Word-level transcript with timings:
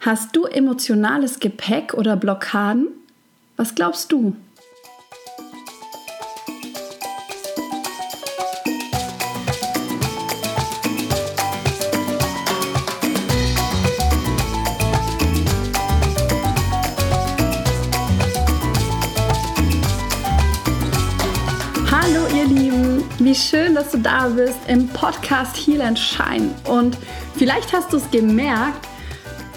Hast 0.00 0.36
du 0.36 0.44
emotionales 0.44 1.40
Gepäck 1.40 1.92
oder 1.94 2.14
Blockaden? 2.16 2.86
Was 3.56 3.74
glaubst 3.74 4.12
du? 4.12 4.36
Wie 23.20 23.34
schön, 23.34 23.74
dass 23.74 23.90
du 23.90 23.98
da 23.98 24.28
bist 24.28 24.56
im 24.68 24.88
Podcast 24.88 25.54
Heal 25.54 25.82
and 25.82 25.98
Shine. 25.98 26.54
Und 26.64 26.96
vielleicht 27.36 27.74
hast 27.74 27.92
du 27.92 27.98
es 27.98 28.10
gemerkt, 28.10 28.87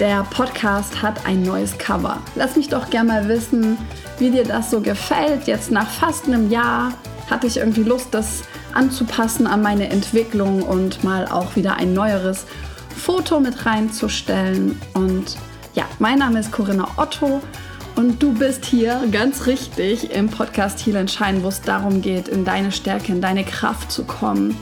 der 0.01 0.23
Podcast 0.23 1.03
hat 1.03 1.27
ein 1.27 1.43
neues 1.43 1.77
Cover. 1.77 2.17
Lass 2.33 2.55
mich 2.55 2.69
doch 2.69 2.89
gerne 2.89 3.13
mal 3.13 3.27
wissen, 3.27 3.77
wie 4.17 4.31
dir 4.31 4.43
das 4.43 4.71
so 4.71 4.81
gefällt. 4.81 5.45
Jetzt 5.45 5.69
nach 5.69 5.87
fast 5.87 6.25
einem 6.25 6.49
Jahr 6.49 6.93
hatte 7.29 7.45
ich 7.45 7.57
irgendwie 7.57 7.83
Lust, 7.83 8.07
das 8.09 8.41
anzupassen 8.73 9.45
an 9.45 9.61
meine 9.61 9.89
Entwicklung 9.89 10.63
und 10.63 11.03
mal 11.03 11.27
auch 11.27 11.55
wieder 11.55 11.75
ein 11.75 11.93
neueres 11.93 12.47
Foto 12.97 13.39
mit 13.39 13.67
reinzustellen. 13.67 14.75
Und 14.95 15.37
ja, 15.75 15.85
mein 15.99 16.17
Name 16.17 16.39
ist 16.39 16.51
Corinna 16.51 16.87
Otto 16.97 17.39
und 17.95 18.23
du 18.23 18.33
bist 18.33 18.65
hier 18.65 19.03
ganz 19.11 19.45
richtig 19.45 20.09
im 20.09 20.29
Podcast 20.29 20.83
Heal 20.83 21.07
Shine, 21.07 21.43
wo 21.43 21.49
es 21.49 21.61
darum 21.61 22.01
geht, 22.01 22.27
in 22.27 22.43
deine 22.43 22.71
Stärke, 22.71 23.11
in 23.11 23.21
deine 23.21 23.43
Kraft 23.43 23.91
zu 23.91 24.03
kommen. 24.03 24.57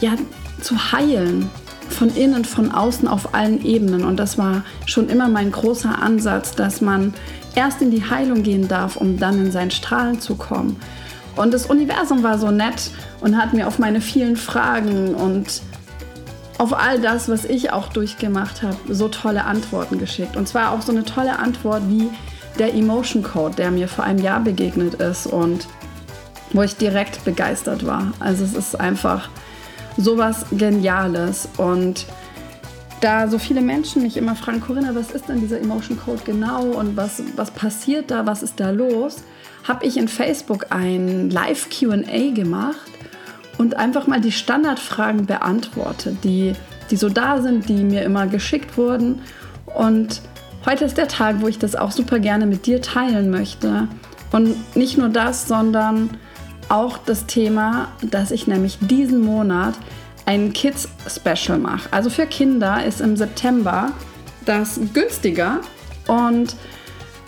Ja, 0.00 0.16
zu 0.60 0.90
heilen. 0.90 1.48
Von 1.88 2.14
innen, 2.14 2.44
von 2.44 2.72
außen, 2.72 3.06
auf 3.08 3.34
allen 3.34 3.64
Ebenen. 3.64 4.04
Und 4.04 4.16
das 4.16 4.38
war 4.38 4.62
schon 4.86 5.08
immer 5.08 5.28
mein 5.28 5.52
großer 5.52 6.00
Ansatz, 6.00 6.54
dass 6.54 6.80
man 6.80 7.14
erst 7.54 7.82
in 7.82 7.90
die 7.90 8.08
Heilung 8.08 8.42
gehen 8.42 8.68
darf, 8.68 8.96
um 8.96 9.18
dann 9.18 9.38
in 9.46 9.52
sein 9.52 9.70
Strahlen 9.70 10.20
zu 10.20 10.34
kommen. 10.34 10.76
Und 11.36 11.52
das 11.52 11.66
Universum 11.66 12.22
war 12.22 12.38
so 12.38 12.50
nett 12.50 12.90
und 13.20 13.36
hat 13.36 13.52
mir 13.52 13.66
auf 13.66 13.78
meine 13.78 14.00
vielen 14.00 14.36
Fragen 14.36 15.14
und 15.14 15.62
auf 16.58 16.72
all 16.72 17.00
das, 17.00 17.28
was 17.28 17.44
ich 17.44 17.72
auch 17.72 17.88
durchgemacht 17.88 18.62
habe, 18.62 18.76
so 18.88 19.08
tolle 19.08 19.44
Antworten 19.44 19.98
geschickt. 19.98 20.36
Und 20.36 20.46
zwar 20.46 20.72
auch 20.72 20.82
so 20.82 20.92
eine 20.92 21.04
tolle 21.04 21.38
Antwort 21.38 21.82
wie, 21.88 22.08
der 22.58 22.74
Emotion 22.74 23.22
Code, 23.22 23.56
der 23.56 23.70
mir 23.70 23.88
vor 23.88 24.04
einem 24.04 24.20
Jahr 24.20 24.40
begegnet 24.40 24.94
ist 24.94 25.26
und 25.26 25.66
wo 26.52 26.62
ich 26.62 26.76
direkt 26.76 27.24
begeistert 27.24 27.84
war. 27.84 28.12
Also 28.20 28.44
es 28.44 28.54
ist 28.54 28.78
einfach 28.78 29.28
sowas 29.96 30.46
Geniales 30.52 31.48
und 31.56 32.06
da 33.00 33.28
so 33.28 33.38
viele 33.38 33.60
Menschen 33.60 34.02
mich 34.02 34.16
immer 34.16 34.34
fragen, 34.34 34.60
Corinna, 34.60 34.94
was 34.94 35.10
ist 35.10 35.28
denn 35.28 35.40
dieser 35.40 35.60
Emotion 35.60 35.98
Code 35.98 36.22
genau 36.24 36.62
und 36.64 36.96
was, 36.96 37.22
was 37.36 37.50
passiert 37.50 38.10
da, 38.10 38.26
was 38.26 38.42
ist 38.42 38.58
da 38.60 38.70
los, 38.70 39.22
habe 39.64 39.84
ich 39.84 39.96
in 39.96 40.08
Facebook 40.08 40.66
ein 40.70 41.30
Live 41.30 41.68
QA 41.68 42.30
gemacht 42.32 42.90
und 43.58 43.76
einfach 43.76 44.06
mal 44.06 44.20
die 44.20 44.32
Standardfragen 44.32 45.26
beantwortet, 45.26 46.18
die, 46.24 46.54
die 46.90 46.96
so 46.96 47.08
da 47.08 47.42
sind, 47.42 47.68
die 47.68 47.84
mir 47.84 48.02
immer 48.02 48.26
geschickt 48.26 48.78
wurden. 48.78 49.20
Und 49.66 50.22
Heute 50.66 50.86
ist 50.86 50.96
der 50.96 51.08
Tag, 51.08 51.42
wo 51.42 51.48
ich 51.48 51.58
das 51.58 51.76
auch 51.76 51.90
super 51.90 52.18
gerne 52.18 52.46
mit 52.46 52.64
dir 52.64 52.80
teilen 52.80 53.30
möchte. 53.30 53.86
Und 54.32 54.74
nicht 54.74 54.96
nur 54.96 55.10
das, 55.10 55.46
sondern 55.46 56.16
auch 56.74 56.98
das 56.98 57.26
Thema, 57.26 57.88
dass 58.02 58.30
ich 58.30 58.46
nämlich 58.46 58.78
diesen 58.80 59.20
Monat 59.20 59.74
ein 60.26 60.52
Kids 60.52 60.88
Special 61.06 61.58
mache. 61.58 61.88
Also 61.92 62.10
für 62.10 62.26
Kinder 62.26 62.84
ist 62.84 63.00
im 63.00 63.16
September 63.16 63.92
das 64.44 64.80
günstiger 64.92 65.60
und 66.08 66.56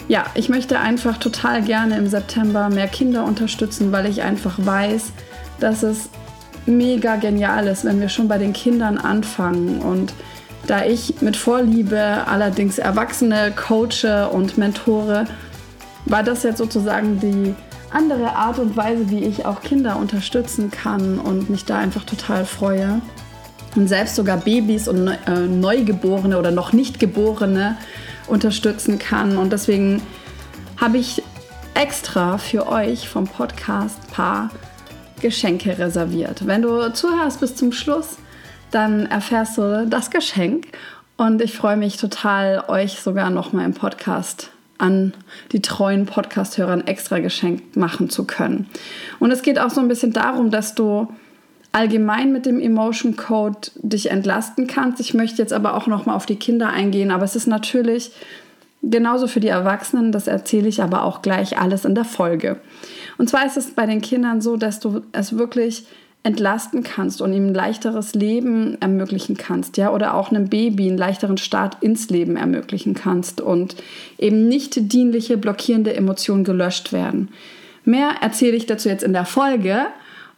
ja, 0.08 0.24
ich 0.34 0.48
möchte 0.48 0.78
einfach 0.78 1.18
total 1.18 1.62
gerne 1.62 1.96
im 1.96 2.08
September 2.08 2.68
mehr 2.68 2.88
Kinder 2.88 3.24
unterstützen, 3.24 3.90
weil 3.92 4.06
ich 4.06 4.22
einfach 4.22 4.54
weiß, 4.58 5.12
dass 5.58 5.82
es 5.82 6.10
mega 6.66 7.16
genial 7.16 7.66
ist, 7.66 7.84
wenn 7.84 8.00
wir 8.00 8.08
schon 8.08 8.28
bei 8.28 8.38
den 8.38 8.52
Kindern 8.52 8.98
anfangen 8.98 9.80
und 9.80 10.12
da 10.66 10.84
ich 10.84 11.20
mit 11.20 11.36
Vorliebe 11.36 12.24
allerdings 12.26 12.78
Erwachsene 12.78 13.52
coache 13.54 14.28
und 14.32 14.58
mentore, 14.58 15.26
war 16.06 16.24
das 16.24 16.42
jetzt 16.42 16.58
sozusagen 16.58 17.20
die 17.20 17.54
andere 17.90 18.34
Art 18.36 18.58
und 18.58 18.76
Weise, 18.76 19.10
wie 19.10 19.24
ich 19.24 19.46
auch 19.46 19.62
Kinder 19.62 19.96
unterstützen 19.96 20.70
kann 20.70 21.18
und 21.18 21.50
mich 21.50 21.64
da 21.64 21.78
einfach 21.78 22.04
total 22.04 22.44
freue. 22.44 23.00
Und 23.74 23.88
selbst 23.88 24.16
sogar 24.16 24.38
Babys 24.38 24.88
und 24.88 25.08
äh, 25.08 25.40
Neugeborene 25.46 26.38
oder 26.38 26.50
noch 26.50 26.72
nicht 26.72 26.98
Geborene 26.98 27.76
unterstützen 28.26 28.98
kann. 28.98 29.36
Und 29.36 29.52
deswegen 29.52 30.02
habe 30.78 30.98
ich 30.98 31.22
extra 31.74 32.38
für 32.38 32.66
euch 32.68 33.08
vom 33.08 33.26
Podcast 33.26 34.10
paar 34.10 34.50
Geschenke 35.20 35.78
reserviert. 35.78 36.46
Wenn 36.46 36.62
du 36.62 36.92
zuhörst 36.92 37.40
bis 37.40 37.54
zum 37.54 37.72
Schluss, 37.72 38.16
dann 38.70 39.06
erfährst 39.06 39.58
du 39.58 39.86
das 39.86 40.10
Geschenk. 40.10 40.68
Und 41.16 41.40
ich 41.40 41.56
freue 41.56 41.76
mich 41.76 41.96
total, 41.96 42.64
euch 42.68 43.00
sogar 43.00 43.30
noch 43.30 43.52
mal 43.52 43.64
im 43.64 43.74
Podcast 43.74 44.50
an 44.78 45.14
die 45.52 45.62
treuen 45.62 46.06
Podcast-Hörern 46.06 46.86
extra 46.86 47.18
geschenkt 47.18 47.76
machen 47.76 48.10
zu 48.10 48.24
können. 48.24 48.66
Und 49.18 49.30
es 49.30 49.42
geht 49.42 49.58
auch 49.58 49.70
so 49.70 49.80
ein 49.80 49.88
bisschen 49.88 50.12
darum, 50.12 50.50
dass 50.50 50.74
du 50.74 51.08
allgemein 51.72 52.32
mit 52.32 52.46
dem 52.46 52.60
Emotion 52.60 53.16
Code 53.16 53.70
dich 53.76 54.10
entlasten 54.10 54.66
kannst. 54.66 55.00
Ich 55.00 55.14
möchte 55.14 55.42
jetzt 55.42 55.52
aber 55.52 55.74
auch 55.74 55.86
noch 55.86 56.06
mal 56.06 56.14
auf 56.14 56.26
die 56.26 56.36
Kinder 56.36 56.70
eingehen, 56.70 57.10
aber 57.10 57.24
es 57.24 57.36
ist 57.36 57.46
natürlich 57.46 58.12
genauso 58.82 59.26
für 59.26 59.40
die 59.40 59.48
Erwachsenen, 59.48 60.12
das 60.12 60.26
erzähle 60.26 60.68
ich 60.68 60.82
aber 60.82 61.04
auch 61.04 61.22
gleich 61.22 61.58
alles 61.58 61.84
in 61.84 61.94
der 61.94 62.04
Folge. 62.04 62.60
Und 63.18 63.28
zwar 63.28 63.46
ist 63.46 63.56
es 63.56 63.72
bei 63.72 63.86
den 63.86 64.00
Kindern 64.00 64.40
so, 64.40 64.56
dass 64.56 64.80
du 64.80 65.02
es 65.12 65.36
wirklich 65.36 65.86
entlasten 66.26 66.82
kannst 66.82 67.22
und 67.22 67.32
ihm 67.32 67.46
ein 67.46 67.54
leichteres 67.54 68.12
Leben 68.14 68.76
ermöglichen 68.80 69.36
kannst, 69.36 69.76
ja, 69.76 69.92
oder 69.92 70.14
auch 70.14 70.30
einem 70.30 70.48
Baby 70.48 70.88
einen 70.88 70.98
leichteren 70.98 71.38
Start 71.38 71.76
ins 71.82 72.10
Leben 72.10 72.36
ermöglichen 72.36 72.94
kannst 72.94 73.40
und 73.40 73.76
eben 74.18 74.48
nicht 74.48 74.92
dienliche, 74.92 75.36
blockierende 75.36 75.94
Emotionen 75.94 76.42
gelöscht 76.42 76.92
werden. 76.92 77.28
Mehr 77.84 78.10
erzähle 78.20 78.56
ich 78.56 78.66
dazu 78.66 78.88
jetzt 78.88 79.04
in 79.04 79.12
der 79.12 79.24
Folge 79.24 79.86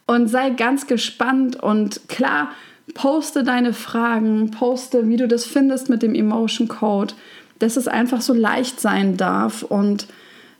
und 0.05 0.27
sei 0.27 0.51
ganz 0.51 0.85
gespannt 0.85 1.55
und 1.55 2.07
klar, 2.07 2.51
poste 2.93 3.43
deine 3.43 3.73
Fragen, 3.73 4.51
poste, 4.51 5.09
wie 5.09 5.17
du 5.17 5.27
das 5.27 5.45
findest 5.45 5.89
mit 5.89 6.03
dem 6.03 6.13
Emotion 6.13 6.67
Code, 6.67 7.15
dass 7.57 7.77
es 7.77 7.87
einfach 7.87 8.21
so 8.21 8.35
leicht 8.35 8.79
sein 8.79 9.17
darf 9.17 9.63
und 9.63 10.05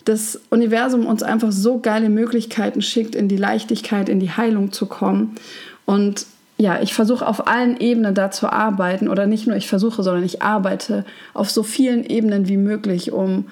das 0.09 0.41
Universum 0.49 1.05
uns 1.05 1.21
einfach 1.21 1.51
so 1.51 1.77
geile 1.79 2.09
Möglichkeiten 2.09 2.81
schickt, 2.81 3.13
in 3.13 3.27
die 3.27 3.37
Leichtigkeit, 3.37 4.09
in 4.09 4.19
die 4.19 4.31
Heilung 4.31 4.71
zu 4.71 4.87
kommen. 4.87 5.35
Und 5.85 6.25
ja, 6.57 6.81
ich 6.81 6.95
versuche 6.95 7.27
auf 7.27 7.47
allen 7.47 7.79
Ebenen 7.79 8.15
da 8.15 8.31
zu 8.31 8.51
arbeiten 8.51 9.07
oder 9.07 9.27
nicht 9.27 9.45
nur 9.45 9.55
ich 9.55 9.67
versuche, 9.67 10.01
sondern 10.01 10.23
ich 10.23 10.41
arbeite 10.41 11.05
auf 11.35 11.51
so 11.51 11.61
vielen 11.61 12.03
Ebenen 12.03 12.47
wie 12.47 12.57
möglich, 12.57 13.11
um 13.11 13.45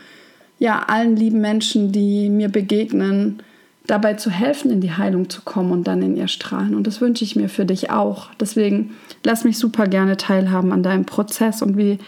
ja 0.57 0.83
allen 0.87 1.15
lieben 1.15 1.41
Menschen, 1.41 1.91
die 1.91 2.27
mir 2.29 2.49
begegnen, 2.49 3.43
dabei 3.85 4.15
zu 4.15 4.31
helfen, 4.31 4.71
in 4.71 4.81
die 4.81 4.91
Heilung 4.91 5.29
zu 5.29 5.43
kommen 5.43 5.71
und 5.71 5.87
dann 5.87 6.01
in 6.01 6.17
ihr 6.17 6.27
Strahlen. 6.27 6.73
Und 6.73 6.87
das 6.87 6.99
wünsche 7.01 7.23
ich 7.23 7.35
mir 7.35 7.49
für 7.49 7.65
dich 7.65 7.91
auch. 7.91 8.29
Deswegen 8.39 8.95
lass 9.23 9.43
mich 9.43 9.59
super 9.59 9.87
gerne 9.87 10.17
teilhaben 10.17 10.73
an 10.73 10.81
deinem 10.81 11.05
Prozess 11.05 11.61
und 11.61 11.77
wie 11.77 11.99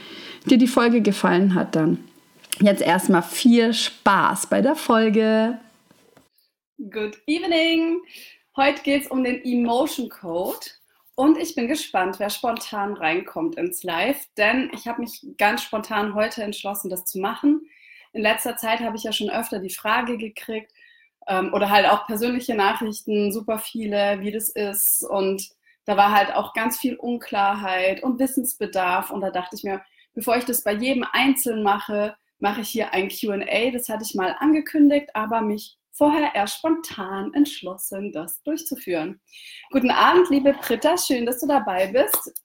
dir 0.50 0.58
die 0.58 0.68
Folge 0.68 1.02
gefallen 1.02 1.54
hat 1.54 1.76
dann. 1.76 2.00
Jetzt 2.62 2.82
erstmal 2.82 3.24
viel 3.24 3.74
Spaß 3.74 4.48
bei 4.48 4.62
der 4.62 4.76
Folge. 4.76 5.58
Good 6.78 7.18
evening. 7.26 8.02
Heute 8.58 8.82
geht 8.84 9.04
es 9.04 9.08
um 9.08 9.24
den 9.24 9.42
Emotion 9.46 10.10
Code. 10.10 10.66
Und 11.16 11.38
ich 11.38 11.56
bin 11.56 11.70
gespannt, 11.70 12.20
wer 12.20 12.30
spontan 12.30 12.94
reinkommt 12.94 13.56
ins 13.56 13.84
Live, 13.84 14.26
denn 14.38 14.72
ich 14.74 14.88
habe 14.88 15.02
mich 15.02 15.26
ganz 15.38 15.64
spontan 15.64 16.16
heute 16.16 16.44
entschlossen, 16.44 16.90
das 16.90 17.06
zu 17.06 17.20
machen. 17.20 17.62
In 18.12 18.22
letzter 18.22 18.58
Zeit 18.58 18.80
habe 18.80 18.98
ich 18.98 19.04
ja 19.04 19.14
schon 19.14 19.30
öfter 19.30 19.60
die 19.60 19.70
Frage 19.70 20.18
gekriegt 20.18 20.74
ähm, 21.28 21.54
oder 21.54 21.70
halt 21.70 21.88
auch 21.88 22.08
persönliche 22.08 22.56
Nachrichten, 22.56 23.32
super 23.32 23.60
viele, 23.60 24.20
wie 24.20 24.32
das 24.32 24.50
ist. 24.50 25.06
Und 25.10 25.50
da 25.86 25.96
war 25.96 26.12
halt 26.12 26.34
auch 26.34 26.54
ganz 26.54 26.78
viel 26.78 26.96
Unklarheit 26.96 28.04
und 28.04 28.20
Wissensbedarf. 28.20 29.12
Und 29.12 29.22
da 29.22 29.30
dachte 29.30 29.56
ich 29.56 29.64
mir, 29.64 29.82
bevor 30.14 30.36
ich 30.36 30.46
das 30.46 30.64
bei 30.64 30.74
jedem 30.74 31.06
Einzelnen 31.12 31.64
mache, 31.64 32.16
mache 32.40 32.62
ich 32.62 32.70
hier 32.70 32.94
ein 32.94 33.10
QA. 33.10 33.72
Das 33.72 33.90
hatte 33.90 34.04
ich 34.04 34.16
mal 34.16 34.36
angekündigt, 34.40 35.10
aber 35.14 35.42
mich 35.42 35.78
vorher 35.92 36.34
erst 36.34 36.58
spontan 36.58 37.34
entschlossen, 37.34 38.12
das 38.12 38.42
durchzuführen. 38.44 39.22
Guten 39.72 39.92
Abend, 39.92 40.30
liebe 40.30 40.54
Britta, 40.54 40.98
schön, 40.98 41.26
dass 41.26 41.40
du 41.42 41.48
dabei 41.48 41.88
bist. 41.88 42.42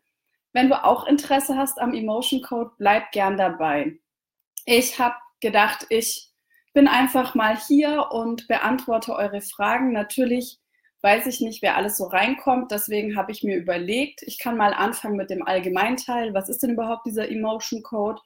Wenn 0.52 0.68
du 0.68 0.84
auch 0.84 1.06
Interesse 1.06 1.56
hast 1.56 1.80
am 1.80 1.94
Emotion 1.94 2.42
Code, 2.42 2.72
bleib 2.78 3.12
gern 3.12 3.36
dabei. 3.36 3.98
Ich 4.66 4.98
habe 4.98 5.16
gedacht, 5.40 5.86
ich 5.88 6.30
bin 6.72 6.88
einfach 6.88 7.34
mal 7.34 7.56
hier 7.56 8.08
und 8.10 8.48
beantworte 8.48 9.14
eure 9.14 9.40
Fragen. 9.40 9.92
Natürlich 9.92 10.58
weiß 11.02 11.26
ich 11.26 11.40
nicht, 11.40 11.60
wer 11.60 11.76
alles 11.76 11.98
so 11.98 12.04
reinkommt, 12.04 12.70
deswegen 12.70 13.14
habe 13.16 13.30
ich 13.30 13.42
mir 13.42 13.56
überlegt, 13.56 14.22
ich 14.22 14.38
kann 14.38 14.56
mal 14.56 14.72
anfangen 14.72 15.16
mit 15.16 15.28
dem 15.28 15.46
Allgemeinteil. 15.46 16.32
Was 16.32 16.48
ist 16.48 16.62
denn 16.62 16.70
überhaupt 16.70 17.06
dieser 17.06 17.28
Emotion 17.28 17.82
Code? 17.82 18.20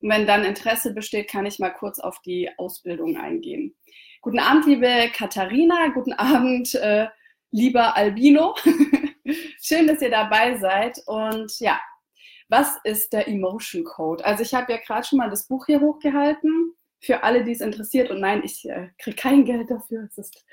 Und 0.00 0.10
wenn 0.10 0.26
dann 0.26 0.44
Interesse 0.44 0.94
besteht, 0.94 1.28
kann 1.30 1.46
ich 1.46 1.58
mal 1.58 1.70
kurz 1.70 1.98
auf 1.98 2.20
die 2.22 2.50
Ausbildung 2.58 3.16
eingehen. 3.16 3.76
Guten 4.22 4.38
Abend, 4.38 4.66
liebe 4.66 5.10
Katharina. 5.14 5.88
Guten 5.88 6.12
Abend, 6.14 6.74
äh, 6.74 7.08
lieber 7.50 7.96
Albino. 7.96 8.54
Schön, 9.62 9.86
dass 9.86 10.02
ihr 10.02 10.10
dabei 10.10 10.56
seid. 10.56 10.98
Und 11.06 11.58
ja, 11.60 11.80
was 12.48 12.78
ist 12.84 13.12
der 13.12 13.28
Emotion 13.28 13.84
Code? 13.84 14.24
Also 14.24 14.42
ich 14.42 14.54
habe 14.54 14.72
ja 14.72 14.78
gerade 14.78 15.06
schon 15.06 15.18
mal 15.18 15.30
das 15.30 15.46
Buch 15.46 15.66
hier 15.66 15.80
hochgehalten 15.80 16.74
für 17.00 17.22
alle, 17.22 17.44
die 17.44 17.52
es 17.52 17.60
interessiert. 17.60 18.10
Und 18.10 18.20
nein, 18.20 18.42
ich 18.44 18.68
äh, 18.68 18.88
kriege 18.98 19.16
kein 19.16 19.44
Geld 19.44 19.70
dafür. 19.70 20.04
Es 20.04 20.18
ist 20.18 20.44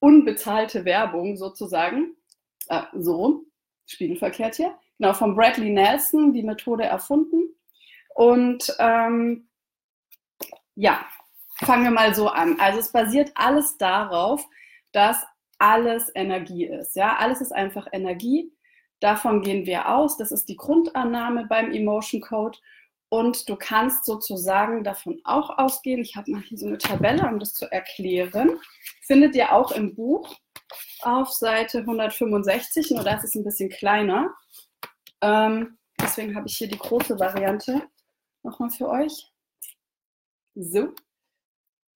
unbezahlte 0.00 0.84
Werbung 0.84 1.36
sozusagen. 1.36 2.16
Äh, 2.68 2.82
so, 2.94 3.44
spiegelverkehrt 3.86 4.56
hier. 4.56 4.78
Genau, 4.98 5.14
von 5.14 5.34
Bradley 5.34 5.70
Nelson, 5.70 6.32
die 6.32 6.42
Methode 6.42 6.84
erfunden. 6.84 7.54
Und 8.18 8.74
ähm, 8.80 9.48
ja, 10.74 11.06
fangen 11.64 11.84
wir 11.84 11.92
mal 11.92 12.16
so 12.16 12.28
an. 12.28 12.58
Also 12.58 12.80
es 12.80 12.90
basiert 12.90 13.30
alles 13.36 13.78
darauf, 13.78 14.44
dass 14.90 15.24
alles 15.60 16.10
Energie 16.16 16.64
ist. 16.64 16.96
Ja, 16.96 17.14
alles 17.18 17.40
ist 17.40 17.52
einfach 17.52 17.86
Energie. 17.92 18.52
Davon 18.98 19.40
gehen 19.40 19.66
wir 19.66 19.88
aus. 19.88 20.16
Das 20.16 20.32
ist 20.32 20.48
die 20.48 20.56
Grundannahme 20.56 21.46
beim 21.46 21.70
Emotion 21.70 22.20
Code. 22.20 22.58
Und 23.08 23.48
du 23.48 23.54
kannst 23.54 24.04
sozusagen 24.04 24.82
davon 24.82 25.20
auch 25.22 25.56
ausgehen. 25.56 26.00
Ich 26.00 26.16
habe 26.16 26.32
mal 26.32 26.42
hier 26.42 26.58
so 26.58 26.66
eine 26.66 26.78
Tabelle, 26.78 27.24
um 27.24 27.38
das 27.38 27.54
zu 27.54 27.70
erklären. 27.70 28.58
Findet 29.02 29.36
ihr 29.36 29.52
auch 29.52 29.70
im 29.70 29.94
Buch 29.94 30.34
auf 31.02 31.30
Seite 31.30 31.78
165, 31.78 32.90
nur 32.90 33.04
das 33.04 33.22
ist 33.22 33.36
ein 33.36 33.44
bisschen 33.44 33.70
kleiner. 33.70 34.34
Ähm, 35.20 35.78
deswegen 36.00 36.34
habe 36.34 36.48
ich 36.48 36.56
hier 36.56 36.68
die 36.68 36.78
große 36.78 37.16
Variante 37.20 37.88
nochmal 38.48 38.70
für 38.70 38.88
euch. 38.88 39.30
So. 40.54 40.94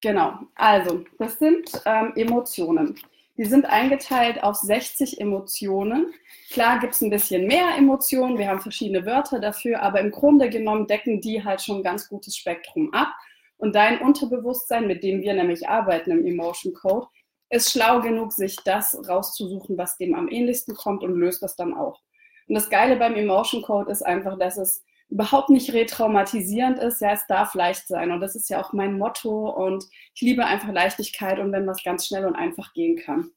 Genau, 0.00 0.38
also 0.56 1.04
das 1.18 1.38
sind 1.38 1.70
ähm, 1.86 2.12
Emotionen. 2.16 2.98
Die 3.38 3.44
sind 3.44 3.64
eingeteilt 3.64 4.42
auf 4.42 4.56
60 4.56 5.20
Emotionen. 5.20 6.12
Klar 6.50 6.80
gibt 6.80 6.94
es 6.94 7.00
ein 7.00 7.10
bisschen 7.10 7.46
mehr 7.46 7.76
Emotionen, 7.78 8.36
wir 8.36 8.48
haben 8.48 8.60
verschiedene 8.60 9.06
Wörter 9.06 9.40
dafür, 9.40 9.80
aber 9.80 10.00
im 10.00 10.10
Grunde 10.10 10.50
genommen 10.50 10.86
decken 10.86 11.20
die 11.20 11.42
halt 11.42 11.62
schon 11.62 11.78
ein 11.78 11.82
ganz 11.82 12.08
gutes 12.08 12.36
Spektrum 12.36 12.92
ab. 12.92 13.08
Und 13.56 13.74
dein 13.74 14.00
Unterbewusstsein, 14.00 14.88
mit 14.88 15.04
dem 15.04 15.22
wir 15.22 15.34
nämlich 15.34 15.68
arbeiten 15.68 16.10
im 16.10 16.26
Emotion 16.26 16.74
Code, 16.74 17.06
ist 17.48 17.70
schlau 17.70 18.00
genug, 18.00 18.32
sich 18.32 18.56
das 18.64 18.98
rauszusuchen, 19.08 19.78
was 19.78 19.96
dem 19.96 20.14
am 20.14 20.28
ähnlichsten 20.28 20.74
kommt 20.74 21.04
und 21.04 21.14
löst 21.14 21.42
das 21.42 21.54
dann 21.54 21.74
auch. 21.74 22.00
Und 22.48 22.56
das 22.56 22.70
Geile 22.70 22.96
beim 22.96 23.14
Emotion 23.14 23.62
Code 23.62 23.90
ist 23.90 24.02
einfach, 24.02 24.38
dass 24.38 24.58
es 24.58 24.84
überhaupt 25.12 25.50
nicht 25.50 25.72
retraumatisierend 25.74 26.78
ist. 26.78 27.00
Ja, 27.02 27.12
es 27.12 27.26
darf 27.28 27.54
leicht 27.54 27.86
sein. 27.86 28.10
Und 28.10 28.20
das 28.20 28.34
ist 28.34 28.48
ja 28.48 28.62
auch 28.62 28.72
mein 28.72 28.98
Motto. 28.98 29.50
Und 29.50 29.84
ich 30.14 30.22
liebe 30.22 30.44
einfach 30.44 30.72
Leichtigkeit 30.72 31.38
und 31.38 31.52
wenn 31.52 31.66
was 31.66 31.84
ganz 31.84 32.06
schnell 32.06 32.24
und 32.24 32.34
einfach 32.34 32.72
gehen 32.72 32.96
kann. 32.96 33.30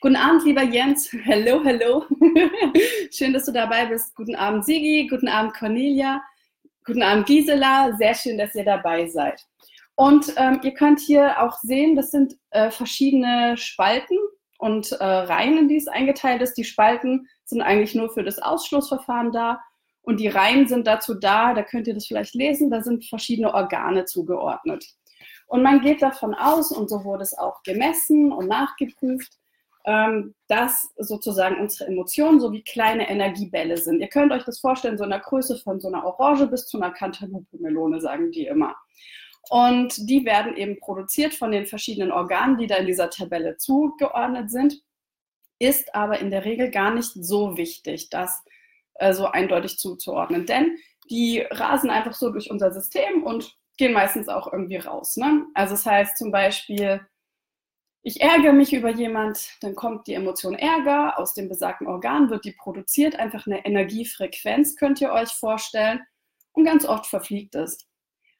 Guten 0.00 0.16
Abend, 0.16 0.44
lieber 0.44 0.62
Jens. 0.62 1.10
Hello, 1.24 1.62
hello. 1.64 2.04
schön, 3.12 3.32
dass 3.32 3.46
du 3.46 3.52
dabei 3.52 3.86
bist. 3.86 4.14
Guten 4.14 4.36
Abend, 4.36 4.64
Sigi. 4.64 5.08
Guten 5.10 5.28
Abend, 5.28 5.54
Cornelia. 5.54 6.22
Guten 6.84 7.02
Abend, 7.02 7.26
Gisela. 7.26 7.96
Sehr 7.98 8.14
schön, 8.14 8.38
dass 8.38 8.54
ihr 8.54 8.64
dabei 8.64 9.08
seid. 9.08 9.44
Und 9.96 10.32
ähm, 10.36 10.60
ihr 10.62 10.72
könnt 10.72 11.00
hier 11.00 11.42
auch 11.42 11.58
sehen, 11.62 11.96
das 11.96 12.12
sind 12.12 12.34
äh, 12.50 12.70
verschiedene 12.70 13.56
Spalten 13.56 14.16
und 14.58 14.92
äh, 14.92 15.04
Reihen, 15.04 15.58
in 15.58 15.68
die 15.68 15.76
es 15.76 15.88
eingeteilt 15.88 16.42
ist. 16.42 16.54
Die 16.54 16.64
Spalten 16.64 17.28
sind 17.44 17.60
eigentlich 17.60 17.94
nur 17.96 18.08
für 18.08 18.22
das 18.22 18.38
Ausschlussverfahren 18.38 19.32
da 19.32 19.60
und 20.02 20.18
die 20.18 20.28
Reihen 20.28 20.66
sind 20.66 20.86
dazu 20.86 21.14
da, 21.14 21.54
da 21.54 21.62
könnt 21.62 21.86
ihr 21.86 21.94
das 21.94 22.06
vielleicht 22.06 22.34
lesen, 22.34 22.70
da 22.70 22.82
sind 22.82 23.04
verschiedene 23.04 23.54
Organe 23.54 24.04
zugeordnet. 24.04 24.84
Und 25.46 25.62
man 25.62 25.80
geht 25.80 26.02
davon 26.02 26.34
aus, 26.34 26.72
und 26.72 26.88
so 26.88 27.04
wurde 27.04 27.22
es 27.22 27.36
auch 27.36 27.62
gemessen 27.62 28.32
und 28.32 28.48
nachgeprüft, 28.48 29.32
ähm, 29.84 30.34
dass 30.48 30.92
sozusagen 30.96 31.60
unsere 31.60 31.90
Emotionen 31.90 32.40
so 32.40 32.52
wie 32.52 32.62
kleine 32.62 33.08
Energiebälle 33.08 33.76
sind. 33.76 34.00
Ihr 34.00 34.08
könnt 34.08 34.32
euch 34.32 34.44
das 34.44 34.60
vorstellen, 34.60 34.96
so 34.96 35.04
in 35.04 35.10
der 35.10 35.20
Größe 35.20 35.58
von 35.58 35.80
so 35.80 35.88
einer 35.88 36.04
Orange 36.04 36.46
bis 36.46 36.66
zu 36.66 36.80
einer 36.80 36.92
Cantaloupe-Melone, 36.92 38.00
sagen 38.00 38.30
die 38.30 38.46
immer. 38.46 38.76
Und 39.50 40.08
die 40.08 40.24
werden 40.24 40.56
eben 40.56 40.78
produziert 40.78 41.34
von 41.34 41.50
den 41.50 41.66
verschiedenen 41.66 42.12
Organen, 42.12 42.58
die 42.58 42.66
da 42.66 42.76
in 42.76 42.86
dieser 42.86 43.10
Tabelle 43.10 43.56
zugeordnet 43.56 44.50
sind, 44.50 44.80
ist 45.58 45.94
aber 45.94 46.20
in 46.20 46.30
der 46.30 46.44
Regel 46.44 46.70
gar 46.70 46.94
nicht 46.94 47.12
so 47.12 47.56
wichtig, 47.56 48.08
dass 48.10 48.44
äh, 49.02 49.12
so 49.12 49.26
eindeutig 49.26 49.78
zuzuordnen. 49.78 50.46
Denn 50.46 50.76
die 51.10 51.40
rasen 51.50 51.90
einfach 51.90 52.14
so 52.14 52.30
durch 52.30 52.50
unser 52.50 52.72
System 52.72 53.24
und 53.24 53.56
gehen 53.76 53.92
meistens 53.92 54.28
auch 54.28 54.52
irgendwie 54.52 54.76
raus. 54.76 55.16
Ne? 55.16 55.46
Also 55.54 55.74
das 55.74 55.84
heißt 55.84 56.16
zum 56.16 56.30
Beispiel, 56.30 57.00
ich 58.04 58.20
ärgere 58.20 58.52
mich 58.52 58.72
über 58.72 58.90
jemand, 58.90 59.48
dann 59.60 59.74
kommt 59.74 60.06
die 60.06 60.14
Emotion 60.14 60.54
Ärger, 60.54 61.18
aus 61.18 61.34
dem 61.34 61.48
besagten 61.48 61.86
Organ 61.86 62.30
wird 62.30 62.44
die 62.44 62.52
produziert, 62.52 63.18
einfach 63.18 63.46
eine 63.46 63.64
Energiefrequenz 63.64 64.76
könnt 64.76 65.00
ihr 65.00 65.12
euch 65.12 65.30
vorstellen 65.30 66.00
und 66.52 66.64
ganz 66.64 66.84
oft 66.84 67.06
verfliegt 67.06 67.54
es. 67.54 67.78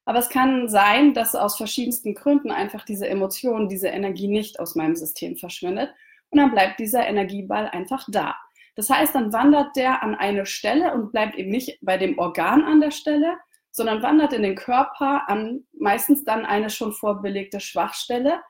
Aber 0.04 0.18
es 0.18 0.28
kann 0.28 0.68
sein, 0.68 1.14
dass 1.14 1.36
aus 1.36 1.56
verschiedensten 1.56 2.14
Gründen 2.14 2.50
einfach 2.50 2.84
diese 2.84 3.08
Emotion, 3.08 3.68
diese 3.68 3.88
Energie 3.88 4.26
nicht 4.26 4.58
aus 4.58 4.74
meinem 4.74 4.96
System 4.96 5.36
verschwindet 5.36 5.94
und 6.30 6.38
dann 6.38 6.50
bleibt 6.50 6.80
dieser 6.80 7.06
Energieball 7.06 7.68
einfach 7.68 8.04
da. 8.10 8.36
Das 8.74 8.88
heißt, 8.88 9.14
dann 9.14 9.32
wandert 9.32 9.76
der 9.76 10.02
an 10.02 10.14
eine 10.14 10.46
Stelle 10.46 10.94
und 10.94 11.12
bleibt 11.12 11.36
eben 11.36 11.50
nicht 11.50 11.78
bei 11.82 11.98
dem 11.98 12.18
Organ 12.18 12.64
an 12.64 12.80
der 12.80 12.90
Stelle, 12.90 13.36
sondern 13.70 14.02
wandert 14.02 14.32
in 14.32 14.42
den 14.42 14.54
Körper 14.54 15.28
an 15.28 15.64
meistens 15.78 16.24
dann 16.24 16.44
eine 16.44 16.70
schon 16.70 16.92
vorbelegte 16.92 17.60
Schwachstelle. 17.60 18.40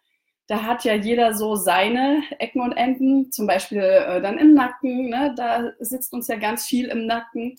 Da 0.48 0.64
hat 0.64 0.84
ja 0.84 0.94
jeder 0.94 1.34
so 1.34 1.54
seine 1.54 2.22
Ecken 2.38 2.60
und 2.60 2.72
Enden, 2.72 3.30
zum 3.30 3.46
Beispiel 3.46 3.80
äh, 3.80 4.20
dann 4.20 4.38
im 4.38 4.54
Nacken, 4.54 5.08
ne? 5.08 5.32
da 5.36 5.72
sitzt 5.78 6.12
uns 6.12 6.28
ja 6.28 6.36
ganz 6.36 6.66
viel 6.66 6.88
im 6.88 7.06
Nacken. 7.06 7.56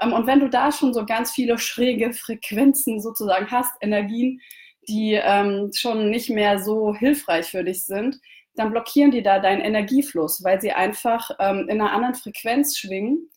Ähm, 0.00 0.12
und 0.12 0.26
wenn 0.26 0.40
du 0.40 0.48
da 0.48 0.72
schon 0.72 0.94
so 0.94 1.04
ganz 1.04 1.32
viele 1.32 1.58
schräge 1.58 2.12
Frequenzen 2.12 3.00
sozusagen 3.00 3.50
hast, 3.50 3.72
Energien, 3.80 4.40
die 4.88 5.12
ähm, 5.22 5.70
schon 5.74 6.10
nicht 6.10 6.30
mehr 6.30 6.58
so 6.58 6.94
hilfreich 6.94 7.46
für 7.46 7.62
dich 7.62 7.84
sind, 7.84 8.18
dann 8.54 8.70
blockieren 8.70 9.10
die 9.10 9.22
da 9.22 9.38
deinen 9.38 9.60
Energiefluss, 9.60 10.44
weil 10.44 10.60
sie 10.60 10.72
einfach 10.72 11.30
ähm, 11.38 11.68
in 11.68 11.80
einer 11.80 11.92
anderen 11.92 12.14
Frequenz 12.14 12.76
schwingen 12.76 13.30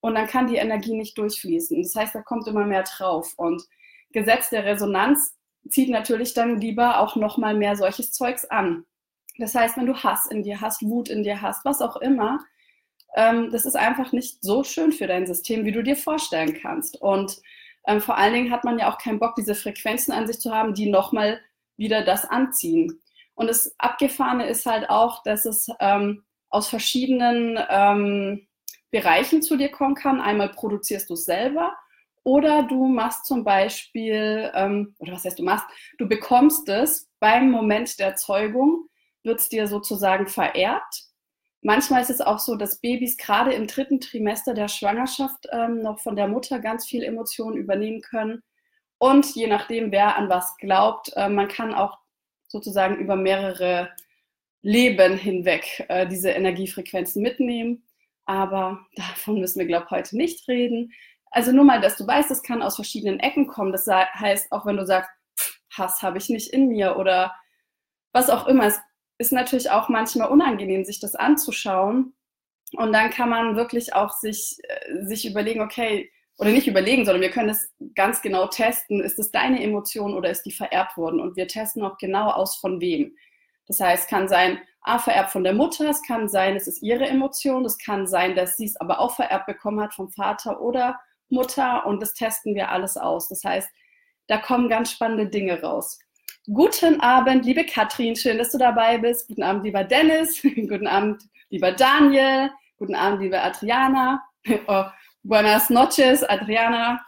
und 0.00 0.14
dann 0.14 0.26
kann 0.26 0.46
die 0.46 0.56
Energie 0.56 0.94
nicht 0.94 1.16
durchfließen. 1.18 1.82
Das 1.82 1.94
heißt, 1.94 2.14
da 2.14 2.22
kommt 2.22 2.46
immer 2.46 2.64
mehr 2.64 2.82
drauf. 2.82 3.34
Und 3.36 3.62
Gesetz 4.10 4.50
der 4.50 4.64
Resonanz 4.64 5.36
zieht 5.68 5.90
natürlich 5.90 6.34
dann 6.34 6.60
lieber 6.60 7.00
auch 7.00 7.16
nochmal 7.16 7.54
mehr 7.54 7.76
solches 7.76 8.12
Zeugs 8.12 8.44
an. 8.44 8.84
Das 9.38 9.54
heißt, 9.54 9.76
wenn 9.76 9.86
du 9.86 9.96
Hass 9.96 10.26
in 10.26 10.42
dir 10.42 10.60
hast, 10.60 10.82
Wut 10.82 11.08
in 11.08 11.22
dir 11.22 11.40
hast, 11.40 11.64
was 11.64 11.80
auch 11.80 11.96
immer, 11.96 12.40
ähm, 13.14 13.50
das 13.50 13.64
ist 13.64 13.76
einfach 13.76 14.12
nicht 14.12 14.42
so 14.42 14.64
schön 14.64 14.92
für 14.92 15.06
dein 15.06 15.26
System, 15.26 15.64
wie 15.64 15.72
du 15.72 15.82
dir 15.82 15.96
vorstellen 15.96 16.58
kannst. 16.60 17.00
Und 17.00 17.40
ähm, 17.86 18.00
vor 18.00 18.16
allen 18.16 18.34
Dingen 18.34 18.50
hat 18.50 18.64
man 18.64 18.78
ja 18.78 18.92
auch 18.92 18.98
keinen 18.98 19.18
Bock, 19.18 19.34
diese 19.36 19.54
Frequenzen 19.54 20.12
an 20.12 20.26
sich 20.26 20.40
zu 20.40 20.52
haben, 20.52 20.74
die 20.74 20.90
nochmal 20.90 21.40
wieder 21.76 22.04
das 22.04 22.24
anziehen. 22.24 23.00
Und 23.34 23.48
das 23.48 23.74
Abgefahrene 23.78 24.46
ist 24.46 24.66
halt 24.66 24.90
auch, 24.90 25.22
dass 25.22 25.44
es 25.44 25.68
ähm, 25.80 26.24
aus 26.50 26.68
verschiedenen 26.68 27.58
ähm, 27.68 28.46
Bereichen 28.90 29.42
zu 29.42 29.56
dir 29.56 29.70
kommen 29.70 29.94
kann. 29.94 30.20
Einmal 30.20 30.50
produzierst 30.50 31.08
du 31.08 31.14
es 31.14 31.24
selber 31.24 31.74
oder 32.24 32.62
du 32.62 32.86
machst 32.86 33.26
zum 33.26 33.42
Beispiel, 33.42 34.50
ähm, 34.54 34.94
oder 34.98 35.12
was 35.12 35.24
heißt 35.24 35.38
du 35.38 35.44
machst, 35.44 35.66
du 35.98 36.06
bekommst 36.06 36.68
es 36.68 37.10
beim 37.18 37.50
Moment 37.50 37.98
der 37.98 38.16
Zeugung, 38.16 38.86
wird 39.24 39.40
es 39.40 39.48
dir 39.48 39.66
sozusagen 39.66 40.28
vererbt. 40.28 41.04
Manchmal 41.62 42.02
ist 42.02 42.10
es 42.10 42.20
auch 42.20 42.38
so, 42.38 42.56
dass 42.56 42.80
Babys 42.80 43.16
gerade 43.16 43.52
im 43.52 43.66
dritten 43.66 44.00
Trimester 44.00 44.52
der 44.52 44.68
Schwangerschaft 44.68 45.46
ähm, 45.52 45.80
noch 45.80 46.00
von 46.00 46.16
der 46.16 46.28
Mutter 46.28 46.58
ganz 46.58 46.86
viel 46.86 47.02
Emotionen 47.02 47.56
übernehmen 47.56 48.02
können. 48.02 48.42
Und 48.98 49.34
je 49.34 49.46
nachdem, 49.46 49.90
wer 49.90 50.16
an 50.16 50.28
was 50.28 50.56
glaubt, 50.58 51.12
äh, 51.16 51.28
man 51.28 51.48
kann 51.48 51.74
auch 51.74 51.98
sozusagen 52.52 52.96
über 52.96 53.16
mehrere 53.16 53.90
Leben 54.60 55.16
hinweg 55.16 55.84
äh, 55.88 56.06
diese 56.06 56.30
Energiefrequenzen 56.30 57.22
mitnehmen. 57.22 57.82
Aber 58.26 58.86
davon 58.94 59.40
müssen 59.40 59.58
wir, 59.58 59.66
glaube 59.66 59.86
ich, 59.86 59.90
heute 59.90 60.16
nicht 60.16 60.46
reden. 60.46 60.92
Also 61.30 61.50
nur 61.50 61.64
mal, 61.64 61.80
dass 61.80 61.96
du 61.96 62.06
weißt, 62.06 62.30
es 62.30 62.42
kann 62.42 62.62
aus 62.62 62.76
verschiedenen 62.76 63.18
Ecken 63.18 63.46
kommen. 63.46 63.72
Das 63.72 63.86
heißt, 63.88 64.52
auch 64.52 64.66
wenn 64.66 64.76
du 64.76 64.86
sagst, 64.86 65.10
Hass 65.72 66.02
habe 66.02 66.18
ich 66.18 66.28
nicht 66.28 66.52
in 66.52 66.68
mir 66.68 66.96
oder 66.98 67.34
was 68.12 68.28
auch 68.28 68.46
immer. 68.46 68.66
Es 68.66 68.78
ist 69.16 69.32
natürlich 69.32 69.70
auch 69.70 69.88
manchmal 69.88 70.28
unangenehm, 70.28 70.84
sich 70.84 71.00
das 71.00 71.14
anzuschauen. 71.14 72.12
Und 72.76 72.92
dann 72.92 73.10
kann 73.10 73.30
man 73.30 73.56
wirklich 73.56 73.94
auch 73.94 74.12
sich, 74.12 74.58
äh, 74.68 75.04
sich 75.04 75.26
überlegen, 75.26 75.62
okay, 75.62 76.10
oder 76.42 76.50
nicht 76.50 76.66
überlegen, 76.66 77.04
sondern 77.04 77.22
wir 77.22 77.30
können 77.30 77.50
es 77.50 77.72
ganz 77.94 78.20
genau 78.20 78.48
testen, 78.48 79.00
ist 79.00 79.16
es 79.20 79.30
deine 79.30 79.62
Emotion 79.62 80.12
oder 80.12 80.28
ist 80.28 80.42
die 80.42 80.50
vererbt 80.50 80.96
worden? 80.96 81.20
Und 81.20 81.36
wir 81.36 81.46
testen 81.46 81.84
auch 81.84 81.96
genau 81.98 82.30
aus, 82.30 82.56
von 82.56 82.80
wem. 82.80 83.14
Das 83.68 83.78
heißt, 83.78 84.10
kann 84.10 84.26
sein, 84.26 84.58
ah, 84.80 84.98
vererbt 84.98 85.30
von 85.30 85.44
der 85.44 85.54
Mutter, 85.54 85.88
es 85.88 86.02
kann 86.02 86.28
sein, 86.28 86.56
es 86.56 86.66
ist 86.66 86.82
ihre 86.82 87.06
Emotion, 87.06 87.64
es 87.64 87.78
kann 87.78 88.08
sein, 88.08 88.34
dass 88.34 88.56
sie 88.56 88.64
es 88.64 88.76
aber 88.76 88.98
auch 88.98 89.14
vererbt 89.14 89.46
bekommen 89.46 89.80
hat 89.80 89.94
vom 89.94 90.10
Vater 90.10 90.60
oder 90.60 90.98
Mutter 91.28 91.86
und 91.86 92.02
das 92.02 92.12
testen 92.12 92.56
wir 92.56 92.70
alles 92.70 92.96
aus. 92.96 93.28
Das 93.28 93.44
heißt, 93.44 93.70
Da 94.26 94.38
kommen 94.38 94.68
ganz 94.68 94.90
spannende 94.90 95.28
Dinge 95.28 95.62
raus. 95.62 96.00
Guten 96.52 97.00
Abend, 97.00 97.44
liebe 97.44 97.64
Katrin, 97.66 98.16
schön, 98.16 98.38
dass 98.38 98.50
du 98.50 98.58
dabei 98.58 98.98
bist. 98.98 99.28
Guten 99.28 99.44
Abend, 99.44 99.62
lieber 99.64 99.84
Dennis. 99.84 100.42
Guten 100.42 100.88
Abend, 100.88 101.22
lieber 101.50 101.70
Daniel. 101.70 102.50
Guten 102.78 102.96
Abend, 102.96 103.20
liebe 103.22 103.40
Adriana. 103.40 104.24
Buenas 105.24 105.70
noches, 105.70 106.24
Adriana. 106.24 107.00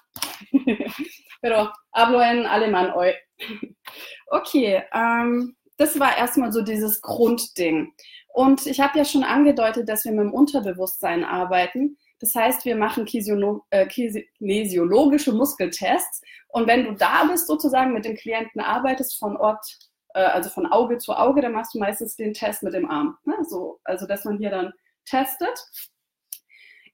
Pero 1.42 1.72
hablo 1.92 2.20
en 2.22 2.46
alemán 2.46 2.94
hoy. 2.94 3.12
Okay, 4.30 4.84
ähm, 4.92 5.56
das 5.78 5.98
war 5.98 6.16
erstmal 6.16 6.52
so 6.52 6.62
dieses 6.62 7.02
Grundding. 7.02 7.92
Und 8.32 8.66
ich 8.66 8.80
habe 8.80 8.98
ja 8.98 9.04
schon 9.04 9.24
angedeutet, 9.24 9.88
dass 9.88 10.04
wir 10.04 10.12
mit 10.12 10.26
dem 10.26 10.32
Unterbewusstsein 10.32 11.24
arbeiten. 11.24 11.98
Das 12.20 12.36
heißt, 12.36 12.64
wir 12.64 12.76
machen 12.76 13.04
äh, 13.70 13.86
kinesiologische 13.86 15.32
Muskeltests. 15.32 16.22
Und 16.48 16.68
wenn 16.68 16.84
du 16.84 16.92
da 16.94 17.24
bist, 17.24 17.48
sozusagen 17.48 17.92
mit 17.92 18.04
dem 18.04 18.14
Klienten 18.14 18.60
arbeitest 18.60 19.18
von 19.18 19.36
Ort, 19.36 19.66
äh, 20.14 20.20
also 20.20 20.50
von 20.50 20.66
Auge 20.66 20.98
zu 20.98 21.14
Auge, 21.14 21.42
dann 21.42 21.52
machst 21.52 21.74
du 21.74 21.80
meistens 21.80 22.14
den 22.14 22.32
Test 22.32 22.62
mit 22.62 22.74
dem 22.74 22.88
Arm. 22.88 23.18
Ne? 23.24 23.34
So, 23.42 23.80
also, 23.82 24.06
dass 24.06 24.24
man 24.24 24.38
hier 24.38 24.50
dann 24.50 24.72
testet. 25.04 25.66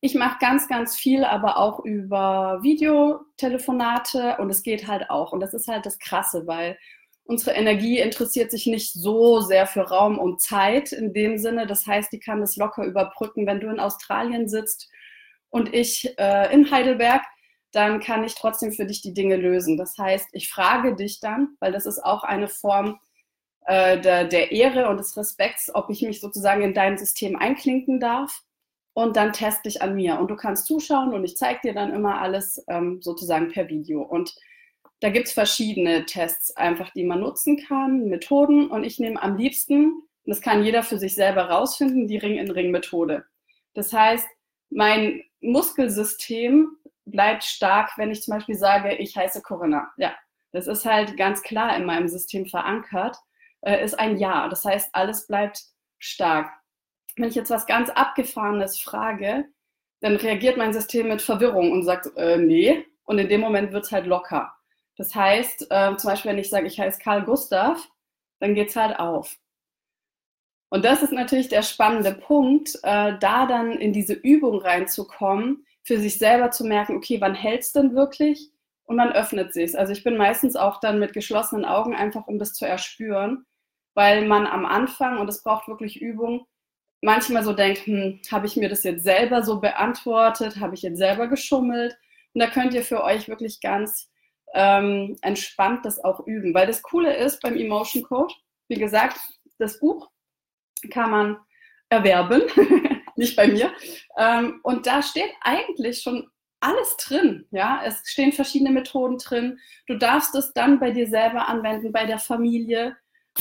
Ich 0.03 0.15
mache 0.15 0.39
ganz, 0.41 0.67
ganz 0.67 0.97
viel, 0.97 1.25
aber 1.25 1.59
auch 1.59 1.85
über 1.85 2.61
Videotelefonate 2.63 4.39
und 4.39 4.49
es 4.49 4.63
geht 4.63 4.87
halt 4.89 5.11
auch. 5.11 5.33
Und 5.33 5.41
das 5.41 5.53
ist 5.53 5.69
halt 5.69 5.85
das 5.85 5.99
Krasse, 5.99 6.47
weil 6.47 6.79
unsere 7.25 7.53
Energie 7.53 7.99
interessiert 8.01 8.51
sich 8.51 8.67
nicht 8.67 8.95
so 8.95 9.41
sehr 9.41 9.67
für 9.67 9.83
Raum 9.83 10.19
und 10.19 10.41
Zeit 10.41 10.93
in 10.93 11.13
dem 11.13 11.39
Sinne. 11.39 11.67
Das 11.67 11.87
heißt, 11.87 12.13
die 12.13 12.19
kann 12.19 12.41
das 12.41 12.57
locker 12.57 12.85
überbrücken. 12.85 13.47
Wenn 13.47 13.61
du 13.61 13.69
in 13.69 13.79
Australien 13.79 14.49
sitzt 14.49 14.89
und 15.51 15.75
ich 15.75 16.19
äh, 16.19 16.53
in 16.53 16.71
Heidelberg, 16.71 17.23
dann 17.73 18.01
kann 18.01 18.25
ich 18.25 18.35
trotzdem 18.35 18.73
für 18.73 18.87
dich 18.87 19.03
die 19.03 19.15
Dinge 19.15 19.37
lösen. 19.37 19.77
Das 19.77 19.97
heißt, 19.97 20.29
ich 20.33 20.51
frage 20.51 20.97
dich 20.97 21.21
dann, 21.21 21.57
weil 21.61 21.73
das 21.73 21.87
ist 21.87 22.03
auch 22.03 22.25
eine 22.25 22.49
Form 22.49 22.99
äh, 23.67 24.01
der, 24.01 24.25
der 24.25 24.51
Ehre 24.51 24.89
und 24.89 24.97
des 24.97 25.17
Respekts, 25.17 25.71
ob 25.75 25.91
ich 25.91 26.03
mich 26.03 26.21
sozusagen 26.21 26.63
in 26.63 26.75
dein 26.75 26.99
System 26.99 27.37
einklinken 27.37 28.01
darf. 28.01 28.43
Und 28.93 29.17
dann 29.17 29.33
teste 29.33 29.69
ich 29.69 29.83
an 29.83 29.95
mir. 29.95 30.19
Und 30.19 30.31
du 30.31 30.37
kannst 30.37 30.67
zuschauen 30.67 31.15
und 31.15 31.25
ich 31.25 31.37
zeige 31.37 31.61
dir 31.63 31.75
dann 31.75 31.93
immer 31.93 32.21
alles 32.21 32.65
ähm, 32.69 33.01
sozusagen 33.01 33.49
per 33.49 33.69
Video. 33.69 34.03
Und 34.03 34.35
da 35.01 35.09
gibt 35.11 35.29
es 35.29 35.33
verschiedene 35.33 36.05
Tests, 36.05 36.57
einfach 36.57 36.91
die 36.91 37.05
man 37.05 37.21
nutzen 37.21 37.57
kann, 37.57 38.09
Methoden. 38.09 38.69
Und 38.69 38.85
ich 38.85 38.99
nehme 38.99 39.23
am 39.23 39.37
liebsten, 39.37 39.93
und 40.25 40.27
das 40.27 40.41
kann 40.41 40.65
jeder 40.65 40.83
für 40.83 40.99
sich 40.99 41.15
selber 41.15 41.45
rausfinden, 41.45 42.07
die 42.07 42.19
Ring-in-Ring-Methode. 42.19 43.25
Das 43.75 43.93
heißt, 43.93 44.29
mein 44.71 45.23
Muskelsystem 45.41 46.77
bleibt 47.07 47.45
stark, 47.45 47.93
wenn 47.97 48.11
ich 48.11 48.23
zum 48.23 48.35
Beispiel 48.35 48.57
sage, 48.57 48.95
ich 48.97 49.17
heiße 49.17 49.43
Corinna. 49.43 49.91
Ja, 49.97 50.15
das 50.53 50.67
ist 50.67 50.85
halt 50.85 51.17
ganz 51.17 51.43
klar 51.43 51.77
in 51.77 51.85
meinem 51.85 52.09
System 52.09 52.47
verankert, 52.47 53.17
äh, 53.63 53.83
ist 53.85 53.99
ein 53.99 54.19
Ja. 54.19 54.49
Das 54.49 54.65
heißt, 54.65 54.91
alles 54.95 55.27
bleibt 55.27 55.63
stark. 55.99 56.53
Wenn 57.17 57.29
ich 57.29 57.35
jetzt 57.35 57.51
was 57.51 57.67
ganz 57.67 57.91
Abgefahrenes 57.91 58.81
frage, 58.81 59.47
dann 60.01 60.17
reagiert 60.17 60.57
mein 60.57 60.73
System 60.73 61.09
mit 61.09 61.23
Verwirrung 61.23 61.73
und 61.73 61.85
sagt, 61.85 62.17
äh, 62.17 62.39
nee. 62.39 62.87
Und 63.05 63.19
in 63.19 63.29
dem 63.29 63.41
Moment 63.41 63.73
wird 63.73 63.85
es 63.85 63.93
halt 63.93 64.07
locker. 64.07 64.53
Das 64.97 65.15
heißt, 65.15 65.67
äh, 65.71 65.97
zum 65.97 66.11
Beispiel, 66.11 66.31
wenn 66.31 66.39
ich 66.39 66.51
sage, 66.51 66.67
ich 66.67 66.79
heiße 66.79 67.01
Karl 67.01 67.25
Gustav, 67.25 67.89
dann 68.41 68.55
geht 68.55 68.69
es 68.71 68.77
halt 68.77 68.99
auf. 68.99 69.39
Und 70.71 70.85
das 70.85 71.03
ist 71.03 71.13
natürlich 71.13 71.49
der 71.49 71.63
spannende 71.63 72.13
Punkt, 72.13 72.77
äh, 72.83 73.19
da 73.19 73.47
dann 73.47 73.73
in 73.73 73.93
diese 73.93 74.15
Übung 74.15 74.61
reinzukommen, 74.61 75.67
für 75.83 75.99
sich 75.99 76.19
selber 76.19 76.51
zu 76.51 76.65
merken, 76.65 76.97
okay, 76.97 77.21
wann 77.21 77.35
hält 77.35 77.63
es 77.63 77.73
denn 77.73 77.95
wirklich? 77.95 78.51
Und 78.85 78.97
man 78.97 79.13
öffnet 79.13 79.53
sich. 79.53 79.79
Also 79.79 79.93
ich 79.93 80.05
bin 80.05 80.17
meistens 80.17 80.57
auch 80.57 80.81
dann 80.81 81.01
mit 81.01 81.13
geschlossenen 81.13 81.65
Augen, 81.65 81.95
einfach 81.95 82.27
um 82.27 82.39
das 82.39 82.53
zu 82.53 82.67
erspüren, 82.67 83.47
weil 83.95 84.27
man 84.27 84.47
am 84.47 84.65
Anfang, 84.65 85.19
und 85.19 85.29
es 85.29 85.43
braucht 85.43 85.69
wirklich 85.69 86.01
Übung, 86.01 86.47
manchmal 87.03 87.45
so 87.45 87.53
denkt, 87.53 87.87
hm, 87.87 88.21
habe 88.31 88.47
ich 88.47 88.57
mir 88.57 88.69
das 88.69 88.83
jetzt 88.85 89.05
selber 89.05 89.43
so 89.43 89.61
beantwortet, 89.61 90.61
habe 90.61 90.75
ich 90.75 90.83
jetzt 90.83 90.99
selber 90.99 91.29
geschummelt? 91.29 91.97
Und 92.35 92.41
da 92.41 92.49
könnt 92.49 92.75
ihr 92.75 92.83
für 92.83 93.03
euch 93.03 93.29
wirklich 93.29 93.61
ganz 93.61 94.11
ähm, 94.55 95.17
entspannt 95.23 95.85
das 95.85 96.03
auch 96.03 96.27
üben. 96.27 96.55
Weil 96.55 96.67
das 96.67 96.83
Coole 96.83 97.15
ist 97.17 97.41
beim 97.41 97.57
Emotion 97.57 98.03
Code, 98.03 98.35
wie 98.69 98.77
gesagt, 98.77 99.19
das 99.59 99.79
Buch 99.79 100.11
kann 100.91 101.11
man 101.11 101.37
erwerben, 101.89 102.43
nicht 103.17 103.37
bei 103.37 103.49
mir. 103.49 103.73
Ähm, 104.17 104.61
und 104.63 104.87
da 104.87 105.03
steht 105.03 105.31
eigentlich 105.43 106.03
schon 106.03 106.29
alles 106.61 106.97
drin. 106.97 107.47
Ja, 107.51 107.83
es 107.85 108.03
stehen 108.05 108.33
verschiedene 108.33 108.71
Methoden 108.71 109.19
drin. 109.19 109.59
Du 109.87 109.97
darfst 109.97 110.35
es 110.35 110.53
dann 110.53 110.79
bei 110.79 110.91
dir 110.91 111.09
selber 111.09 111.49
anwenden, 111.49 111.93
bei 111.93 112.07
der 112.07 112.19
Familie. 112.19 112.97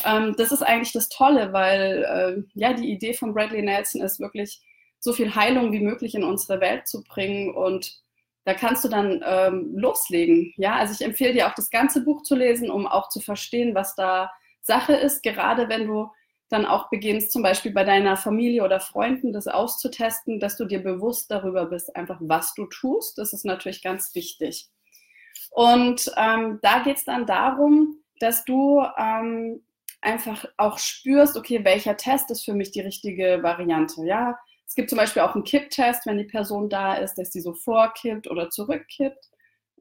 Ähm, 0.06 0.36
das 0.38 0.52
ist 0.52 0.62
eigentlich 0.62 0.94
das 0.94 1.10
Tolle, 1.10 1.54
weil 1.54 2.04
äh, 2.04 2.60
ja 2.60 2.74
die 2.74 2.92
Idee 2.92 3.14
von 3.14 3.34
Bradley 3.34 3.62
Nelson 3.62 4.02
ist 4.02 4.20
wirklich 4.20 4.62
so 5.00 5.14
viel 5.14 5.34
Heilung 5.34 5.72
wie 5.72 5.80
möglich 5.80 6.16
in 6.16 6.24
unsere 6.24 6.60
Welt 6.60 6.88
zu 6.88 7.04
bringen 7.04 7.54
und 7.54 8.02
da 8.46 8.54
kannst 8.54 8.84
du 8.84 8.90
dann 8.90 9.24
ähm, 9.26 9.78
loslegen. 9.78 10.54
Ja, 10.58 10.76
also 10.78 10.94
ich 10.94 11.06
empfehle 11.06 11.34
dir 11.34 11.48
auch 11.48 11.54
das 11.54 11.70
ganze 11.70 12.04
Buch 12.04 12.24
zu 12.24 12.36
lesen, 12.36 12.72
um 12.72 12.88
auch 12.88 13.10
zu 13.10 13.20
verstehen, 13.20 13.76
was 13.76 13.96
da 13.96 14.32
Sache 14.62 14.94
ist. 14.94 15.24
Gerade 15.24 15.70
wenn 15.70 15.88
du 15.88 16.10
dann 16.50 16.66
auch 16.66 16.90
beginnst, 16.90 17.32
zum 17.32 17.44
Beispiel 17.44 17.72
bei 17.72 17.84
deiner 17.84 18.18
Familie 18.18 18.64
oder 18.64 18.80
Freunden 18.80 19.34
das 19.34 19.48
auszutesten, 19.48 20.40
dass 20.40 20.58
du 20.58 20.66
dir 20.66 20.82
bewusst 20.82 21.30
darüber 21.30 21.68
bist, 21.68 21.96
einfach 21.96 22.18
was 22.22 22.56
du 22.56 22.66
tust. 22.66 23.18
Das 23.20 23.34
ist 23.34 23.46
natürlich 23.46 23.84
ganz 23.84 24.16
wichtig. 24.16 24.70
Und 25.52 26.12
ähm, 26.18 26.60
da 26.62 26.80
geht 26.80 26.98
es 26.98 27.06
dann 27.06 27.26
darum, 27.26 28.00
dass 28.20 28.46
du 28.46 28.84
ähm, 28.98 29.62
einfach 30.02 30.46
auch 30.58 30.78
spürst, 30.78 31.38
okay, 31.38 31.64
welcher 31.64 31.98
Test 31.98 32.32
ist 32.32 32.46
für 32.46 32.54
mich 32.54 32.72
die 32.72 32.82
richtige 32.82 33.44
Variante. 33.44 34.06
Ja, 34.06 34.38
es 34.66 34.76
gibt 34.76 34.90
zum 34.90 34.98
Beispiel 34.98 35.24
auch 35.24 35.36
einen 35.36 35.44
Kipptest, 35.44 36.06
wenn 36.06 36.18
die 36.18 36.26
Person 36.26 36.70
da 36.70 36.94
ist, 36.94 37.16
dass 37.16 37.32
die 37.32 37.42
so 37.42 37.54
vorkippt 37.54 38.30
oder 38.30 38.50
zurückkippt. 38.50 39.30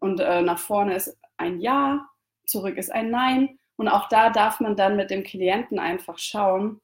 Und 0.01 0.21
äh, 0.21 0.43
nach 0.43 0.59
vorne 0.59 0.95
ist 0.95 1.17
ein 1.37 1.61
Ja, 1.61 2.07
zurück 2.47 2.77
ist 2.77 2.91
ein 2.91 3.11
Nein. 3.11 3.59
Und 3.77 3.89
auch 3.89 4.09
da 4.09 4.31
darf 4.31 4.61
man 4.61 4.77
dann 4.77 4.97
mit 4.97 5.11
dem 5.11 5.25
Klienten 5.25 5.79
einfach 5.79 6.19
schauen, 6.19 6.81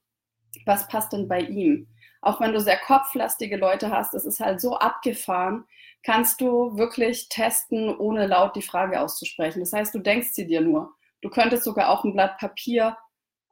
was 0.65 0.87
passt 0.87 1.13
denn 1.13 1.27
bei 1.27 1.41
ihm. 1.41 1.87
Auch 2.21 2.39
wenn 2.39 2.53
du 2.53 2.59
sehr 2.59 2.77
kopflastige 2.77 3.57
Leute 3.57 3.91
hast, 3.91 4.13
es 4.13 4.25
ist 4.25 4.39
halt 4.39 4.61
so 4.61 4.77
abgefahren, 4.77 5.65
kannst 6.03 6.41
du 6.41 6.77
wirklich 6.77 7.29
testen, 7.29 7.95
ohne 7.97 8.27
laut 8.27 8.55
die 8.55 8.61
Frage 8.61 9.01
auszusprechen. 9.01 9.59
Das 9.59 9.73
heißt, 9.73 9.93
du 9.93 9.99
denkst 9.99 10.29
sie 10.31 10.47
dir 10.47 10.61
nur. 10.61 10.93
Du 11.21 11.29
könntest 11.29 11.63
sogar 11.63 11.89
auch 11.89 12.03
ein 12.03 12.13
Blatt 12.13 12.37
Papier 12.37 12.95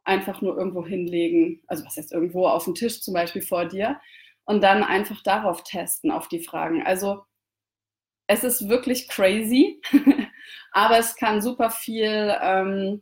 einfach 0.06 0.42
nur 0.42 0.58
irgendwo 0.58 0.86
hinlegen, 0.86 1.62
also 1.68 1.86
was 1.86 1.98
heißt 1.98 2.12
irgendwo 2.12 2.48
auf 2.48 2.66
dem 2.66 2.76
Tisch 2.76 3.02
zum 3.02 3.14
Beispiel 3.14 3.42
vor 3.42 3.66
dir 3.66 4.00
und 4.46 4.62
dann 4.62 4.84
einfach 4.84 5.22
darauf 5.24 5.64
testen, 5.64 6.12
auf 6.12 6.28
die 6.28 6.44
Fragen. 6.44 6.84
Also 6.84 7.24
es 8.28 8.44
ist 8.44 8.70
wirklich 8.70 9.08
crazy, 9.08 9.82
aber 10.72 10.98
es 10.98 11.16
kann 11.16 11.42
super 11.42 11.70
viel 11.70 12.36
ähm, 12.42 13.02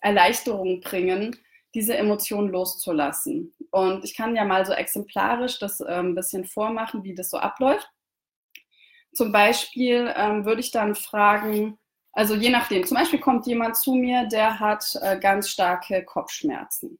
Erleichterung 0.00 0.80
bringen, 0.80 1.36
diese 1.74 1.96
Emotionen 1.96 2.50
loszulassen. 2.50 3.54
Und 3.70 4.04
ich 4.04 4.14
kann 4.14 4.36
ja 4.36 4.44
mal 4.44 4.66
so 4.66 4.72
exemplarisch 4.72 5.58
das 5.58 5.80
äh, 5.80 5.86
ein 5.86 6.14
bisschen 6.14 6.44
vormachen, 6.44 7.04
wie 7.04 7.14
das 7.14 7.30
so 7.30 7.38
abläuft. 7.38 7.88
Zum 9.14 9.32
Beispiel 9.32 10.12
ähm, 10.16 10.44
würde 10.44 10.60
ich 10.60 10.70
dann 10.70 10.94
fragen, 10.94 11.78
also 12.12 12.34
je 12.34 12.50
nachdem, 12.50 12.84
zum 12.84 12.96
Beispiel 12.96 13.20
kommt 13.20 13.46
jemand 13.46 13.76
zu 13.76 13.94
mir, 13.94 14.26
der 14.26 14.60
hat 14.60 14.98
äh, 15.00 15.18
ganz 15.18 15.48
starke 15.48 16.04
Kopfschmerzen. 16.04 16.98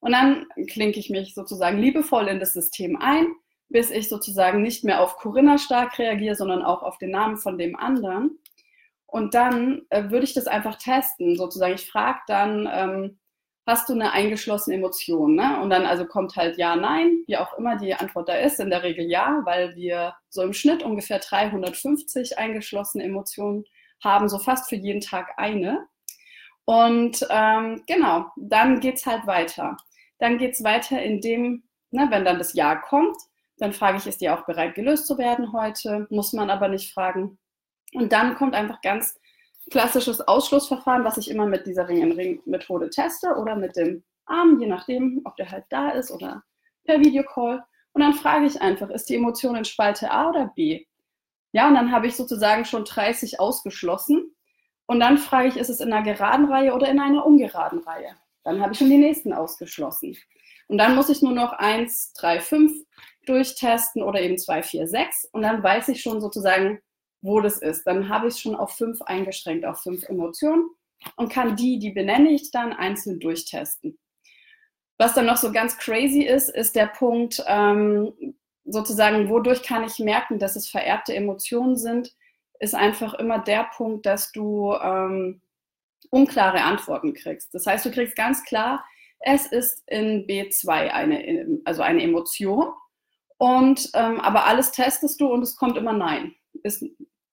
Und 0.00 0.12
dann 0.12 0.46
klinke 0.68 0.98
ich 0.98 1.10
mich 1.10 1.34
sozusagen 1.34 1.78
liebevoll 1.78 2.28
in 2.28 2.40
das 2.40 2.52
System 2.52 2.96
ein, 2.96 3.26
bis 3.68 3.90
ich 3.90 4.08
sozusagen 4.08 4.62
nicht 4.62 4.84
mehr 4.84 5.02
auf 5.02 5.16
Corinna 5.16 5.58
stark 5.58 5.98
reagiere, 5.98 6.36
sondern 6.36 6.62
auch 6.62 6.82
auf 6.82 6.98
den 6.98 7.10
Namen 7.10 7.36
von 7.36 7.58
dem 7.58 7.76
anderen. 7.76 8.38
Und 9.06 9.34
dann 9.34 9.82
äh, 9.90 10.10
würde 10.10 10.24
ich 10.24 10.34
das 10.34 10.46
einfach 10.46 10.76
testen, 10.76 11.36
sozusagen. 11.36 11.74
Ich 11.74 11.90
frage 11.90 12.20
dann, 12.26 12.68
ähm, 12.72 13.18
hast 13.66 13.88
du 13.88 13.94
eine 13.94 14.12
eingeschlossene 14.12 14.76
Emotion? 14.76 15.34
Ne? 15.34 15.60
Und 15.60 15.70
dann 15.70 15.86
also 15.86 16.06
kommt 16.06 16.36
halt 16.36 16.56
ja, 16.56 16.76
nein, 16.76 17.24
wie 17.26 17.36
auch 17.36 17.58
immer 17.58 17.76
die 17.76 17.94
Antwort 17.94 18.28
da 18.28 18.34
ist. 18.34 18.60
In 18.60 18.70
der 18.70 18.82
Regel 18.82 19.04
ja, 19.06 19.40
weil 19.44 19.74
wir 19.74 20.14
so 20.28 20.42
im 20.42 20.52
Schnitt 20.52 20.82
ungefähr 20.82 21.18
350 21.18 22.38
eingeschlossene 22.38 23.04
Emotionen 23.04 23.64
haben, 24.06 24.28
so 24.28 24.38
fast 24.38 24.68
für 24.68 24.76
jeden 24.76 25.00
Tag 25.00 25.34
eine. 25.36 25.86
Und 26.64 27.26
ähm, 27.30 27.82
genau, 27.86 28.26
dann 28.36 28.80
geht 28.80 28.96
es 28.96 29.06
halt 29.06 29.26
weiter. 29.26 29.76
Dann 30.18 30.38
geht 30.38 30.54
es 30.54 30.64
weiter, 30.64 31.00
indem, 31.02 31.64
ne, 31.90 32.08
wenn 32.10 32.24
dann 32.24 32.38
das 32.38 32.54
Ja 32.54 32.76
kommt, 32.76 33.16
dann 33.58 33.72
frage 33.72 33.98
ich, 33.98 34.06
ist 34.06 34.20
die 34.20 34.30
auch 34.30 34.44
bereit, 34.46 34.74
gelöst 34.74 35.06
zu 35.06 35.18
werden 35.18 35.52
heute? 35.52 36.06
Muss 36.10 36.32
man 36.32 36.50
aber 36.50 36.68
nicht 36.68 36.92
fragen. 36.92 37.38
Und 37.94 38.12
dann 38.12 38.34
kommt 38.34 38.54
einfach 38.54 38.80
ganz 38.82 39.18
klassisches 39.70 40.20
Ausschlussverfahren, 40.20 41.04
was 41.04 41.16
ich 41.16 41.30
immer 41.30 41.46
mit 41.46 41.66
dieser 41.66 41.88
Ring-in-Ring-Methode 41.88 42.90
teste 42.90 43.34
oder 43.36 43.56
mit 43.56 43.76
dem 43.76 44.04
Arm, 44.26 44.60
je 44.60 44.66
nachdem, 44.66 45.22
ob 45.24 45.36
der 45.36 45.50
halt 45.50 45.64
da 45.70 45.90
ist 45.90 46.10
oder 46.10 46.42
per 46.84 47.00
Videocall. 47.00 47.64
Und 47.92 48.02
dann 48.02 48.12
frage 48.12 48.46
ich 48.46 48.60
einfach, 48.60 48.90
ist 48.90 49.08
die 49.08 49.16
Emotion 49.16 49.56
in 49.56 49.64
Spalte 49.64 50.10
A 50.10 50.28
oder 50.28 50.52
B? 50.54 50.84
Ja, 51.52 51.68
und 51.68 51.74
dann 51.74 51.92
habe 51.92 52.06
ich 52.06 52.16
sozusagen 52.16 52.64
schon 52.64 52.84
30 52.84 53.40
ausgeschlossen. 53.40 54.34
Und 54.86 55.00
dann 55.00 55.18
frage 55.18 55.48
ich, 55.48 55.56
ist 55.56 55.70
es 55.70 55.80
in 55.80 55.92
einer 55.92 56.04
geraden 56.04 56.46
Reihe 56.46 56.74
oder 56.74 56.88
in 56.88 57.00
einer 57.00 57.26
ungeraden 57.26 57.80
Reihe? 57.80 58.16
Dann 58.44 58.60
habe 58.60 58.72
ich 58.72 58.78
schon 58.78 58.90
die 58.90 58.98
nächsten 58.98 59.32
ausgeschlossen. 59.32 60.16
Und 60.68 60.78
dann 60.78 60.94
muss 60.94 61.08
ich 61.08 61.22
nur 61.22 61.32
noch 61.32 61.52
1, 61.52 62.12
3, 62.14 62.40
5 62.40 62.72
durchtesten 63.26 64.02
oder 64.02 64.20
eben 64.20 64.38
2, 64.38 64.62
4, 64.62 64.86
6. 64.86 65.28
Und 65.32 65.42
dann 65.42 65.62
weiß 65.62 65.88
ich 65.88 66.00
schon 66.00 66.20
sozusagen, 66.20 66.80
wo 67.22 67.40
das 67.40 67.58
ist. 67.58 67.84
Dann 67.84 68.08
habe 68.08 68.28
ich 68.28 68.34
es 68.34 68.40
schon 68.40 68.54
auf 68.54 68.76
5 68.76 69.02
eingeschränkt, 69.02 69.64
auf 69.64 69.82
5 69.82 70.08
Emotionen 70.08 70.70
und 71.16 71.32
kann 71.32 71.56
die, 71.56 71.78
die 71.78 71.90
benenne 71.90 72.30
ich 72.30 72.50
dann, 72.50 72.72
einzeln 72.72 73.20
durchtesten. 73.20 73.98
Was 74.98 75.14
dann 75.14 75.26
noch 75.26 75.36
so 75.36 75.52
ganz 75.52 75.76
crazy 75.78 76.22
ist, 76.22 76.48
ist 76.48 76.74
der 76.74 76.86
Punkt, 76.86 77.42
ähm, 77.46 78.12
sozusagen, 78.66 79.28
wodurch 79.28 79.62
kann 79.62 79.84
ich 79.84 79.98
merken, 79.98 80.38
dass 80.38 80.56
es 80.56 80.68
vererbte 80.68 81.14
Emotionen 81.14 81.76
sind, 81.76 82.14
ist 82.58 82.74
einfach 82.74 83.14
immer 83.14 83.38
der 83.38 83.64
Punkt, 83.76 84.06
dass 84.06 84.32
du 84.32 84.74
ähm, 84.74 85.40
unklare 86.10 86.62
Antworten 86.62 87.14
kriegst. 87.14 87.54
Das 87.54 87.66
heißt, 87.66 87.84
du 87.84 87.90
kriegst 87.90 88.16
ganz 88.16 88.44
klar, 88.44 88.84
es 89.20 89.46
ist 89.46 89.82
in 89.86 90.26
B2 90.26 90.68
eine, 90.68 91.60
also 91.64 91.82
eine 91.82 92.02
Emotion. 92.02 92.72
Und 93.38 93.90
ähm, 93.94 94.20
aber 94.20 94.46
alles 94.46 94.72
testest 94.72 95.20
du 95.20 95.26
und 95.26 95.42
es 95.42 95.56
kommt 95.56 95.76
immer 95.76 95.92
Nein. 95.92 96.34
Ist, 96.62 96.84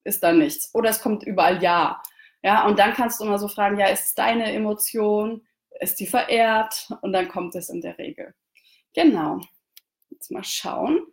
ist 0.04 0.22
da 0.22 0.32
nichts. 0.32 0.70
Oder 0.74 0.90
es 0.90 1.00
kommt 1.00 1.22
überall 1.22 1.62
Ja. 1.62 2.02
Ja, 2.42 2.66
und 2.66 2.78
dann 2.78 2.92
kannst 2.92 3.20
du 3.20 3.24
immer 3.24 3.38
so 3.38 3.48
fragen, 3.48 3.78
ja, 3.78 3.86
ist 3.86 4.04
es 4.04 4.14
deine 4.14 4.52
Emotion? 4.52 5.46
Ist 5.80 5.98
die 5.98 6.06
verehrt? 6.06 6.92
Und 7.00 7.14
dann 7.14 7.28
kommt 7.28 7.54
es 7.54 7.70
in 7.70 7.80
der 7.80 7.96
Regel. 7.96 8.34
Genau. 8.92 9.40
Jetzt 10.10 10.30
mal 10.30 10.44
schauen. 10.44 11.06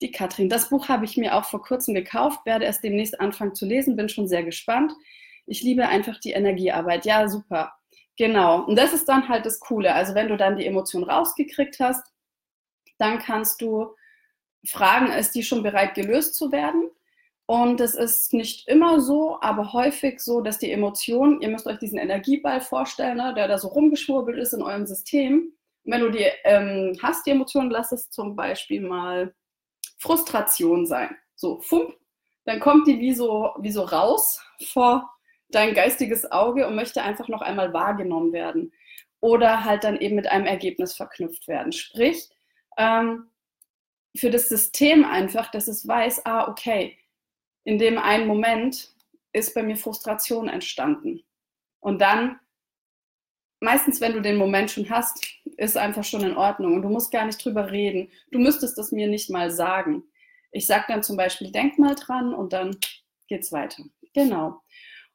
Die 0.00 0.10
Katrin. 0.10 0.48
Das 0.48 0.68
Buch 0.70 0.88
habe 0.88 1.04
ich 1.04 1.16
mir 1.16 1.34
auch 1.34 1.44
vor 1.44 1.62
kurzem 1.62 1.94
gekauft, 1.94 2.44
werde 2.44 2.66
es 2.66 2.80
demnächst 2.80 3.20
anfangen 3.20 3.54
zu 3.54 3.64
lesen, 3.64 3.96
bin 3.96 4.08
schon 4.08 4.28
sehr 4.28 4.42
gespannt. 4.42 4.92
Ich 5.46 5.62
liebe 5.62 5.86
einfach 5.86 6.18
die 6.18 6.32
Energiearbeit. 6.32 7.04
Ja, 7.04 7.28
super. 7.28 7.74
Genau. 8.16 8.64
Und 8.64 8.76
das 8.76 8.92
ist 8.92 9.08
dann 9.08 9.28
halt 9.28 9.46
das 9.46 9.60
Coole. 9.60 9.94
Also 9.94 10.14
wenn 10.14 10.28
du 10.28 10.36
dann 10.36 10.56
die 10.56 10.66
Emotion 10.66 11.04
rausgekriegt 11.04 11.78
hast, 11.80 12.04
dann 12.98 13.18
kannst 13.18 13.60
du 13.60 13.94
fragen, 14.66 15.12
ist 15.12 15.34
die 15.34 15.42
schon 15.42 15.62
bereit 15.62 15.94
gelöst 15.94 16.34
zu 16.34 16.52
werden? 16.52 16.90
Und 17.46 17.80
es 17.80 17.94
ist 17.94 18.32
nicht 18.32 18.66
immer 18.68 19.00
so, 19.00 19.38
aber 19.42 19.74
häufig 19.74 20.20
so, 20.20 20.40
dass 20.40 20.58
die 20.58 20.70
Emotion, 20.70 21.42
ihr 21.42 21.48
müsst 21.50 21.66
euch 21.66 21.78
diesen 21.78 21.98
Energieball 21.98 22.60
vorstellen, 22.62 23.18
ne, 23.18 23.34
der 23.34 23.48
da 23.48 23.58
so 23.58 23.68
rumgeschwurbelt 23.68 24.38
ist 24.38 24.54
in 24.54 24.62
eurem 24.62 24.86
System. 24.86 25.52
Und 25.84 25.92
wenn 25.92 26.00
du 26.00 26.10
die 26.10 26.26
ähm, 26.44 26.96
hast, 27.02 27.26
die 27.26 27.32
Emotion, 27.32 27.68
lass 27.68 27.92
es 27.92 28.08
zum 28.08 28.34
Beispiel 28.34 28.80
mal 28.80 29.34
Frustration 29.96 30.86
sein. 30.86 31.16
So, 31.34 31.60
fump, 31.60 31.94
dann 32.44 32.60
kommt 32.60 32.86
die 32.86 33.00
wie 33.00 33.12
so, 33.12 33.50
wie 33.58 33.70
so 33.70 33.82
raus 33.82 34.40
vor 34.72 35.10
dein 35.48 35.74
geistiges 35.74 36.30
Auge 36.30 36.66
und 36.66 36.74
möchte 36.74 37.02
einfach 37.02 37.28
noch 37.28 37.42
einmal 37.42 37.72
wahrgenommen 37.72 38.32
werden 38.32 38.72
oder 39.20 39.64
halt 39.64 39.84
dann 39.84 39.96
eben 40.00 40.16
mit 40.16 40.26
einem 40.26 40.46
Ergebnis 40.46 40.94
verknüpft 40.94 41.48
werden. 41.48 41.72
Sprich, 41.72 42.28
ähm, 42.76 43.30
für 44.16 44.30
das 44.30 44.48
System 44.48 45.04
einfach, 45.04 45.50
dass 45.50 45.68
es 45.68 45.86
weiß, 45.86 46.26
ah, 46.26 46.48
okay, 46.48 46.98
in 47.64 47.78
dem 47.78 47.98
einen 47.98 48.26
Moment 48.26 48.92
ist 49.32 49.54
bei 49.54 49.62
mir 49.62 49.76
Frustration 49.76 50.48
entstanden. 50.48 51.24
Und 51.80 52.00
dann, 52.00 52.38
meistens, 53.60 54.00
wenn 54.00 54.12
du 54.12 54.20
den 54.20 54.36
Moment 54.36 54.70
schon 54.70 54.88
hast, 54.90 55.26
ist 55.56 55.76
einfach 55.76 56.04
schon 56.04 56.22
in 56.22 56.36
Ordnung 56.36 56.74
und 56.74 56.82
du 56.82 56.88
musst 56.88 57.12
gar 57.12 57.26
nicht 57.26 57.44
drüber 57.44 57.70
reden. 57.70 58.10
Du 58.30 58.38
müsstest 58.38 58.78
es 58.78 58.92
mir 58.92 59.08
nicht 59.08 59.30
mal 59.30 59.50
sagen. 59.50 60.04
Ich 60.52 60.66
sage 60.66 60.84
dann 60.88 61.02
zum 61.02 61.16
Beispiel, 61.16 61.50
denk 61.50 61.78
mal 61.78 61.94
dran 61.94 62.34
und 62.34 62.52
dann 62.52 62.76
geht's 63.28 63.52
weiter. 63.52 63.82
Genau. 64.14 64.60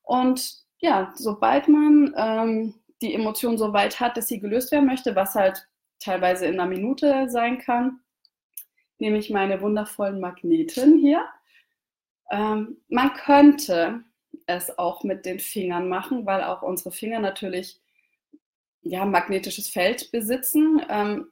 Und 0.04 0.54
ja, 0.80 1.14
sobald 1.16 1.68
man 1.68 2.14
ähm, 2.18 2.74
die 3.02 3.14
Emotion 3.14 3.58
so 3.58 3.74
weit 3.74 4.00
hat, 4.00 4.18
dass 4.18 4.28
sie 4.28 4.40
gelöst 4.40 4.72
werden 4.72 4.86
möchte, 4.86 5.16
was 5.16 5.36
halt 5.36 5.68
teilweise 6.00 6.46
in 6.46 6.60
einer 6.60 6.70
Minute 6.70 7.30
sein 7.30 7.60
kann, 7.60 8.00
nehme 8.98 9.18
ich 9.18 9.30
meine 9.30 9.62
wundervollen 9.62 10.20
Magneten 10.20 10.98
hier. 10.98 11.26
Ähm, 12.32 12.78
man 12.90 13.14
könnte 13.14 14.04
es 14.46 14.78
auch 14.78 15.04
mit 15.04 15.26
den 15.26 15.40
Fingern 15.40 15.90
machen, 15.90 16.26
weil 16.26 16.44
auch 16.44 16.62
unsere 16.62 16.92
Finger 16.92 17.20
natürlich 17.20 17.80
ja, 18.82 19.06
magnetisches 19.06 19.70
Feld 19.70 20.12
besitzen. 20.12 20.82
Ähm, 20.90 21.28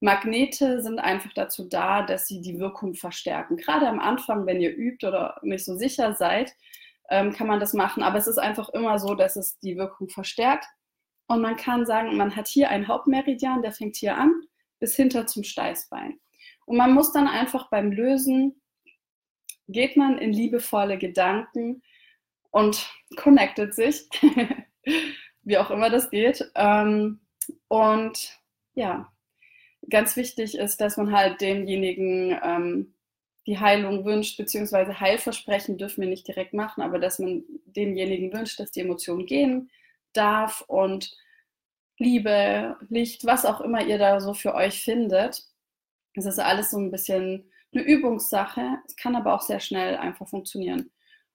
Magnete 0.00 0.80
sind 0.80 0.98
einfach 0.98 1.32
dazu 1.34 1.68
da, 1.68 2.02
dass 2.02 2.26
sie 2.26 2.40
die 2.40 2.58
Wirkung 2.58 2.94
verstärken. 2.94 3.56
Gerade 3.56 3.86
am 3.86 4.00
Anfang, 4.00 4.46
wenn 4.46 4.60
ihr 4.60 4.74
übt 4.74 5.06
oder 5.06 5.38
nicht 5.42 5.64
so 5.64 5.76
sicher 5.76 6.14
seid, 6.14 6.54
ähm, 7.10 7.32
kann 7.32 7.46
man 7.46 7.60
das 7.60 7.74
machen. 7.74 8.02
Aber 8.02 8.16
es 8.16 8.26
ist 8.26 8.38
einfach 8.38 8.70
immer 8.70 8.98
so, 8.98 9.14
dass 9.14 9.36
es 9.36 9.58
die 9.58 9.76
Wirkung 9.76 10.08
verstärkt. 10.08 10.66
Und 11.26 11.42
man 11.42 11.56
kann 11.56 11.84
sagen, 11.84 12.16
man 12.16 12.34
hat 12.34 12.48
hier 12.48 12.70
einen 12.70 12.88
Hauptmeridian, 12.88 13.62
der 13.62 13.72
fängt 13.72 13.96
hier 13.96 14.16
an, 14.16 14.32
bis 14.78 14.96
hinter 14.96 15.26
zum 15.26 15.44
Steißbein. 15.44 16.18
Und 16.64 16.76
man 16.76 16.92
muss 16.92 17.12
dann 17.12 17.28
einfach 17.28 17.68
beim 17.68 17.92
Lösen, 17.92 18.60
geht 19.68 19.96
man 19.96 20.18
in 20.18 20.32
liebevolle 20.32 20.98
Gedanken 20.98 21.82
und 22.50 22.90
connectet 23.16 23.74
sich, 23.74 24.08
wie 25.42 25.58
auch 25.58 25.70
immer 25.70 25.90
das 25.90 26.10
geht. 26.10 26.50
Ähm, 26.54 27.20
und 27.68 28.38
ja, 28.74 29.12
ganz 29.88 30.16
wichtig 30.16 30.56
ist, 30.56 30.80
dass 30.80 30.96
man 30.96 31.12
halt 31.12 31.40
demjenigen 31.40 32.38
ähm, 32.42 32.94
die 33.46 33.58
Heilung 33.58 34.04
wünscht, 34.04 34.36
beziehungsweise 34.36 35.00
Heilversprechen 35.00 35.78
dürfen 35.78 36.02
wir 36.02 36.08
nicht 36.08 36.28
direkt 36.28 36.52
machen, 36.54 36.82
aber 36.82 36.98
dass 36.98 37.18
man 37.18 37.42
demjenigen 37.64 38.32
wünscht, 38.32 38.60
dass 38.60 38.70
die 38.70 38.80
Emotion 38.80 39.26
gehen 39.26 39.70
darf 40.12 40.62
und 40.66 41.16
Liebe, 41.98 42.76
Licht, 42.88 43.26
was 43.26 43.44
auch 43.44 43.60
immer 43.60 43.84
ihr 43.84 43.98
da 43.98 44.20
so 44.20 44.32
für 44.32 44.54
euch 44.54 44.82
findet. 44.82 45.44
Es 46.14 46.24
ist 46.24 46.38
alles 46.38 46.70
so 46.70 46.78
ein 46.78 46.90
bisschen 46.90 47.50
eine 47.72 47.82
Übungssache. 47.82 48.78
Es 48.86 48.96
kann 48.96 49.16
aber 49.16 49.34
auch 49.34 49.42
sehr 49.42 49.60
schnell 49.60 49.96
einfach 49.96 50.26
funktionieren. 50.26 50.90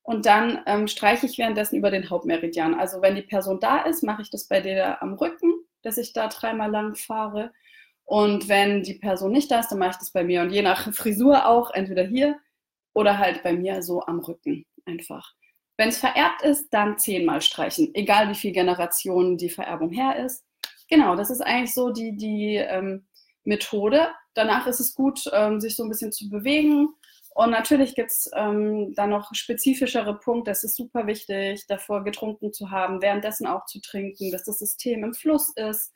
Und 0.05 0.27
dann 0.27 0.61
ähm, 0.67 0.87
streiche 0.87 1.25
ich 1.25 1.39
währenddessen 1.39 1.77
über 1.77 1.89
den 1.89 2.11
Hauptmeridian. 2.11 2.75
Also 2.75 3.01
wenn 3.01 3.15
die 3.15 3.23
Person 3.23 3.59
da 3.59 3.79
ist, 3.79 4.03
mache 4.03 4.21
ich 4.21 4.29
das 4.29 4.47
bei 4.47 4.61
der 4.61 5.01
am 5.01 5.15
Rücken, 5.15 5.51
dass 5.81 5.97
ich 5.97 6.13
da 6.13 6.27
dreimal 6.27 6.69
lang 6.69 6.93
fahre. 6.93 7.51
Und 8.03 8.47
wenn 8.47 8.83
die 8.83 8.93
Person 8.93 9.31
nicht 9.31 9.49
da 9.49 9.61
ist, 9.61 9.69
dann 9.69 9.79
mache 9.79 9.91
ich 9.91 9.97
das 9.97 10.11
bei 10.11 10.23
mir. 10.23 10.43
Und 10.43 10.51
je 10.51 10.61
nach 10.61 10.93
Frisur 10.93 11.47
auch, 11.47 11.71
entweder 11.71 12.03
hier 12.03 12.37
oder 12.93 13.17
halt 13.17 13.41
bei 13.41 13.53
mir 13.53 13.81
so 13.81 14.03
am 14.03 14.19
Rücken 14.19 14.67
einfach. 14.85 15.33
Wenn 15.75 15.89
es 15.89 15.97
vererbt 15.97 16.43
ist, 16.43 16.69
dann 16.69 16.99
zehnmal 16.99 17.41
streichen, 17.41 17.89
egal 17.95 18.29
wie 18.29 18.35
viele 18.35 18.53
Generationen 18.53 19.37
die 19.37 19.49
Vererbung 19.49 19.89
her 19.89 20.23
ist. 20.23 20.45
Genau, 20.87 21.15
das 21.15 21.31
ist 21.31 21.41
eigentlich 21.41 21.73
so 21.73 21.89
die, 21.89 22.15
die 22.15 22.57
ähm, 22.57 23.07
Methode. 23.43 24.09
Danach 24.35 24.67
ist 24.67 24.79
es 24.79 24.93
gut, 24.93 25.23
ähm, 25.33 25.59
sich 25.59 25.75
so 25.75 25.81
ein 25.81 25.89
bisschen 25.89 26.11
zu 26.11 26.29
bewegen. 26.29 26.89
Und 27.35 27.51
natürlich 27.51 27.93
gibt 27.93 28.09
es 28.09 28.31
ähm, 28.33 28.95
dann 28.95 29.11
noch 29.11 29.35
spezifischere 29.35 30.17
Punkte. 30.17 30.49
Es 30.51 30.63
ist 30.63 30.75
super 30.75 31.05
wichtig, 31.05 31.67
davor 31.67 32.03
getrunken 32.03 32.51
zu 32.51 32.71
haben, 32.71 33.01
währenddessen 33.01 33.45
auch 33.45 33.65
zu 33.65 33.79
trinken, 33.81 34.31
dass 34.31 34.45
das 34.45 34.57
System 34.57 35.03
im 35.03 35.13
Fluss 35.13 35.53
ist 35.55 35.91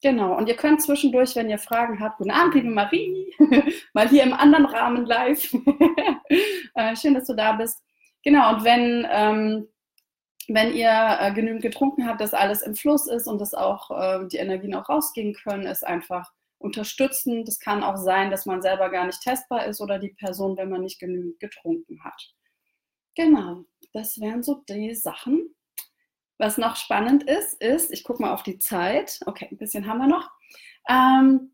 Genau, 0.00 0.36
und 0.36 0.48
ihr 0.48 0.54
könnt 0.54 0.80
zwischendurch, 0.80 1.34
wenn 1.34 1.50
ihr 1.50 1.58
Fragen 1.58 1.98
habt, 1.98 2.18
guten 2.18 2.30
Abend, 2.30 2.54
liebe 2.54 2.70
Marie, 2.70 3.34
mal 3.94 4.08
hier 4.08 4.22
im 4.22 4.32
anderen 4.32 4.66
Rahmen 4.66 5.04
live. 5.06 5.52
äh, 6.74 6.94
schön, 6.94 7.14
dass 7.14 7.26
du 7.26 7.34
da 7.34 7.52
bist. 7.54 7.82
Genau, 8.22 8.54
und 8.54 8.64
wenn, 8.64 9.06
ähm, 9.10 9.68
wenn 10.46 10.72
ihr 10.72 11.18
äh, 11.20 11.32
genügend 11.32 11.62
getrunken 11.62 12.06
habt, 12.06 12.20
dass 12.20 12.32
alles 12.32 12.62
im 12.62 12.76
Fluss 12.76 13.08
ist 13.08 13.26
und 13.26 13.40
dass 13.40 13.54
auch 13.54 13.90
äh, 13.90 14.28
die 14.28 14.36
Energien 14.36 14.74
auch 14.74 14.88
rausgehen 14.88 15.34
können, 15.34 15.66
ist 15.66 15.84
einfach 15.84 16.30
unterstützen. 16.58 17.44
Das 17.44 17.58
kann 17.58 17.82
auch 17.82 17.96
sein, 17.96 18.30
dass 18.30 18.46
man 18.46 18.62
selber 18.62 18.90
gar 18.90 19.06
nicht 19.06 19.22
testbar 19.22 19.66
ist 19.66 19.80
oder 19.80 19.98
die 19.98 20.14
Person, 20.14 20.56
wenn 20.56 20.70
man 20.70 20.82
nicht 20.82 20.98
genügend 20.98 21.38
getrunken 21.40 22.02
hat. 22.04 22.34
Genau, 23.14 23.64
das 23.92 24.20
wären 24.20 24.42
so 24.42 24.62
die 24.68 24.94
Sachen, 24.94 25.54
was 26.38 26.56
noch 26.56 26.76
spannend 26.76 27.24
ist, 27.24 27.60
ist, 27.60 27.92
ich 27.92 28.04
gucke 28.04 28.22
mal 28.22 28.32
auf 28.32 28.44
die 28.44 28.58
Zeit, 28.58 29.18
okay, 29.26 29.48
ein 29.50 29.58
bisschen 29.58 29.86
haben 29.86 29.98
wir 29.98 30.06
noch, 30.06 30.30
ähm, 30.88 31.50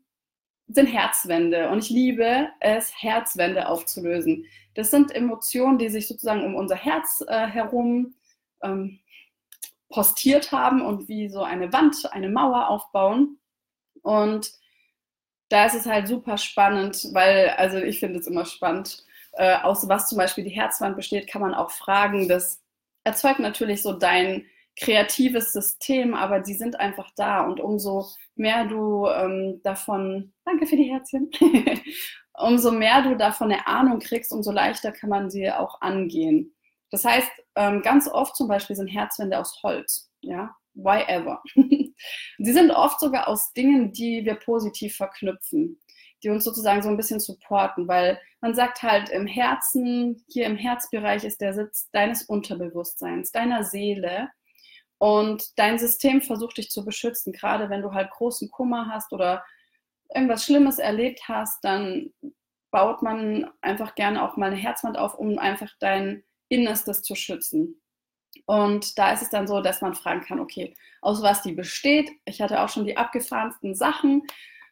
sind 0.67 0.85
Herzwände. 0.85 1.69
Und 1.69 1.79
ich 1.79 1.89
liebe 1.89 2.49
es, 2.59 2.93
Herzwände 3.01 3.67
aufzulösen. 3.67 4.45
Das 4.75 4.91
sind 4.91 5.13
Emotionen, 5.13 5.77
die 5.77 5.89
sich 5.89 6.07
sozusagen 6.07 6.43
um 6.43 6.55
unser 6.55 6.75
Herz 6.75 7.23
äh, 7.27 7.47
herum 7.47 8.15
ähm, 8.61 8.99
postiert 9.89 10.51
haben 10.51 10.81
und 10.81 11.07
wie 11.07 11.29
so 11.29 11.41
eine 11.41 11.71
Wand, 11.73 12.11
eine 12.13 12.29
Mauer 12.29 12.69
aufbauen. 12.69 13.39
Und 14.01 14.51
da 15.49 15.65
ist 15.65 15.75
es 15.75 15.85
halt 15.85 16.07
super 16.07 16.37
spannend, 16.37 17.09
weil, 17.13 17.49
also 17.51 17.77
ich 17.77 17.99
finde 17.99 18.19
es 18.19 18.27
immer 18.27 18.45
spannend, 18.45 19.03
äh, 19.33 19.57
aus 19.57 19.87
was 19.87 20.07
zum 20.09 20.17
Beispiel 20.17 20.43
die 20.43 20.49
Herzwand 20.49 20.95
besteht, 20.95 21.27
kann 21.27 21.41
man 21.41 21.53
auch 21.53 21.71
fragen. 21.71 22.27
Das 22.27 22.61
erzeugt 23.03 23.39
natürlich 23.39 23.81
so 23.81 23.93
dein 23.93 24.45
kreatives 24.79 25.53
System, 25.53 26.13
aber 26.13 26.39
die 26.39 26.53
sind 26.53 26.79
einfach 26.79 27.09
da 27.15 27.41
und 27.45 27.59
umso 27.59 28.07
mehr 28.35 28.65
du 28.65 29.07
ähm, 29.07 29.61
davon, 29.63 30.33
danke 30.43 30.65
für 30.65 30.75
die 30.75 30.91
Herzchen, 30.91 31.29
umso 32.33 32.71
mehr 32.71 33.01
du 33.01 33.15
davon 33.15 33.51
eine 33.51 33.65
Ahnung 33.67 33.99
kriegst, 33.99 34.33
umso 34.33 34.51
leichter 34.51 34.91
kann 34.91 35.09
man 35.09 35.29
sie 35.29 35.49
auch 35.51 35.81
angehen. 35.81 36.53
Das 36.91 37.05
heißt, 37.05 37.29
ähm, 37.55 37.81
ganz 37.81 38.07
oft 38.07 38.35
zum 38.35 38.47
Beispiel 38.47 38.75
sind 38.75 38.87
Herzwände 38.87 39.39
aus 39.39 39.61
Holz. 39.63 40.11
Ja, 40.21 40.55
why 40.75 41.01
ever. 41.07 41.41
Sie 41.55 42.53
sind 42.53 42.71
oft 42.71 42.99
sogar 42.99 43.27
aus 43.27 43.53
Dingen, 43.53 43.91
die 43.91 44.25
wir 44.25 44.35
positiv 44.35 44.95
verknüpfen, 44.95 45.79
die 46.23 46.29
uns 46.29 46.43
sozusagen 46.43 46.81
so 46.81 46.89
ein 46.89 46.97
bisschen 46.97 47.19
supporten, 47.19 47.87
weil 47.87 48.19
man 48.41 48.53
sagt 48.53 48.83
halt 48.83 49.09
im 49.09 49.27
Herzen, 49.27 50.23
hier 50.29 50.45
im 50.45 50.57
Herzbereich 50.57 51.23
ist 51.23 51.41
der 51.41 51.53
Sitz 51.53 51.89
deines 51.91 52.23
Unterbewusstseins, 52.23 53.31
deiner 53.31 53.63
Seele. 53.63 54.29
Und 54.97 55.57
dein 55.57 55.77
System 55.77 56.21
versucht 56.21 56.57
dich 56.57 56.69
zu 56.69 56.85
beschützen, 56.85 57.33
gerade 57.33 57.69
wenn 57.69 57.81
du 57.81 57.93
halt 57.93 58.11
großen 58.11 58.49
Kummer 58.49 58.89
hast 58.89 59.11
oder 59.11 59.43
irgendwas 60.13 60.45
Schlimmes 60.45 60.79
erlebt 60.79 61.21
hast, 61.27 61.63
dann 61.63 62.13
baut 62.71 63.01
man 63.01 63.49
einfach 63.61 63.95
gerne 63.95 64.23
auch 64.23 64.37
mal 64.37 64.47
eine 64.47 64.55
Herzwand 64.55 64.97
auf, 64.97 65.15
um 65.15 65.37
einfach 65.39 65.71
dein 65.79 66.23
Innerstes 66.49 67.01
zu 67.01 67.15
schützen. 67.15 67.81
Und 68.45 68.97
da 68.97 69.11
ist 69.13 69.21
es 69.21 69.29
dann 69.29 69.47
so, 69.47 69.61
dass 69.61 69.81
man 69.81 69.95
fragen 69.95 70.21
kann, 70.21 70.39
okay, 70.39 70.75
aus 71.01 71.21
was 71.21 71.41
die 71.41 71.53
besteht. 71.53 72.09
Ich 72.25 72.41
hatte 72.41 72.61
auch 72.61 72.69
schon 72.69 72.85
die 72.85 72.97
abgefahrensten 72.97 73.75
Sachen 73.75 74.23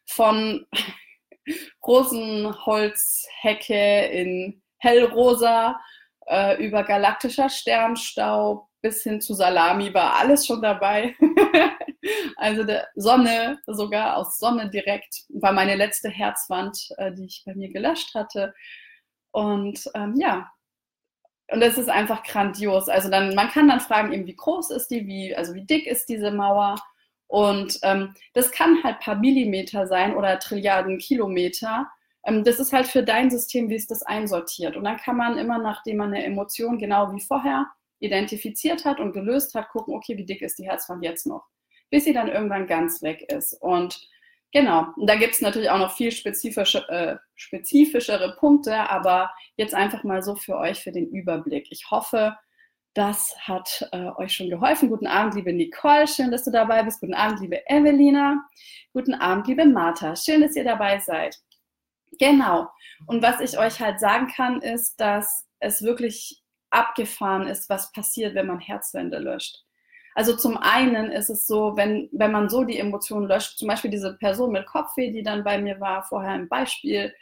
von 0.06 0.66
Rosenholzhecke 1.86 4.06
in 4.06 4.62
hellrosa 4.78 5.80
äh, 6.26 6.64
über 6.64 6.84
galaktischer 6.84 7.48
Sternstaub 7.48 8.68
bis 8.84 9.02
hin 9.02 9.20
zu 9.20 9.32
Salami 9.32 9.92
war 9.94 10.16
alles 10.16 10.46
schon 10.46 10.60
dabei. 10.60 11.16
also 12.36 12.64
der 12.64 12.86
Sonne, 12.94 13.58
sogar 13.66 14.18
aus 14.18 14.38
Sonne 14.38 14.68
direkt, 14.68 15.24
war 15.30 15.52
meine 15.52 15.74
letzte 15.74 16.10
Herzwand, 16.10 16.88
äh, 16.98 17.10
die 17.12 17.24
ich 17.24 17.42
bei 17.46 17.54
mir 17.54 17.72
gelöscht 17.72 18.14
hatte. 18.14 18.54
Und 19.32 19.90
ähm, 19.94 20.14
ja, 20.18 20.52
und 21.50 21.60
das 21.60 21.76
ist 21.76 21.88
einfach 21.88 22.22
grandios. 22.22 22.88
Also 22.88 23.10
dann, 23.10 23.34
man 23.34 23.48
kann 23.48 23.68
dann 23.68 23.80
fragen, 23.80 24.12
eben, 24.12 24.26
wie 24.26 24.36
groß 24.36 24.70
ist 24.70 24.88
die, 24.88 25.06
wie, 25.06 25.34
also 25.36 25.54
wie 25.54 25.64
dick 25.64 25.86
ist 25.86 26.08
diese 26.08 26.30
Mauer. 26.30 26.76
Und 27.26 27.78
ähm, 27.82 28.14
das 28.32 28.50
kann 28.50 28.82
halt 28.82 29.00
paar 29.00 29.16
Millimeter 29.16 29.86
sein 29.86 30.14
oder 30.14 30.38
Trilliarden 30.38 30.98
Kilometer. 30.98 31.90
Ähm, 32.24 32.44
das 32.44 32.60
ist 32.60 32.72
halt 32.72 32.86
für 32.86 33.02
dein 33.02 33.30
System, 33.30 33.68
wie 33.68 33.74
es 33.74 33.86
das 33.86 34.02
einsortiert. 34.02 34.76
Und 34.76 34.84
dann 34.84 34.96
kann 34.96 35.16
man 35.16 35.36
immer, 35.38 35.58
nachdem 35.58 35.98
man 35.98 36.14
eine 36.14 36.24
Emotion 36.24 36.78
genau 36.78 37.12
wie 37.12 37.20
vorher 37.20 37.66
identifiziert 38.00 38.84
hat 38.84 39.00
und 39.00 39.12
gelöst 39.12 39.54
hat, 39.54 39.68
gucken, 39.70 39.94
okay, 39.94 40.16
wie 40.16 40.24
dick 40.24 40.42
ist 40.42 40.58
die 40.58 40.66
Herzwand 40.66 41.02
jetzt 41.02 41.26
noch, 41.26 41.46
bis 41.90 42.04
sie 42.04 42.12
dann 42.12 42.28
irgendwann 42.28 42.66
ganz 42.66 43.02
weg 43.02 43.22
ist. 43.30 43.54
Und 43.60 44.08
Genau, 44.54 44.86
und 44.96 45.08
da 45.08 45.16
gibt 45.16 45.34
es 45.34 45.40
natürlich 45.40 45.68
auch 45.68 45.80
noch 45.80 45.96
viel 45.96 46.12
spezifische, 46.12 46.88
äh, 46.88 47.16
spezifischere 47.34 48.36
Punkte, 48.36 48.88
aber 48.88 49.34
jetzt 49.56 49.74
einfach 49.74 50.04
mal 50.04 50.22
so 50.22 50.36
für 50.36 50.56
euch 50.56 50.80
für 50.80 50.92
den 50.92 51.08
Überblick. 51.08 51.66
Ich 51.70 51.90
hoffe, 51.90 52.36
das 52.94 53.34
hat 53.40 53.88
äh, 53.90 54.10
euch 54.16 54.32
schon 54.32 54.50
geholfen. 54.50 54.90
Guten 54.90 55.08
Abend, 55.08 55.34
liebe 55.34 55.52
Nicole, 55.52 56.06
schön, 56.06 56.30
dass 56.30 56.44
du 56.44 56.52
dabei 56.52 56.84
bist. 56.84 57.00
Guten 57.00 57.14
Abend, 57.14 57.40
liebe 57.40 57.68
Evelina. 57.68 58.48
Guten 58.92 59.14
Abend, 59.14 59.48
liebe 59.48 59.66
Martha, 59.66 60.14
schön, 60.14 60.40
dass 60.40 60.54
ihr 60.54 60.62
dabei 60.62 61.00
seid. 61.00 61.36
Genau, 62.20 62.68
und 63.08 63.22
was 63.22 63.40
ich 63.40 63.58
euch 63.58 63.80
halt 63.80 63.98
sagen 63.98 64.28
kann, 64.28 64.62
ist, 64.62 65.00
dass 65.00 65.48
es 65.58 65.82
wirklich 65.82 66.40
abgefahren 66.70 67.48
ist, 67.48 67.68
was 67.68 67.90
passiert, 67.90 68.36
wenn 68.36 68.46
man 68.46 68.60
Herzwände 68.60 69.18
löscht. 69.18 69.63
Also 70.14 70.36
zum 70.36 70.56
einen 70.56 71.10
ist 71.10 71.28
es 71.28 71.46
so, 71.46 71.76
wenn, 71.76 72.08
wenn 72.12 72.30
man 72.30 72.48
so 72.48 72.64
die 72.64 72.78
Emotionen 72.78 73.26
löscht, 73.26 73.58
zum 73.58 73.68
Beispiel 73.68 73.90
diese 73.90 74.16
Person 74.16 74.52
mit 74.52 74.66
Kopfweh, 74.66 75.10
die 75.10 75.24
dann 75.24 75.42
bei 75.42 75.58
mir 75.60 75.80
war, 75.80 76.04
vorher 76.04 76.32
ein 76.32 76.48
Beispiel, 76.48 77.12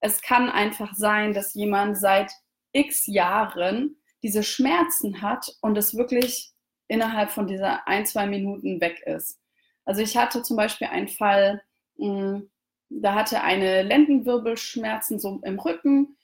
es 0.00 0.20
kann 0.20 0.50
einfach 0.50 0.94
sein, 0.94 1.32
dass 1.32 1.54
jemand 1.54 1.98
seit 1.98 2.30
x 2.72 3.06
Jahren 3.06 3.96
diese 4.22 4.42
Schmerzen 4.42 5.22
hat 5.22 5.50
und 5.62 5.78
es 5.78 5.96
wirklich 5.96 6.52
innerhalb 6.88 7.30
von 7.30 7.46
dieser 7.46 7.86
ein, 7.88 8.06
zwei 8.06 8.26
Minuten 8.26 8.80
weg 8.80 9.00
ist. 9.06 9.40
Also 9.84 10.02
ich 10.02 10.16
hatte 10.16 10.42
zum 10.42 10.56
Beispiel 10.56 10.88
einen 10.88 11.08
Fall, 11.08 11.62
hm, 11.96 12.50
da 12.90 13.14
hatte 13.14 13.42
eine 13.42 13.82
Lendenwirbelschmerzen 13.82 15.18
so 15.18 15.40
im 15.44 15.58
Rücken 15.58 16.16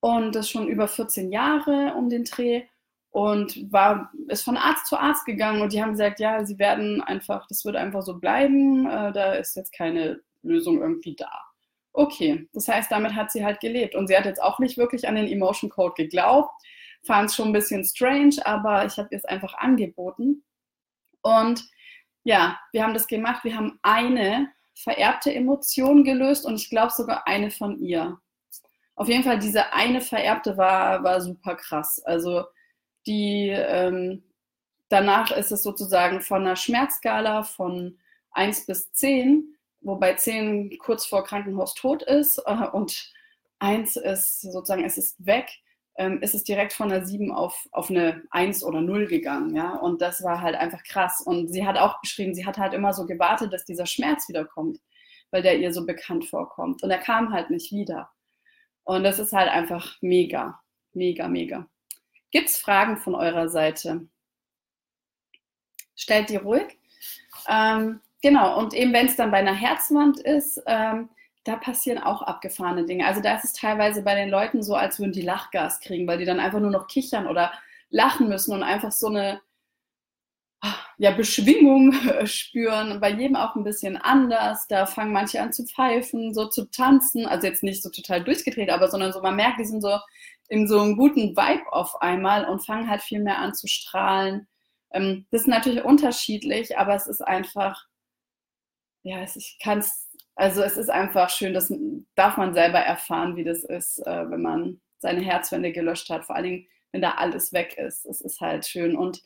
und 0.00 0.34
das 0.34 0.50
schon 0.50 0.68
über 0.68 0.88
14 0.88 1.30
Jahre 1.30 1.94
um 1.96 2.08
den 2.08 2.24
Dreh 2.24 2.64
und 3.12 3.70
war, 3.70 4.10
ist 4.28 4.42
von 4.42 4.56
Arzt 4.56 4.86
zu 4.86 4.96
Arzt 4.96 5.26
gegangen 5.26 5.60
und 5.60 5.72
die 5.72 5.82
haben 5.82 5.92
gesagt, 5.92 6.18
ja, 6.18 6.44
sie 6.44 6.58
werden 6.58 7.02
einfach, 7.02 7.46
das 7.46 7.64
wird 7.64 7.76
einfach 7.76 8.02
so 8.02 8.18
bleiben, 8.18 8.86
äh, 8.86 9.12
da 9.12 9.34
ist 9.34 9.54
jetzt 9.54 9.72
keine 9.72 10.20
Lösung 10.42 10.80
irgendwie 10.80 11.14
da. 11.14 11.30
Okay, 11.92 12.48
das 12.54 12.68
heißt, 12.68 12.90
damit 12.90 13.14
hat 13.14 13.30
sie 13.30 13.44
halt 13.44 13.60
gelebt 13.60 13.94
und 13.94 14.08
sie 14.08 14.16
hat 14.16 14.24
jetzt 14.24 14.42
auch 14.42 14.58
nicht 14.58 14.78
wirklich 14.78 15.06
an 15.06 15.14
den 15.14 15.28
Emotion 15.28 15.68
Code 15.68 15.94
geglaubt, 15.94 16.50
fand 17.04 17.28
es 17.28 17.36
schon 17.36 17.48
ein 17.48 17.52
bisschen 17.52 17.84
strange, 17.84 18.36
aber 18.44 18.86
ich 18.86 18.96
habe 18.96 19.08
ihr 19.12 19.18
es 19.18 19.26
einfach 19.26 19.54
angeboten 19.58 20.42
und 21.20 21.62
ja, 22.24 22.58
wir 22.72 22.82
haben 22.82 22.94
das 22.94 23.06
gemacht, 23.06 23.44
wir 23.44 23.56
haben 23.56 23.78
eine 23.82 24.48
vererbte 24.74 25.34
Emotion 25.34 26.02
gelöst 26.02 26.46
und 26.46 26.54
ich 26.54 26.70
glaube 26.70 26.92
sogar 26.92 27.26
eine 27.26 27.50
von 27.50 27.78
ihr. 27.82 28.18
Auf 28.94 29.08
jeden 29.08 29.22
Fall, 29.22 29.38
diese 29.38 29.72
eine 29.74 30.00
vererbte 30.00 30.56
war, 30.56 31.02
war 31.04 31.20
super 31.20 31.56
krass. 31.56 32.00
Also 32.04 32.44
die 33.06 33.48
ähm, 33.50 34.22
danach 34.88 35.30
ist 35.30 35.52
es 35.52 35.62
sozusagen 35.62 36.20
von 36.20 36.42
einer 36.42 36.56
Schmerzskala 36.56 37.44
von 37.44 37.98
1 38.32 38.66
bis 38.66 38.92
10, 38.92 39.56
wobei 39.80 40.14
10 40.14 40.78
kurz 40.78 41.06
vor 41.06 41.24
Krankenhaus 41.24 41.74
tot 41.74 42.02
ist 42.02 42.38
äh, 42.46 42.68
und 42.72 43.12
1 43.58 43.96
ist 43.96 44.42
sozusagen, 44.42 44.84
es 44.84 44.98
ist 44.98 45.24
weg, 45.24 45.48
ähm, 45.96 46.20
ist 46.20 46.34
es 46.34 46.44
direkt 46.44 46.72
von 46.72 46.90
einer 46.90 47.04
7 47.04 47.32
auf, 47.32 47.68
auf 47.72 47.90
eine 47.90 48.22
1 48.30 48.64
oder 48.64 48.80
0 48.80 49.06
gegangen. 49.06 49.54
Ja? 49.54 49.76
Und 49.76 50.02
das 50.02 50.22
war 50.22 50.40
halt 50.40 50.56
einfach 50.56 50.82
krass. 50.84 51.20
Und 51.20 51.48
sie 51.48 51.66
hat 51.66 51.78
auch 51.78 52.00
beschrieben, 52.00 52.34
sie 52.34 52.46
hat 52.46 52.58
halt 52.58 52.74
immer 52.74 52.92
so 52.92 53.06
gewartet, 53.06 53.52
dass 53.52 53.64
dieser 53.64 53.86
Schmerz 53.86 54.28
wiederkommt, 54.28 54.78
weil 55.30 55.42
der 55.42 55.58
ihr 55.58 55.72
so 55.72 55.86
bekannt 55.86 56.24
vorkommt. 56.26 56.82
Und 56.82 56.90
er 56.90 56.98
kam 56.98 57.32
halt 57.32 57.50
nicht 57.50 57.72
wieder. 57.72 58.10
Und 58.84 59.04
das 59.04 59.18
ist 59.18 59.32
halt 59.32 59.50
einfach 59.50 59.96
mega, 60.00 60.60
mega, 60.92 61.28
mega. 61.28 61.68
Gibt 62.32 62.48
es 62.48 62.56
Fragen 62.56 62.96
von 62.96 63.14
eurer 63.14 63.48
Seite? 63.48 64.08
Stellt 65.94 66.30
die 66.30 66.36
ruhig. 66.36 66.78
Ähm, 67.46 68.00
genau, 68.22 68.58
und 68.58 68.74
eben 68.74 68.92
wenn 68.92 69.06
es 69.06 69.16
dann 69.16 69.30
bei 69.30 69.38
einer 69.38 69.54
Herzwand 69.54 70.18
ist, 70.18 70.60
ähm, 70.66 71.10
da 71.44 71.56
passieren 71.56 71.98
auch 71.98 72.22
abgefahrene 72.22 72.86
Dinge. 72.86 73.06
Also 73.06 73.20
da 73.20 73.36
ist 73.36 73.44
es 73.44 73.52
teilweise 73.52 74.02
bei 74.02 74.14
den 74.14 74.30
Leuten 74.30 74.62
so, 74.62 74.74
als 74.74 74.98
würden 74.98 75.12
die 75.12 75.22
Lachgas 75.22 75.80
kriegen, 75.80 76.06
weil 76.06 76.18
die 76.18 76.24
dann 76.24 76.40
einfach 76.40 76.60
nur 76.60 76.70
noch 76.70 76.86
kichern 76.86 77.26
oder 77.26 77.52
lachen 77.90 78.28
müssen 78.28 78.54
und 78.54 78.62
einfach 78.62 78.92
so 78.92 79.08
eine 79.08 79.40
ja, 80.98 81.10
Beschwingung 81.10 81.92
spüren. 82.26 83.00
Bei 83.00 83.10
jedem 83.10 83.36
auch 83.36 83.56
ein 83.56 83.64
bisschen 83.64 83.96
anders. 83.96 84.68
Da 84.68 84.86
fangen 84.86 85.12
manche 85.12 85.42
an 85.42 85.52
zu 85.52 85.66
pfeifen, 85.66 86.32
so 86.32 86.48
zu 86.48 86.70
tanzen. 86.70 87.26
Also 87.26 87.46
jetzt 87.48 87.64
nicht 87.64 87.82
so 87.82 87.90
total 87.90 88.22
durchgedreht, 88.22 88.70
aber 88.70 88.88
sondern 88.88 89.12
so, 89.12 89.20
man 89.20 89.36
merkt, 89.36 89.58
die 89.58 89.64
sind 89.64 89.82
so 89.82 89.98
in 90.52 90.68
so 90.68 90.78
einem 90.78 90.98
guten 90.98 91.34
Vibe 91.34 91.72
auf 91.72 92.02
einmal 92.02 92.44
und 92.44 92.66
fangen 92.66 92.90
halt 92.90 93.00
viel 93.00 93.20
mehr 93.20 93.38
an 93.38 93.54
zu 93.54 93.66
strahlen. 93.68 94.46
Ähm, 94.92 95.26
das 95.30 95.42
ist 95.42 95.46
natürlich 95.46 95.82
unterschiedlich, 95.82 96.76
aber 96.76 96.94
es 96.94 97.06
ist 97.06 97.22
einfach, 97.22 97.86
ja, 99.02 99.22
ich 99.22 99.58
kann 99.62 99.78
es, 99.78 100.10
also 100.34 100.62
es 100.62 100.76
ist 100.76 100.90
einfach 100.90 101.30
schön, 101.30 101.54
das 101.54 101.72
darf 102.16 102.36
man 102.36 102.52
selber 102.52 102.80
erfahren, 102.80 103.34
wie 103.36 103.44
das 103.44 103.64
ist, 103.64 104.06
äh, 104.06 104.30
wenn 104.30 104.42
man 104.42 104.80
seine 104.98 105.22
Herzwände 105.22 105.72
gelöscht 105.72 106.10
hat, 106.10 106.26
vor 106.26 106.36
allen 106.36 106.44
Dingen, 106.44 106.66
wenn 106.92 107.00
da 107.00 107.12
alles 107.12 107.54
weg 107.54 107.78
ist. 107.78 108.04
Es 108.04 108.20
ist 108.20 108.38
halt 108.42 108.66
schön 108.66 108.94
und 108.94 109.22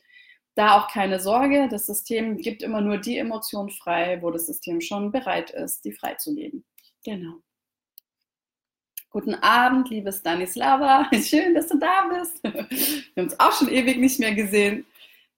da 0.55 0.79
auch 0.79 0.87
keine 0.87 1.19
Sorge, 1.19 1.67
das 1.69 1.87
System 1.87 2.37
gibt 2.37 2.63
immer 2.63 2.79
nur 2.79 2.99
die 2.99 3.17
Emotion 3.17 3.69
frei, 3.69 4.21
wo 4.21 4.31
das 4.31 4.45
System 4.47 4.79
schon 4.79 5.11
bereit 5.11 5.49
ist, 5.49 5.83
die 5.83 5.91
freizugeben. 5.91 6.63
Genau. 7.03 7.41
Guten 9.09 9.35
Abend, 9.35 9.89
liebe 9.89 10.11
Stanislava. 10.11 11.09
Schön, 11.23 11.55
dass 11.55 11.67
du 11.67 11.77
da 11.77 12.09
bist. 12.09 12.43
Wir 12.43 12.51
haben 13.15 13.29
uns 13.29 13.39
auch 13.39 13.53
schon 13.53 13.69
ewig 13.69 13.97
nicht 13.97 14.19
mehr 14.19 14.35
gesehen. 14.35 14.85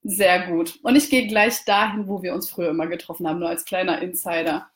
Sehr 0.04 0.48
gut. 0.48 0.80
Und 0.82 0.96
ich 0.96 1.10
gehe 1.10 1.28
gleich 1.28 1.66
dahin, 1.66 2.08
wo 2.08 2.24
wir 2.24 2.34
uns 2.34 2.50
früher 2.50 2.70
immer 2.70 2.88
getroffen 2.88 3.28
haben, 3.28 3.40
nur 3.40 3.50
als 3.50 3.66
kleiner 3.66 4.02
Insider. 4.02 4.70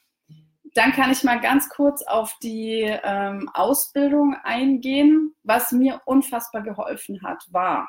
Dann 0.74 0.92
kann 0.92 1.12
ich 1.12 1.24
mal 1.24 1.40
ganz 1.40 1.70
kurz 1.70 2.04
auf 2.04 2.38
die 2.44 2.82
ähm, 2.82 3.50
Ausbildung 3.54 4.36
eingehen. 4.44 5.34
Was 5.44 5.72
mir 5.72 6.02
unfassbar 6.06 6.62
geholfen 6.62 7.24
hat, 7.24 7.42
war, 7.52 7.88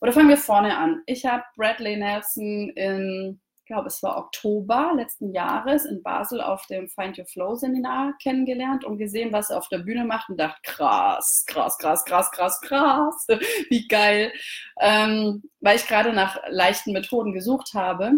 oder 0.00 0.12
fangen 0.12 0.28
wir 0.28 0.38
vorne 0.38 0.78
an. 0.78 1.02
Ich 1.06 1.26
habe 1.26 1.44
Bradley 1.56 1.96
Nelson 1.96 2.70
in 2.70 3.40
glaube, 3.70 3.86
es 3.86 4.02
war 4.02 4.18
Oktober 4.18 4.92
letzten 4.96 5.32
Jahres 5.32 5.84
in 5.84 6.02
Basel 6.02 6.40
auf 6.40 6.66
dem 6.66 6.88
Find 6.88 7.16
Your 7.16 7.24
Flow 7.24 7.54
Seminar 7.54 8.14
kennengelernt 8.20 8.84
und 8.84 8.98
gesehen, 8.98 9.32
was 9.32 9.50
er 9.50 9.58
auf 9.58 9.68
der 9.68 9.78
Bühne 9.78 10.04
macht 10.04 10.28
und 10.28 10.38
dachte, 10.38 10.60
krass, 10.64 11.44
krass, 11.46 11.78
krass, 11.78 12.04
krass, 12.04 12.30
krass, 12.32 12.60
krass, 12.60 13.26
wie 13.70 13.86
geil. 13.86 14.32
Ähm, 14.80 15.44
weil 15.60 15.76
ich 15.76 15.86
gerade 15.86 16.12
nach 16.12 16.36
leichten 16.48 16.92
Methoden 16.92 17.32
gesucht 17.32 17.72
habe. 17.74 18.10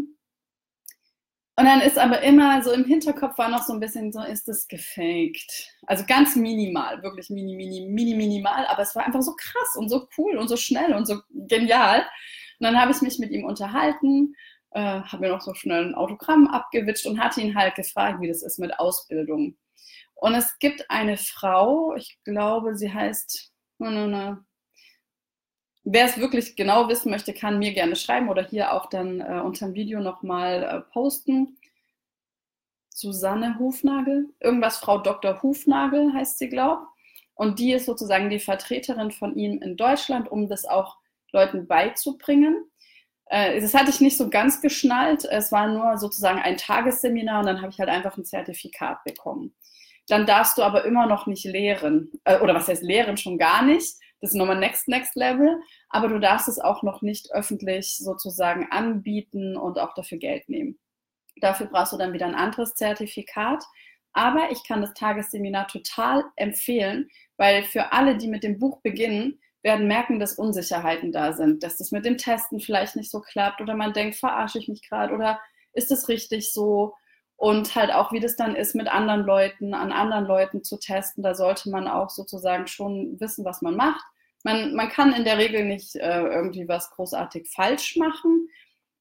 Und 1.56 1.66
dann 1.66 1.82
ist 1.82 1.98
aber 1.98 2.22
immer 2.22 2.62
so 2.62 2.72
im 2.72 2.86
Hinterkopf 2.86 3.36
war 3.36 3.50
noch 3.50 3.62
so 3.62 3.74
ein 3.74 3.80
bisschen 3.80 4.10
so, 4.10 4.22
ist 4.22 4.48
das 4.48 4.66
gefaked? 4.68 5.68
Also 5.86 6.04
ganz 6.06 6.34
minimal, 6.34 7.02
wirklich 7.02 7.28
mini, 7.28 7.54
mini, 7.54 7.86
mini, 7.90 8.14
minimal, 8.14 8.64
aber 8.68 8.80
es 8.80 8.96
war 8.96 9.04
einfach 9.04 9.20
so 9.20 9.34
krass 9.36 9.76
und 9.76 9.90
so 9.90 10.08
cool 10.16 10.38
und 10.38 10.48
so 10.48 10.56
schnell 10.56 10.94
und 10.94 11.06
so 11.06 11.20
genial. 11.30 12.06
Und 12.58 12.64
dann 12.66 12.80
habe 12.80 12.92
ich 12.92 13.02
mich 13.02 13.18
mit 13.18 13.32
ihm 13.32 13.44
unterhalten, 13.44 14.34
äh, 14.74 15.00
habe 15.02 15.18
mir 15.18 15.28
noch 15.28 15.40
so 15.40 15.54
schnell 15.54 15.86
ein 15.86 15.94
Autogramm 15.94 16.48
abgewitscht 16.48 17.06
und 17.06 17.18
hatte 17.18 17.40
ihn 17.40 17.54
halt 17.54 17.74
gefragt, 17.74 18.20
wie 18.20 18.28
das 18.28 18.42
ist 18.42 18.58
mit 18.58 18.78
Ausbildung. 18.78 19.56
Und 20.14 20.34
es 20.34 20.58
gibt 20.58 20.90
eine 20.90 21.16
Frau, 21.16 21.94
ich 21.94 22.18
glaube, 22.24 22.76
sie 22.76 22.92
heißt, 22.92 23.52
ne, 23.78 23.90
ne, 23.90 24.08
ne, 24.08 24.44
Wer 25.84 26.04
es 26.04 26.18
wirklich 26.18 26.54
genau 26.54 26.88
wissen 26.88 27.10
möchte, 27.10 27.34
kann 27.34 27.58
mir 27.58 27.72
gerne 27.72 27.96
schreiben 27.96 28.28
oder 28.28 28.44
hier 28.44 28.72
auch 28.72 28.86
dann 28.86 29.20
äh, 29.20 29.40
unter 29.44 29.66
dem 29.66 29.74
Video 29.74 30.00
nochmal 30.00 30.62
äh, 30.62 30.92
posten. 30.92 31.58
Susanne 32.88 33.58
Hufnagel, 33.58 34.28
irgendwas 34.38 34.76
Frau 34.76 34.98
Dr. 34.98 35.42
Hufnagel 35.42 36.12
heißt 36.12 36.38
sie, 36.38 36.48
glaube 36.48 36.86
Und 37.34 37.58
die 37.58 37.72
ist 37.72 37.86
sozusagen 37.86 38.30
die 38.30 38.38
Vertreterin 38.38 39.10
von 39.10 39.34
ihm 39.34 39.60
in 39.60 39.76
Deutschland, 39.76 40.30
um 40.30 40.48
das 40.48 40.66
auch 40.66 40.98
Leuten 41.32 41.66
beizubringen. 41.66 42.70
Äh, 43.32 43.60
das 43.60 43.74
hatte 43.74 43.90
ich 43.90 44.00
nicht 44.00 44.16
so 44.16 44.30
ganz 44.30 44.60
geschnallt. 44.60 45.24
Es 45.24 45.52
war 45.52 45.68
nur 45.68 45.98
sozusagen 45.98 46.40
ein 46.40 46.56
Tagesseminar 46.56 47.40
und 47.40 47.46
dann 47.46 47.60
habe 47.60 47.70
ich 47.70 47.78
halt 47.78 47.88
einfach 47.88 48.16
ein 48.16 48.24
Zertifikat 48.24 49.02
bekommen. 49.04 49.54
Dann 50.08 50.26
darfst 50.26 50.58
du 50.58 50.62
aber 50.62 50.84
immer 50.84 51.06
noch 51.06 51.26
nicht 51.26 51.44
lehren. 51.44 52.12
Äh, 52.24 52.38
oder 52.40 52.54
was 52.54 52.68
heißt 52.68 52.82
lehren? 52.82 53.16
Schon 53.16 53.38
gar 53.38 53.62
nicht 53.64 53.96
das 54.22 54.30
ist 54.30 54.36
nochmal 54.36 54.58
Next, 54.58 54.86
Next 54.86 55.16
Level, 55.16 55.60
aber 55.88 56.06
du 56.06 56.20
darfst 56.20 56.46
es 56.46 56.60
auch 56.60 56.84
noch 56.84 57.02
nicht 57.02 57.32
öffentlich 57.32 57.98
sozusagen 57.98 58.68
anbieten 58.70 59.56
und 59.56 59.80
auch 59.80 59.94
dafür 59.94 60.18
Geld 60.18 60.48
nehmen. 60.48 60.78
Dafür 61.40 61.66
brauchst 61.66 61.92
du 61.92 61.96
dann 61.98 62.12
wieder 62.12 62.26
ein 62.26 62.36
anderes 62.36 62.74
Zertifikat. 62.74 63.64
Aber 64.12 64.50
ich 64.52 64.62
kann 64.64 64.80
das 64.80 64.94
Tagesseminar 64.94 65.66
total 65.66 66.24
empfehlen, 66.36 67.08
weil 67.36 67.64
für 67.64 67.92
alle, 67.92 68.16
die 68.16 68.28
mit 68.28 68.44
dem 68.44 68.58
Buch 68.58 68.80
beginnen, 68.82 69.40
werden 69.62 69.86
merken, 69.86 70.18
dass 70.18 70.38
Unsicherheiten 70.38 71.12
da 71.12 71.32
sind, 71.32 71.62
dass 71.62 71.78
das 71.78 71.92
mit 71.92 72.04
dem 72.04 72.18
Testen 72.18 72.60
vielleicht 72.60 72.96
nicht 72.96 73.10
so 73.10 73.20
klappt 73.20 73.60
oder 73.60 73.74
man 73.74 73.92
denkt, 73.92 74.16
verarsche 74.16 74.58
ich 74.58 74.68
mich 74.68 74.88
gerade 74.88 75.14
oder 75.14 75.40
ist 75.72 75.90
es 75.92 76.08
richtig 76.08 76.52
so? 76.52 76.94
Und 77.36 77.74
halt 77.74 77.92
auch, 77.92 78.12
wie 78.12 78.20
das 78.20 78.36
dann 78.36 78.54
ist, 78.54 78.74
mit 78.74 78.88
anderen 78.88 79.22
Leuten, 79.22 79.74
an 79.74 79.90
anderen 79.90 80.26
Leuten 80.26 80.62
zu 80.62 80.78
testen. 80.78 81.24
Da 81.24 81.34
sollte 81.34 81.70
man 81.70 81.88
auch 81.88 82.08
sozusagen 82.08 82.68
schon 82.68 83.18
wissen, 83.20 83.44
was 83.44 83.62
man 83.62 83.74
macht 83.74 84.04
man, 84.44 84.74
man 84.74 84.88
kann 84.88 85.12
in 85.12 85.24
der 85.24 85.38
Regel 85.38 85.64
nicht 85.64 85.94
äh, 85.96 86.22
irgendwie 86.22 86.68
was 86.68 86.90
großartig 86.90 87.48
falsch 87.50 87.96
machen, 87.96 88.48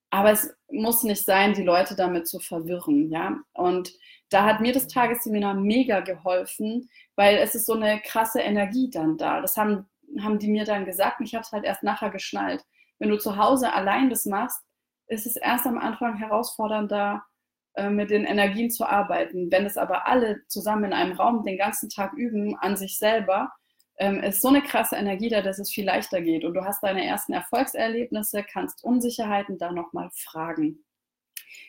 aber 0.09 0.31
es 0.31 0.53
muss 0.69 1.03
nicht 1.03 1.25
sein, 1.25 1.53
die 1.53 1.63
Leute 1.63 1.95
damit 1.95 2.27
zu 2.27 2.39
verwirren, 2.39 3.09
ja. 3.09 3.37
Und 3.53 3.93
da 4.29 4.45
hat 4.45 4.61
mir 4.61 4.73
das 4.73 4.87
Tagesseminar 4.87 5.53
mega 5.55 6.01
geholfen, 6.01 6.89
weil 7.15 7.37
es 7.37 7.55
ist 7.55 7.65
so 7.65 7.73
eine 7.73 8.01
krasse 8.01 8.41
Energie 8.41 8.89
dann 8.89 9.17
da. 9.17 9.41
Das 9.41 9.57
haben, 9.57 9.87
haben 10.19 10.39
die 10.39 10.49
mir 10.49 10.65
dann 10.65 10.85
gesagt 10.85 11.19
und 11.19 11.25
ich 11.25 11.35
habe 11.35 11.43
es 11.43 11.51
halt 11.51 11.63
erst 11.63 11.83
nachher 11.83 12.09
geschnallt. 12.09 12.65
Wenn 12.99 13.09
du 13.09 13.17
zu 13.17 13.37
Hause 13.37 13.73
allein 13.73 14.09
das 14.09 14.25
machst, 14.25 14.61
ist 15.07 15.25
es 15.25 15.35
erst 15.35 15.65
am 15.65 15.77
Anfang 15.77 16.17
herausfordernder, 16.17 17.23
äh, 17.73 17.89
mit 17.89 18.09
den 18.09 18.25
Energien 18.25 18.69
zu 18.69 18.85
arbeiten. 18.85 19.49
Wenn 19.51 19.65
es 19.65 19.77
aber 19.77 20.05
alle 20.07 20.45
zusammen 20.47 20.85
in 20.85 20.93
einem 20.93 21.13
Raum 21.13 21.43
den 21.43 21.57
ganzen 21.57 21.89
Tag 21.89 22.13
üben 22.13 22.57
an 22.57 22.75
sich 22.75 22.97
selber, 22.97 23.51
ähm, 23.97 24.21
ist 24.21 24.41
so 24.41 24.49
eine 24.49 24.61
krasse 24.61 24.97
Energie 24.97 25.29
da, 25.29 25.41
dass 25.41 25.59
es 25.59 25.71
viel 25.71 25.85
leichter 25.85 26.21
geht. 26.21 26.43
Und 26.43 26.53
du 26.53 26.65
hast 26.65 26.83
deine 26.83 27.05
ersten 27.05 27.33
Erfolgserlebnisse, 27.33 28.43
kannst 28.43 28.83
Unsicherheiten 28.83 29.57
da 29.57 29.71
nochmal 29.71 30.09
fragen. 30.13 30.83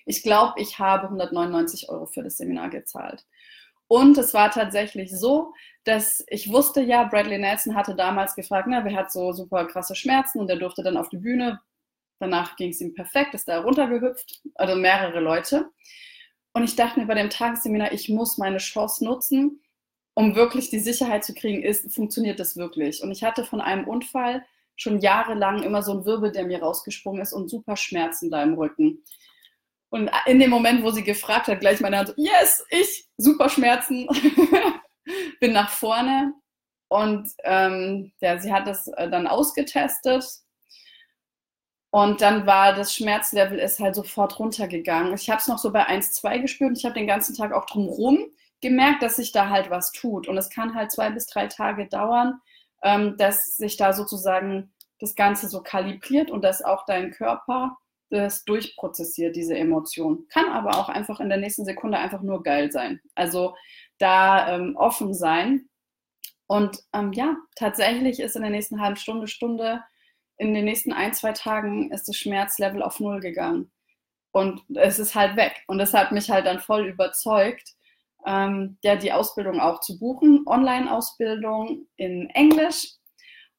Ich 0.05 0.23
glaube, 0.23 0.55
ich 0.57 0.79
habe 0.79 1.05
199 1.05 1.89
Euro 1.89 2.07
für 2.07 2.23
das 2.23 2.37
Seminar 2.37 2.71
gezahlt. 2.71 3.25
Und 3.87 4.17
es 4.19 4.35
war 4.35 4.51
tatsächlich 4.51 5.17
so, 5.17 5.53
dass 5.85 6.25
ich 6.29 6.51
wusste 6.51 6.83
ja, 6.83 7.05
Bradley 7.05 7.39
Nelson 7.39 7.75
hatte 7.75 7.95
damals 7.95 8.35
gefragt, 8.35 8.69
na, 8.71 8.85
wer 8.85 8.95
hat 8.95 9.13
so 9.13 9.33
super 9.33 9.67
krasse 9.67 9.95
Schmerzen 9.95 10.41
und 10.41 10.49
der 10.49 10.57
durfte 10.57 10.83
dann 10.83 10.97
auf 10.97 11.09
die 11.09 11.19
Bühne. 11.19 11.61
Danach 12.19 12.57
ging 12.57 12.71
es 12.71 12.81
ihm 12.81 12.95
perfekt, 12.95 13.35
ist 13.35 13.49
da 13.49 13.61
runtergehüpft, 13.61 14.43
also 14.55 14.77
mehrere 14.77 15.21
Leute. 15.21 15.71
Und 16.53 16.65
ich 16.65 16.77
dachte 16.77 17.01
mir 17.01 17.07
bei 17.07 17.15
dem 17.15 17.31
Tagesseminar, 17.31 17.93
ich 17.93 18.09
muss 18.09 18.39
meine 18.39 18.59
Chance 18.59 19.05
nutzen 19.05 19.63
um 20.15 20.35
wirklich 20.35 20.71
die 20.71 20.79
Sicherheit 20.79 21.25
zu 21.25 21.35
kriegen, 21.35 21.63
ist, 21.63 21.93
funktioniert 21.95 22.39
das 22.39 22.57
wirklich. 22.57 23.03
Und 23.03 23.11
ich 23.11 23.25
hatte 23.25 23.45
von 23.45 23.61
einem 23.61 23.87
Unfall 23.87 24.45
schon 24.77 25.01
jahrelang 25.01 25.63
immer 25.63 25.83
so 25.83 25.93
einen 25.93 26.05
Wirbel, 26.05 26.33
der 26.33 26.45
mir 26.45 26.61
rausgesprungen 26.61 27.23
ist 27.23 27.33
und 27.33 27.49
super 27.49 27.77
Schmerzen 27.77 28.31
da 28.31 28.43
im 28.43 28.55
Rücken. 28.55 29.03
Und 29.91 30.11
in 30.27 30.39
dem 30.39 30.51
Moment, 30.51 30.83
wo 30.83 30.91
sie 30.91 31.05
gefragt 31.05 31.49
hat, 31.49 31.61
gleich 31.61 31.81
meine 31.81 31.99
Hand 31.99 32.15
yes, 32.17 32.65
ich, 32.71 33.07
super 33.19 33.49
Schmerzen, 33.49 34.09
bin 35.41 35.53
nach 35.53 35.71
vorne 35.71 36.35
und 36.89 37.31
ähm, 37.45 38.13
ja, 38.21 38.39
sie 38.39 38.53
hat 38.53 38.67
das 38.67 38.89
äh, 38.89 39.09
dann 39.09 39.27
ausgetestet 39.27 40.25
und 41.95 42.23
dann 42.23 42.47
war 42.47 42.75
das 42.75 42.95
Schmerzlevel 42.95 43.59
ist 43.59 43.79
halt 43.79 43.95
sofort 43.95 44.39
runtergegangen. 44.39 45.13
Ich 45.13 45.29
habe 45.29 45.41
es 45.41 45.49
noch 45.49 45.59
so 45.59 45.71
bei 45.71 45.87
1,2 45.87 46.41
gespürt 46.41 46.71
und 46.71 46.79
ich 46.79 46.87
habe 46.87 46.95
den 46.95 47.07
ganzen 47.07 47.37
Tag 47.37 47.53
auch 47.53 47.67
drumherum 47.67 48.31
gemerkt, 48.63 49.03
dass 49.03 49.17
sich 49.17 49.31
da 49.31 49.51
halt 49.51 49.69
was 49.69 49.93
tut. 49.93 50.27
Und 50.27 50.39
es 50.39 50.49
kann 50.49 50.75
halt 50.75 50.91
zwei 50.91 51.11
bis 51.11 51.27
drei 51.27 51.49
Tage 51.49 51.87
dauern, 51.89 52.41
ähm, 52.83 53.19
dass 53.19 53.57
sich 53.57 53.77
da 53.77 53.93
sozusagen 53.93 54.73
das 55.01 55.15
Ganze 55.17 55.49
so 55.51 55.63
kalibriert 55.63 56.31
und 56.31 56.43
dass 56.43 56.63
auch 56.63 56.87
dein 56.87 57.11
Körper 57.11 57.77
das 58.09 58.45
durchprozessiert, 58.45 59.37
diese 59.37 59.57
Emotion. 59.57 60.27
Kann 60.29 60.47
aber 60.47 60.79
auch 60.79 60.89
einfach 60.89 61.21
in 61.21 61.29
der 61.29 61.39
nächsten 61.39 61.67
Sekunde 61.67 61.99
einfach 61.99 62.23
nur 62.23 62.43
geil 62.43 62.73
sein. 62.73 63.03
Also 63.15 63.55
da 64.03 64.55
ähm, 64.55 64.77
offen 64.77 65.15
sein. 65.15 65.69
Und 66.47 66.79
ähm, 66.93 67.13
ja, 67.13 67.37
tatsächlich 67.57 68.21
ist 68.21 68.37
in 68.37 68.43
der 68.43 68.51
nächsten 68.51 68.81
halben 68.81 68.97
Stunde, 68.97 69.29
Stunde, 69.29 69.83
in 70.37 70.53
den 70.55 70.65
nächsten 70.65 70.93
ein, 70.93 71.15
zwei 71.15 71.33
Tagen 71.33 71.91
ist 71.93 72.09
das 72.09 72.17
Schmerzlevel 72.17 72.83
auf 72.83 73.01
Null 73.01 73.21
gegangen. 73.21 73.71
Und 74.33 74.63
es 74.75 74.99
ist 74.99 75.15
halt 75.15 75.37
weg. 75.37 75.63
Und 75.67 75.79
das 75.79 75.95
hat 75.95 76.11
mich 76.13 76.31
halt 76.31 76.47
dann 76.47 76.59
voll 76.61 76.87
überzeugt, 76.87 77.75
ähm, 78.27 78.79
ja, 78.83 78.97
die 78.97 79.13
Ausbildung 79.13 79.61
auch 79.61 79.81
zu 79.81 79.99
buchen, 79.99 80.43
Online-Ausbildung 80.47 81.87
in 81.97 82.29
Englisch. 82.31 82.95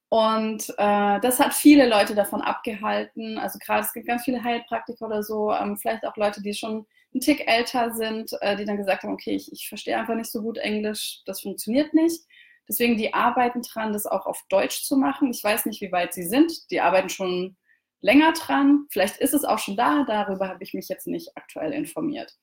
Und 0.10 0.70
äh, 0.78 1.20
das 1.22 1.40
hat 1.40 1.54
viele 1.54 1.88
Leute 1.88 2.16
davon 2.16 2.42
abgehalten. 2.42 3.38
Also 3.38 3.60
gerade 3.60 3.82
es 3.82 3.94
gibt 3.94 4.08
ganz 4.08 4.24
viele 4.24 4.44
Heilpraktiker 4.44 5.08
oder 5.08 5.24
so, 5.24 5.52
ähm, 5.52 5.78
vielleicht 5.78 6.06
auch 6.06 6.18
Leute, 6.18 6.42
die 6.42 6.54
schon 6.54 6.86
einen 7.14 7.22
Tick 7.22 7.48
älter 7.48 7.94
sind, 7.94 8.32
äh, 8.42 8.56
die 8.56 8.66
dann 8.66 8.78
gesagt 8.78 9.04
haben, 9.04 9.14
okay, 9.14 9.36
ich, 9.36 9.52
ich 9.52 9.68
verstehe 9.68 9.98
einfach 9.98 10.16
nicht 10.16 10.32
so 10.32 10.42
gut 10.42 10.58
Englisch, 10.58 11.22
das 11.26 11.42
funktioniert 11.42 11.94
nicht. 11.94 12.22
Deswegen, 12.68 12.98
die 12.98 13.14
arbeiten 13.14 13.62
dran, 13.62 13.94
das 13.94 14.06
auch 14.06 14.26
auf 14.26 14.42
Deutsch 14.50 14.84
zu 14.84 14.96
machen. 14.96 15.32
Ich 15.32 15.44
weiß 15.44 15.66
nicht, 15.66 15.82
wie 15.82 15.92
weit 15.92 16.14
sie 16.14 16.24
sind. 16.24 16.72
Die 16.72 16.80
arbeiten 16.80 17.10
schon 17.10 17.58
länger 18.00 18.34
dran. 18.34 18.86
Vielleicht 18.90 19.18
ist 19.18 19.34
es 19.34 19.44
auch 19.44 19.60
schon 19.60 19.76
da. 19.76 20.06
Darüber 20.06 20.48
habe 20.48 20.64
ich 20.64 20.74
mich 20.74 20.88
jetzt 20.88 21.08
nicht 21.08 21.36
aktuell 21.36 21.74
informiert. 21.74 22.34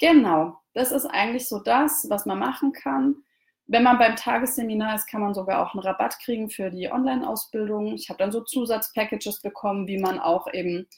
Genau, 0.00 0.56
das 0.72 0.92
ist 0.92 1.06
eigentlich 1.06 1.46
so 1.46 1.60
das, 1.60 2.06
was 2.08 2.26
man 2.26 2.38
machen 2.38 2.72
kann. 2.72 3.16
Wenn 3.66 3.82
man 3.84 3.98
beim 3.98 4.16
Tagesseminar 4.16 4.96
ist, 4.96 5.06
kann 5.06 5.20
man 5.20 5.34
sogar 5.34 5.64
auch 5.64 5.74
einen 5.74 5.82
Rabatt 5.82 6.18
kriegen 6.20 6.50
für 6.50 6.70
die 6.70 6.90
Online-Ausbildung. 6.90 7.94
Ich 7.94 8.08
habe 8.08 8.18
dann 8.18 8.32
so 8.32 8.40
Zusatzpackages 8.40 9.42
bekommen, 9.42 9.86
wie 9.86 9.98
man 9.98 10.18
auch 10.18 10.52
eben 10.52 10.88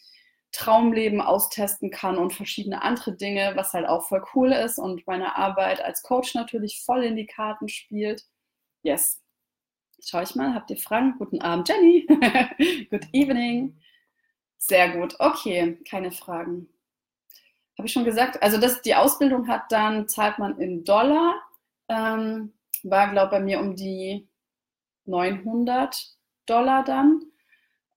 Traumleben 0.52 1.20
austesten 1.20 1.90
kann 1.90 2.18
und 2.18 2.32
verschiedene 2.32 2.82
andere 2.82 3.16
Dinge, 3.16 3.52
was 3.56 3.72
halt 3.72 3.86
auch 3.86 4.06
voll 4.06 4.24
cool 4.34 4.52
ist 4.52 4.78
und 4.78 5.06
meine 5.06 5.36
Arbeit 5.36 5.82
als 5.82 6.02
Coach 6.02 6.34
natürlich 6.34 6.82
voll 6.84 7.02
in 7.04 7.16
die 7.16 7.26
Karten 7.26 7.68
spielt. 7.68 8.24
Yes. 8.82 9.20
Schau 10.04 10.20
ich 10.20 10.34
mal, 10.34 10.54
habt 10.54 10.70
ihr 10.70 10.76
Fragen? 10.76 11.14
Guten 11.18 11.40
Abend, 11.40 11.68
Jenny. 11.68 12.06
Good 12.90 13.06
evening. 13.12 13.78
Sehr 14.58 14.90
gut. 14.90 15.16
Okay, 15.18 15.78
keine 15.88 16.10
Fragen 16.10 16.68
habe 17.82 17.86
ich 17.86 17.92
schon 17.92 18.04
gesagt, 18.04 18.42
also 18.42 18.58
das, 18.58 18.82
die 18.82 18.94
Ausbildung 18.94 19.48
hat 19.48 19.72
dann, 19.72 20.06
zahlt 20.08 20.38
man 20.38 20.58
in 20.58 20.84
Dollar, 20.84 21.34
ähm, 21.88 22.52
war 22.82 23.10
glaube 23.10 23.30
bei 23.30 23.40
mir 23.40 23.60
um 23.60 23.74
die 23.74 24.28
900 25.06 26.14
Dollar 26.46 26.84
dann. 26.84 27.22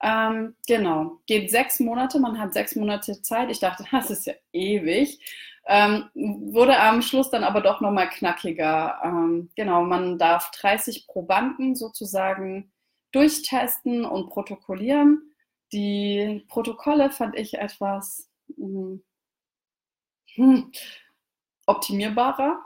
Ähm, 0.01 0.55
genau, 0.67 1.19
geht 1.25 1.49
sechs 1.49 1.79
Monate, 1.79 2.19
man 2.19 2.39
hat 2.39 2.53
sechs 2.53 2.75
Monate 2.75 3.21
Zeit. 3.21 3.49
Ich 3.49 3.60
dachte, 3.60 3.86
das 3.91 4.10
ist 4.12 4.25
ja 4.25 4.34
ewig. 4.53 5.19
Ähm, 5.67 6.10
wurde 6.13 6.79
am 6.79 7.01
Schluss 7.01 7.31
dann 7.31 7.43
aber 7.43 7.62
doch 7.62 7.81
nochmal 7.81 8.10
knackiger. 8.10 8.99
Ähm, 9.03 9.49
genau, 9.55 9.84
man 9.84 10.19
darf 10.19 10.51
30 10.51 11.08
Probanden 11.08 11.75
sozusagen 11.75 12.71
durchtesten 13.12 14.05
und 14.05 14.29
protokollieren. 14.29 15.34
Die 15.71 16.45
Protokolle 16.49 17.10
fand 17.10 17.36
ich 17.36 17.55
etwas 17.55 18.29
mh, 18.58 18.99
hm, 20.36 20.36
hm, 20.36 20.71
optimierbarer. 21.65 22.60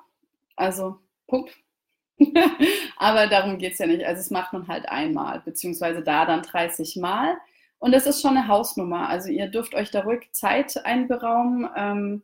Also 0.55 0.99
Punkt. 1.27 1.55
Aber 2.97 3.27
darum 3.27 3.57
geht 3.57 3.73
es 3.73 3.79
ja 3.79 3.87
nicht. 3.87 4.05
Also 4.05 4.19
es 4.21 4.31
macht 4.31 4.53
man 4.53 4.67
halt 4.67 4.89
einmal, 4.89 5.41
beziehungsweise 5.41 6.03
da 6.03 6.25
dann 6.25 6.41
30 6.41 6.97
Mal. 6.97 7.37
Und 7.79 7.93
das 7.93 8.05
ist 8.05 8.21
schon 8.21 8.37
eine 8.37 8.47
Hausnummer. 8.47 9.07
Also 9.09 9.29
ihr 9.29 9.47
dürft 9.47 9.73
euch 9.73 9.89
da 9.91 10.01
ruhig 10.01 10.29
Zeit 10.31 10.85
einberaumen. 10.85 11.69
Ähm, 11.75 12.23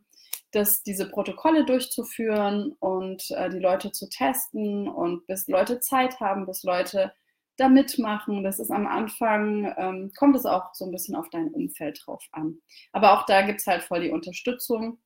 das, 0.56 0.84
diese 0.84 1.10
Protokolle 1.10 1.66
durchzuführen 1.66 2.74
und 2.80 3.30
äh, 3.32 3.50
die 3.50 3.60
Leute 3.60 3.92
zu 3.92 4.10
testen 4.10 4.88
und 4.88 5.28
bis 5.28 5.48
Leute 5.48 5.80
Zeit 5.82 6.20
haben, 6.20 6.46
bis 6.46 6.64
Leute 6.64 7.14
da 7.58 7.70
mitmachen. 7.70 8.44
Das 8.44 8.60
ist 8.60 8.72
am 8.72 8.88
Anfang, 8.88 9.74
ähm, 9.78 10.12
kommt 10.18 10.36
es 10.36 10.46
auch 10.46 10.74
so 10.74 10.86
ein 10.86 10.92
bisschen 10.92 11.16
auf 11.16 11.30
dein 11.30 11.50
Umfeld 11.50 12.02
drauf 12.06 12.24
an. 12.32 12.60
Aber 12.94 13.14
auch 13.14 13.26
da 13.26 13.42
gibt 13.42 13.60
es 13.60 13.68
halt 13.68 13.84
voll 13.84 14.02
die 14.02 14.12
Unterstützung, 14.12 15.00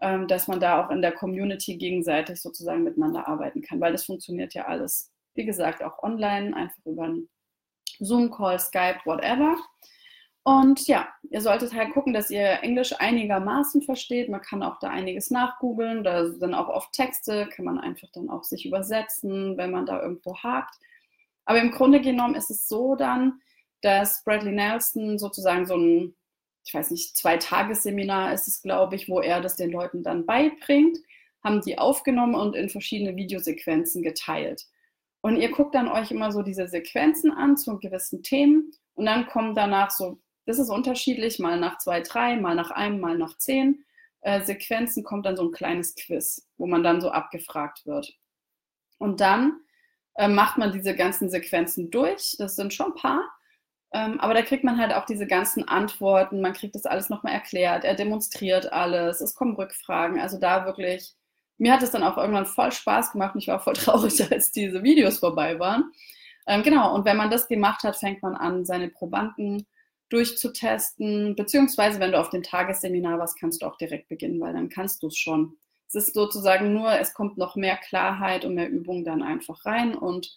dass 0.00 0.48
man 0.48 0.60
da 0.60 0.82
auch 0.82 0.90
in 0.90 1.02
der 1.02 1.12
Community 1.12 1.76
gegenseitig 1.76 2.40
sozusagen 2.40 2.84
miteinander 2.84 3.28
arbeiten 3.28 3.60
kann, 3.60 3.80
weil 3.80 3.92
das 3.92 4.06
funktioniert 4.06 4.54
ja 4.54 4.66
alles, 4.66 5.12
wie 5.34 5.44
gesagt, 5.44 5.82
auch 5.82 6.02
online, 6.02 6.56
einfach 6.56 6.84
über 6.86 7.04
einen 7.04 7.28
Zoom-Call, 7.98 8.58
Skype, 8.58 9.00
whatever. 9.04 9.56
Und 10.42 10.86
ja, 10.86 11.08
ihr 11.28 11.42
solltet 11.42 11.74
halt 11.74 11.92
gucken, 11.92 12.14
dass 12.14 12.30
ihr 12.30 12.62
Englisch 12.62 12.94
einigermaßen 12.98 13.82
versteht. 13.82 14.30
Man 14.30 14.40
kann 14.40 14.62
auch 14.62 14.78
da 14.78 14.88
einiges 14.88 15.30
nachgoogeln. 15.30 16.02
Da 16.02 16.30
sind 16.30 16.54
auch 16.54 16.68
oft 16.68 16.92
Texte, 16.92 17.46
kann 17.54 17.66
man 17.66 17.78
einfach 17.78 18.08
dann 18.12 18.30
auch 18.30 18.42
sich 18.42 18.64
übersetzen, 18.64 19.58
wenn 19.58 19.70
man 19.70 19.84
da 19.84 20.00
irgendwo 20.00 20.36
hakt. 20.38 20.76
Aber 21.44 21.60
im 21.60 21.70
Grunde 21.70 22.00
genommen 22.00 22.34
ist 22.34 22.50
es 22.50 22.68
so 22.68 22.94
dann, 22.94 23.40
dass 23.82 24.24
Bradley 24.24 24.52
Nelson 24.52 25.18
sozusagen 25.18 25.66
so 25.66 25.76
ein, 25.76 26.14
ich 26.70 26.74
weiß 26.74 26.90
nicht, 26.92 27.16
Zwei-Tages-Seminar 27.16 28.32
ist 28.32 28.46
es, 28.46 28.62
glaube 28.62 28.94
ich, 28.96 29.08
wo 29.08 29.20
er 29.20 29.40
das 29.40 29.56
den 29.56 29.72
Leuten 29.72 30.02
dann 30.02 30.24
beibringt, 30.24 30.98
haben 31.42 31.60
die 31.60 31.78
aufgenommen 31.78 32.34
und 32.34 32.54
in 32.54 32.68
verschiedene 32.68 33.16
Videosequenzen 33.16 34.02
geteilt. 34.02 34.66
Und 35.20 35.36
ihr 35.36 35.50
guckt 35.50 35.74
dann 35.74 35.88
euch 35.88 36.10
immer 36.10 36.32
so 36.32 36.42
diese 36.42 36.68
Sequenzen 36.68 37.32
an 37.32 37.56
zu 37.56 37.78
gewissen 37.78 38.22
Themen 38.22 38.70
und 38.94 39.06
dann 39.06 39.26
kommen 39.26 39.54
danach 39.54 39.90
so 39.90 40.20
das 40.46 40.58
ist 40.58 40.70
unterschiedlich, 40.70 41.38
mal 41.38 41.60
nach 41.60 41.78
zwei, 41.78 42.00
drei, 42.00 42.36
mal 42.36 42.54
nach 42.54 42.70
einem, 42.70 42.98
mal 42.98 43.16
nach 43.16 43.36
zehn 43.36 43.84
äh, 44.22 44.42
Sequenzen 44.42 45.04
kommt 45.04 45.26
dann 45.26 45.36
so 45.36 45.44
ein 45.44 45.52
kleines 45.52 45.94
Quiz, 45.94 46.48
wo 46.56 46.66
man 46.66 46.82
dann 46.82 47.00
so 47.00 47.10
abgefragt 47.10 47.86
wird. 47.86 48.12
Und 48.98 49.20
dann 49.20 49.60
äh, 50.14 50.28
macht 50.28 50.58
man 50.58 50.72
diese 50.72 50.96
ganzen 50.96 51.30
Sequenzen 51.30 51.90
durch. 51.90 52.34
Das 52.38 52.56
sind 52.56 52.74
schon 52.74 52.88
ein 52.88 52.94
paar. 52.94 53.22
Ähm, 53.92 54.20
aber 54.20 54.34
da 54.34 54.42
kriegt 54.42 54.64
man 54.64 54.78
halt 54.78 54.92
auch 54.94 55.04
diese 55.04 55.26
ganzen 55.26 55.66
Antworten. 55.66 56.40
Man 56.40 56.52
kriegt 56.52 56.74
das 56.74 56.86
alles 56.86 57.08
nochmal 57.10 57.32
erklärt. 57.32 57.84
Er 57.84 57.94
demonstriert 57.94 58.72
alles. 58.72 59.20
Es 59.20 59.34
kommen 59.34 59.56
Rückfragen. 59.56 60.20
Also 60.20 60.38
da 60.38 60.64
wirklich, 60.64 61.14
mir 61.58 61.72
hat 61.72 61.82
es 61.82 61.90
dann 61.90 62.04
auch 62.04 62.16
irgendwann 62.16 62.46
voll 62.46 62.72
Spaß 62.72 63.12
gemacht. 63.12 63.34
Und 63.34 63.40
ich 63.40 63.48
war 63.48 63.60
voll 63.60 63.74
traurig, 63.74 64.30
als 64.30 64.52
diese 64.52 64.82
Videos 64.82 65.18
vorbei 65.18 65.58
waren. 65.58 65.92
Ähm, 66.46 66.62
genau. 66.62 66.94
Und 66.94 67.04
wenn 67.04 67.16
man 67.16 67.30
das 67.30 67.48
gemacht 67.48 67.82
hat, 67.82 67.96
fängt 67.96 68.22
man 68.22 68.36
an, 68.36 68.64
seine 68.64 68.88
Probanden 68.88 69.66
durchzutesten, 70.10 71.36
beziehungsweise 71.36 72.00
wenn 72.00 72.12
du 72.12 72.18
auf 72.18 72.30
dem 72.30 72.42
Tagesseminar 72.42 73.18
warst, 73.18 73.38
kannst 73.38 73.62
du 73.62 73.66
auch 73.66 73.76
direkt 73.76 74.08
beginnen, 74.08 74.40
weil 74.40 74.52
dann 74.52 74.68
kannst 74.68 75.02
du 75.02 75.06
es 75.06 75.16
schon. 75.16 75.56
Es 75.88 75.94
ist 75.94 76.14
sozusagen 76.14 76.72
nur, 76.74 76.92
es 76.92 77.14
kommt 77.14 77.38
noch 77.38 77.56
mehr 77.56 77.76
Klarheit 77.76 78.44
und 78.44 78.54
mehr 78.54 78.68
Übung 78.68 79.04
dann 79.04 79.22
einfach 79.22 79.64
rein 79.64 79.94
und 79.94 80.36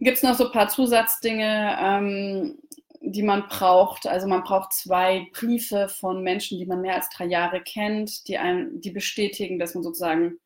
gibt 0.00 0.16
es 0.16 0.22
noch 0.22 0.34
so 0.34 0.46
ein 0.46 0.52
paar 0.52 0.68
Zusatzdinge, 0.68 1.76
ähm, 1.80 2.58
die 3.00 3.22
man 3.22 3.48
braucht. 3.48 4.06
Also 4.06 4.26
man 4.26 4.42
braucht 4.42 4.72
zwei 4.72 5.28
Briefe 5.32 5.88
von 5.88 6.22
Menschen, 6.22 6.58
die 6.58 6.66
man 6.66 6.80
mehr 6.80 6.94
als 6.94 7.08
drei 7.10 7.26
Jahre 7.26 7.60
kennt, 7.62 8.28
die, 8.28 8.38
einem, 8.38 8.80
die 8.80 8.90
bestätigen, 8.90 9.58
dass 9.58 9.74
man 9.74 9.82
sozusagen 9.82 10.38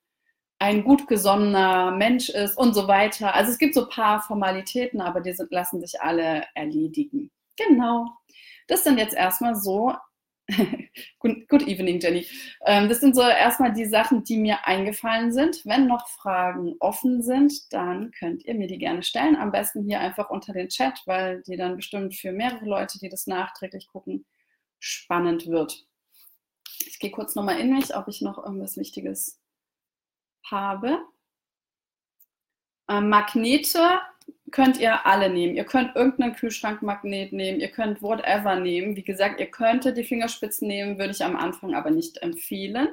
ein 0.58 0.84
gut 0.84 1.08
gesonnener 1.08 1.90
Mensch 1.90 2.28
ist 2.28 2.56
und 2.56 2.74
so 2.74 2.86
weiter. 2.86 3.34
Also 3.34 3.50
es 3.50 3.58
gibt 3.58 3.74
so 3.74 3.84
ein 3.84 3.88
paar 3.90 4.22
Formalitäten, 4.22 5.00
aber 5.00 5.20
die 5.20 5.32
sind, 5.32 5.50
lassen 5.50 5.80
sich 5.80 6.00
alle 6.00 6.44
erledigen. 6.54 7.30
Genau. 7.56 8.06
Das 8.68 8.84
sind 8.84 8.98
jetzt 8.98 9.14
erstmal 9.14 9.56
so. 9.56 9.92
good, 11.20 11.48
good, 11.48 11.62
evening, 11.62 12.00
Jenny. 12.00 12.26
Ähm, 12.66 12.88
das 12.88 13.00
sind 13.00 13.14
so 13.14 13.22
erstmal 13.22 13.72
die 13.72 13.86
Sachen, 13.86 14.24
die 14.24 14.36
mir 14.36 14.66
eingefallen 14.66 15.32
sind. 15.32 15.64
Wenn 15.64 15.86
noch 15.86 16.08
Fragen 16.08 16.74
offen 16.80 17.22
sind, 17.22 17.72
dann 17.72 18.10
könnt 18.12 18.44
ihr 18.44 18.54
mir 18.54 18.66
die 18.66 18.78
gerne 18.78 19.02
stellen. 19.02 19.36
Am 19.36 19.52
besten 19.52 19.84
hier 19.84 20.00
einfach 20.00 20.30
unter 20.30 20.52
den 20.52 20.68
Chat, 20.68 21.00
weil 21.06 21.42
die 21.42 21.56
dann 21.56 21.76
bestimmt 21.76 22.14
für 22.14 22.32
mehrere 22.32 22.64
Leute, 22.64 22.98
die 22.98 23.08
das 23.08 23.26
nachträglich 23.26 23.88
gucken, 23.88 24.24
spannend 24.78 25.46
wird. 25.46 25.86
Ich 26.86 26.98
gehe 26.98 27.10
kurz 27.10 27.34
nochmal 27.34 27.60
in 27.60 27.72
mich, 27.72 27.94
ob 27.94 28.08
ich 28.08 28.20
noch 28.20 28.38
irgendwas 28.38 28.76
Wichtiges 28.76 29.40
habe. 30.44 30.98
Ähm, 32.88 33.08
Magnete 33.08 34.00
könnt 34.50 34.78
ihr 34.78 35.06
alle 35.06 35.30
nehmen. 35.30 35.56
Ihr 35.56 35.64
könnt 35.64 35.96
irgendeinen 35.96 36.34
Kühlschrankmagnet 36.34 37.32
nehmen, 37.32 37.60
ihr 37.60 37.70
könnt 37.70 38.02
whatever 38.02 38.56
nehmen. 38.56 38.96
Wie 38.96 39.02
gesagt, 39.02 39.40
ihr 39.40 39.50
könntet 39.50 39.96
die 39.96 40.04
Fingerspitzen 40.04 40.68
nehmen, 40.68 40.98
würde 40.98 41.12
ich 41.12 41.24
am 41.24 41.36
Anfang 41.36 41.74
aber 41.74 41.90
nicht 41.90 42.22
empfehlen. 42.22 42.88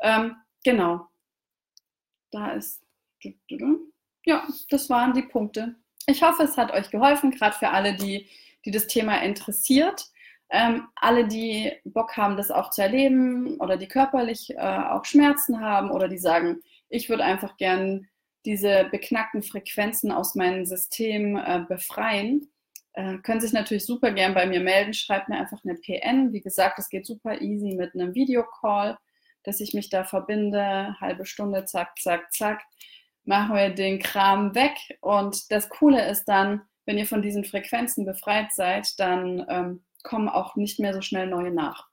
Ähm, 0.00 0.36
genau. 0.64 1.08
Da 2.30 2.52
ist. 2.52 2.82
Ja, 4.24 4.46
das 4.70 4.90
waren 4.90 5.14
die 5.14 5.22
Punkte. 5.22 5.76
Ich 6.06 6.22
hoffe, 6.22 6.44
es 6.44 6.56
hat 6.56 6.72
euch 6.72 6.90
geholfen, 6.90 7.30
gerade 7.32 7.56
für 7.56 7.70
alle, 7.70 7.96
die, 7.96 8.28
die 8.64 8.70
das 8.70 8.86
Thema 8.86 9.22
interessiert. 9.22 10.04
Ähm, 10.50 10.86
alle, 10.94 11.26
die 11.26 11.72
Bock 11.84 12.16
haben, 12.16 12.36
das 12.36 12.52
auch 12.52 12.70
zu 12.70 12.82
erleben 12.82 13.56
oder 13.58 13.76
die 13.76 13.88
körperlich 13.88 14.50
äh, 14.50 14.58
auch 14.58 15.04
Schmerzen 15.04 15.60
haben 15.60 15.90
oder 15.90 16.06
die 16.06 16.18
sagen, 16.18 16.60
ich 16.88 17.08
würde 17.08 17.24
einfach 17.24 17.56
gern 17.56 18.08
diese 18.46 18.88
beknackten 18.90 19.42
Frequenzen 19.42 20.12
aus 20.12 20.34
meinem 20.34 20.64
System 20.64 21.36
äh, 21.36 21.64
befreien, 21.68 22.48
äh, 22.94 23.18
können 23.18 23.40
sich 23.40 23.52
natürlich 23.52 23.84
super 23.84 24.12
gern 24.12 24.32
bei 24.32 24.46
mir 24.46 24.60
melden. 24.60 24.94
Schreibt 24.94 25.28
mir 25.28 25.36
einfach 25.36 25.62
eine 25.64 25.74
PN. 25.74 26.32
Wie 26.32 26.40
gesagt, 26.40 26.78
es 26.78 26.88
geht 26.88 27.04
super 27.04 27.42
easy 27.42 27.74
mit 27.74 27.94
einem 27.94 28.14
Videocall, 28.14 28.96
dass 29.42 29.60
ich 29.60 29.74
mich 29.74 29.90
da 29.90 30.04
verbinde. 30.04 30.96
Halbe 31.00 31.26
Stunde, 31.26 31.66
zack, 31.66 31.98
zack, 31.98 32.32
zack. 32.32 32.62
Machen 33.24 33.54
wir 33.54 33.70
den 33.70 33.98
Kram 33.98 34.54
weg. 34.54 34.76
Und 35.00 35.50
das 35.50 35.68
Coole 35.68 36.08
ist 36.08 36.24
dann, 36.24 36.62
wenn 36.86 36.96
ihr 36.96 37.06
von 37.06 37.20
diesen 37.20 37.44
Frequenzen 37.44 38.06
befreit 38.06 38.52
seid, 38.52 38.98
dann 38.98 39.44
ähm, 39.48 39.84
kommen 40.02 40.28
auch 40.28 40.56
nicht 40.56 40.78
mehr 40.78 40.94
so 40.94 41.02
schnell 41.02 41.26
neue 41.26 41.50
nach. 41.50 41.88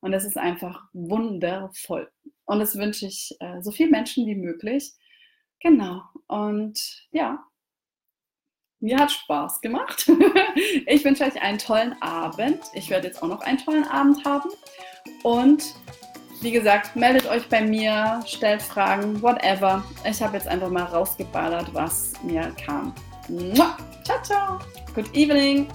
Und 0.00 0.12
das 0.12 0.24
ist 0.24 0.36
einfach 0.36 0.84
wundervoll. 0.92 2.10
Und 2.44 2.60
das 2.60 2.76
wünsche 2.76 3.06
ich 3.06 3.34
äh, 3.40 3.62
so 3.62 3.72
vielen 3.72 3.90
Menschen 3.90 4.26
wie 4.26 4.34
möglich. 4.34 4.92
Genau. 5.62 6.02
Und 6.26 7.06
ja, 7.12 7.44
mir 8.80 8.98
hat 8.98 9.12
Spaß 9.12 9.60
gemacht. 9.60 10.10
ich 10.86 11.04
wünsche 11.04 11.24
euch 11.24 11.40
einen 11.40 11.58
tollen 11.58 12.00
Abend. 12.02 12.58
Ich 12.74 12.90
werde 12.90 13.06
jetzt 13.06 13.22
auch 13.22 13.28
noch 13.28 13.40
einen 13.42 13.58
tollen 13.58 13.84
Abend 13.84 14.24
haben. 14.24 14.50
Und 15.22 15.74
wie 16.40 16.50
gesagt, 16.50 16.96
meldet 16.96 17.28
euch 17.28 17.48
bei 17.48 17.62
mir, 17.62 18.20
stellt 18.26 18.60
Fragen, 18.60 19.22
whatever. 19.22 19.84
Ich 20.08 20.20
habe 20.20 20.36
jetzt 20.36 20.48
einfach 20.48 20.70
mal 20.70 20.84
rausgeballert, 20.84 21.72
was 21.72 22.12
mir 22.24 22.52
kam. 22.64 22.92
Ciao, 24.02 24.20
ciao. 24.22 24.58
Good 24.94 25.14
evening. 25.14 25.68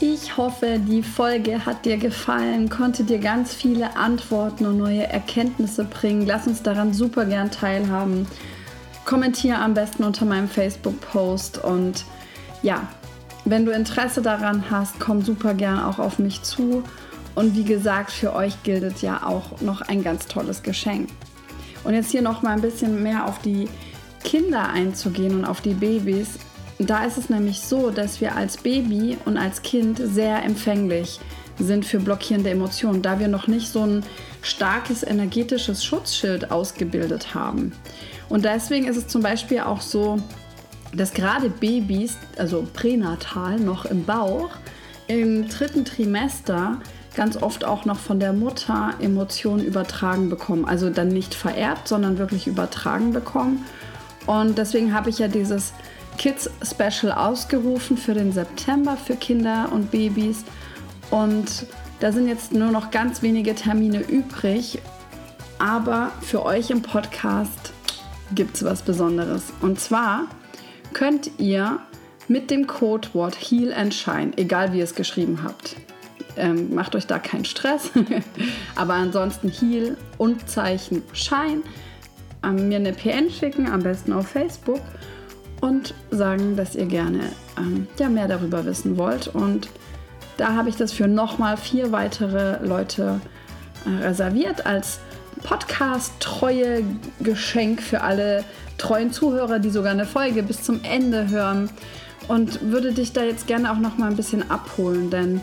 Ich 0.00 0.36
hoffe, 0.36 0.80
die 0.80 1.02
Folge 1.02 1.64
hat 1.64 1.84
dir 1.84 1.96
gefallen, 1.96 2.68
konnte 2.68 3.04
dir 3.04 3.18
ganz 3.18 3.54
viele 3.54 3.96
Antworten 3.96 4.66
und 4.66 4.76
neue 4.76 5.06
Erkenntnisse 5.06 5.84
bringen. 5.84 6.26
Lass 6.26 6.46
uns 6.46 6.62
daran 6.62 6.92
super 6.92 7.24
gern 7.26 7.50
teilhaben. 7.50 8.26
Kommentiere 9.04 9.58
am 9.58 9.74
besten 9.74 10.02
unter 10.02 10.24
meinem 10.24 10.48
Facebook-Post 10.48 11.62
und 11.62 12.04
ja, 12.62 12.88
wenn 13.44 13.66
du 13.66 13.72
Interesse 13.72 14.22
daran 14.22 14.64
hast, 14.70 14.98
komm 14.98 15.22
super 15.22 15.54
gern 15.54 15.78
auch 15.78 15.98
auf 15.98 16.18
mich 16.18 16.42
zu. 16.42 16.82
Und 17.34 17.54
wie 17.54 17.64
gesagt, 17.64 18.10
für 18.10 18.34
euch 18.34 18.62
gilt 18.62 19.02
ja 19.02 19.22
auch 19.24 19.60
noch 19.60 19.82
ein 19.82 20.02
ganz 20.02 20.26
tolles 20.26 20.62
Geschenk. 20.62 21.08
Und 21.84 21.94
jetzt 21.94 22.10
hier 22.10 22.22
noch 22.22 22.42
mal 22.42 22.52
ein 22.52 22.62
bisschen 22.62 23.02
mehr 23.02 23.26
auf 23.26 23.40
die 23.40 23.68
Kinder 24.22 24.70
einzugehen 24.70 25.34
und 25.34 25.44
auf 25.44 25.60
die 25.60 25.74
Babys. 25.74 26.38
Da 26.86 27.04
ist 27.04 27.18
es 27.18 27.30
nämlich 27.30 27.60
so, 27.60 27.90
dass 27.90 28.20
wir 28.20 28.36
als 28.36 28.58
Baby 28.58 29.16
und 29.24 29.36
als 29.36 29.62
Kind 29.62 30.00
sehr 30.02 30.42
empfänglich 30.44 31.20
sind 31.58 31.84
für 31.84 32.00
blockierende 32.00 32.50
Emotionen, 32.50 33.00
da 33.00 33.18
wir 33.18 33.28
noch 33.28 33.46
nicht 33.46 33.68
so 33.68 33.84
ein 33.86 34.02
starkes 34.42 35.02
energetisches 35.02 35.84
Schutzschild 35.84 36.50
ausgebildet 36.50 37.34
haben. 37.34 37.72
Und 38.28 38.44
deswegen 38.44 38.86
ist 38.86 38.96
es 38.96 39.06
zum 39.06 39.22
Beispiel 39.22 39.60
auch 39.60 39.80
so, 39.80 40.18
dass 40.94 41.12
gerade 41.12 41.48
Babys, 41.48 42.16
also 42.36 42.66
pränatal 42.72 43.58
noch 43.60 43.84
im 43.84 44.04
Bauch, 44.04 44.50
im 45.06 45.48
dritten 45.48 45.84
Trimester 45.84 46.78
ganz 47.14 47.40
oft 47.40 47.64
auch 47.64 47.84
noch 47.84 47.98
von 47.98 48.18
der 48.18 48.32
Mutter 48.32 48.94
Emotionen 49.00 49.64
übertragen 49.64 50.28
bekommen. 50.28 50.64
Also 50.64 50.90
dann 50.90 51.08
nicht 51.08 51.34
vererbt, 51.34 51.88
sondern 51.88 52.18
wirklich 52.18 52.46
übertragen 52.46 53.12
bekommen. 53.12 53.64
Und 54.26 54.58
deswegen 54.58 54.94
habe 54.94 55.10
ich 55.10 55.18
ja 55.18 55.28
dieses 55.28 55.72
Kids 56.18 56.50
Special 56.62 57.12
ausgerufen 57.12 57.96
für 57.96 58.14
den 58.14 58.32
September 58.32 58.96
für 58.96 59.16
Kinder 59.16 59.68
und 59.72 59.90
Babys. 59.90 60.44
Und 61.10 61.66
da 62.00 62.12
sind 62.12 62.28
jetzt 62.28 62.52
nur 62.52 62.70
noch 62.70 62.90
ganz 62.90 63.22
wenige 63.22 63.54
Termine 63.54 64.00
übrig. 64.00 64.80
Aber 65.58 66.10
für 66.20 66.44
euch 66.44 66.70
im 66.70 66.82
Podcast 66.82 67.72
gibt 68.34 68.56
es 68.56 68.64
was 68.64 68.82
Besonderes. 68.82 69.52
Und 69.60 69.80
zwar 69.80 70.26
könnt 70.92 71.30
ihr 71.38 71.78
mit 72.28 72.50
dem 72.50 72.66
Codewort 72.66 73.36
Heal 73.36 73.72
and 73.72 73.94
Shine, 73.94 74.32
egal 74.36 74.72
wie 74.72 74.78
ihr 74.78 74.84
es 74.84 74.94
geschrieben 74.94 75.40
habt, 75.42 75.76
ähm, 76.36 76.74
macht 76.74 76.96
euch 76.96 77.06
da 77.06 77.18
keinen 77.18 77.44
Stress. 77.44 77.90
Aber 78.74 78.94
ansonsten 78.94 79.48
Heal 79.48 79.96
und 80.18 80.48
Zeichen 80.48 81.02
Schein. 81.12 81.62
Ähm, 82.42 82.68
mir 82.68 82.76
eine 82.76 82.92
PN 82.92 83.30
schicken, 83.30 83.68
am 83.70 83.82
besten 83.82 84.12
auf 84.12 84.28
Facebook. 84.28 84.80
Und 85.64 85.94
sagen, 86.10 86.56
dass 86.56 86.74
ihr 86.74 86.84
gerne 86.84 87.20
ähm, 87.56 87.86
ja, 87.98 88.10
mehr 88.10 88.28
darüber 88.28 88.66
wissen 88.66 88.98
wollt. 88.98 89.28
Und 89.28 89.70
da 90.36 90.52
habe 90.52 90.68
ich 90.68 90.76
das 90.76 90.92
für 90.92 91.08
nochmal 91.08 91.56
vier 91.56 91.90
weitere 91.90 92.62
Leute 92.62 93.18
äh, 93.86 94.04
reserviert 94.04 94.66
als 94.66 95.00
Podcast-treue 95.42 96.82
Geschenk 97.20 97.80
für 97.80 98.02
alle 98.02 98.44
treuen 98.76 99.10
Zuhörer, 99.10 99.58
die 99.58 99.70
sogar 99.70 99.92
eine 99.92 100.04
Folge 100.04 100.42
bis 100.42 100.62
zum 100.62 100.80
Ende 100.82 101.30
hören. 101.30 101.70
Und 102.28 102.70
würde 102.70 102.92
dich 102.92 103.14
da 103.14 103.22
jetzt 103.22 103.46
gerne 103.46 103.72
auch 103.72 103.78
noch 103.78 103.96
mal 103.96 104.10
ein 104.10 104.16
bisschen 104.16 104.50
abholen, 104.50 105.08
denn 105.08 105.40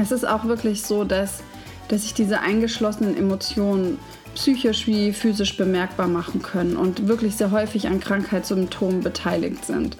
es 0.00 0.12
ist 0.12 0.26
auch 0.26 0.46
wirklich 0.46 0.82
so, 0.82 1.04
dass, 1.04 1.42
dass 1.88 2.04
sich 2.04 2.14
diese 2.14 2.40
eingeschlossenen 2.40 3.14
Emotionen 3.14 3.98
psychisch 4.36 4.86
wie 4.86 5.12
physisch 5.12 5.56
bemerkbar 5.56 6.06
machen 6.06 6.42
können 6.42 6.76
und 6.76 7.08
wirklich 7.08 7.36
sehr 7.36 7.50
häufig 7.50 7.88
an 7.88 7.98
Krankheitssymptomen 7.98 9.00
beteiligt 9.00 9.64
sind. 9.64 9.96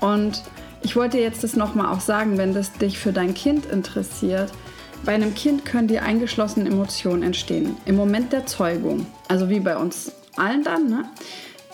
Und 0.00 0.42
ich 0.82 0.94
wollte 0.94 1.18
jetzt 1.18 1.42
das 1.42 1.56
nochmal 1.56 1.92
auch 1.92 2.00
sagen, 2.00 2.38
wenn 2.38 2.54
das 2.54 2.72
dich 2.72 2.98
für 2.98 3.12
dein 3.12 3.34
Kind 3.34 3.66
interessiert. 3.66 4.52
Bei 5.04 5.14
einem 5.14 5.34
Kind 5.34 5.64
können 5.64 5.88
die 5.88 5.98
eingeschlossenen 5.98 6.70
Emotionen 6.70 7.22
entstehen. 7.22 7.76
Im 7.86 7.96
Moment 7.96 8.32
der 8.32 8.46
Zeugung, 8.46 9.06
also 9.28 9.48
wie 9.48 9.60
bei 9.60 9.76
uns 9.76 10.12
allen 10.36 10.62
dann, 10.62 10.88
ne? 10.88 11.04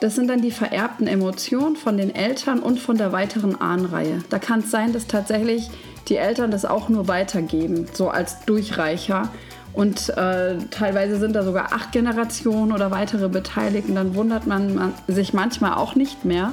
Das 0.01 0.15
sind 0.15 0.29
dann 0.29 0.41
die 0.41 0.53
vererbten 0.53 1.09
Emotionen 1.09 1.75
von 1.75 1.97
den 1.97 2.15
Eltern 2.15 2.61
und 2.61 2.79
von 2.79 2.97
der 2.97 3.11
weiteren 3.11 3.61
Ahnenreihe. 3.61 4.23
Da 4.31 4.39
kann 4.39 4.61
es 4.61 4.71
sein, 4.71 4.93
dass 4.93 5.09
tatsächlich 5.09 5.69
die 6.09 6.17
Eltern 6.17 6.53
das 6.53 6.65
auch 6.65 6.89
nur 6.89 7.09
weitergeben, 7.09 7.87
so 7.93 8.09
als 8.09 8.45
Durchreicher. 8.47 9.31
Und 9.73 10.09
äh, 10.11 10.57
teilweise 10.71 11.19
sind 11.19 11.35
da 11.35 11.45
sogar 11.45 11.73
acht 11.73 11.93
Generationen 11.93 12.73
oder 12.73 12.91
weitere 12.91 13.29
Beteiligten. 13.29 13.95
Dann 13.95 14.15
wundert 14.15 14.47
man, 14.47 14.75
man 14.75 14.95
sich 15.07 15.33
manchmal 15.33 15.75
auch 15.75 15.95
nicht 15.95 16.25
mehr, 16.25 16.53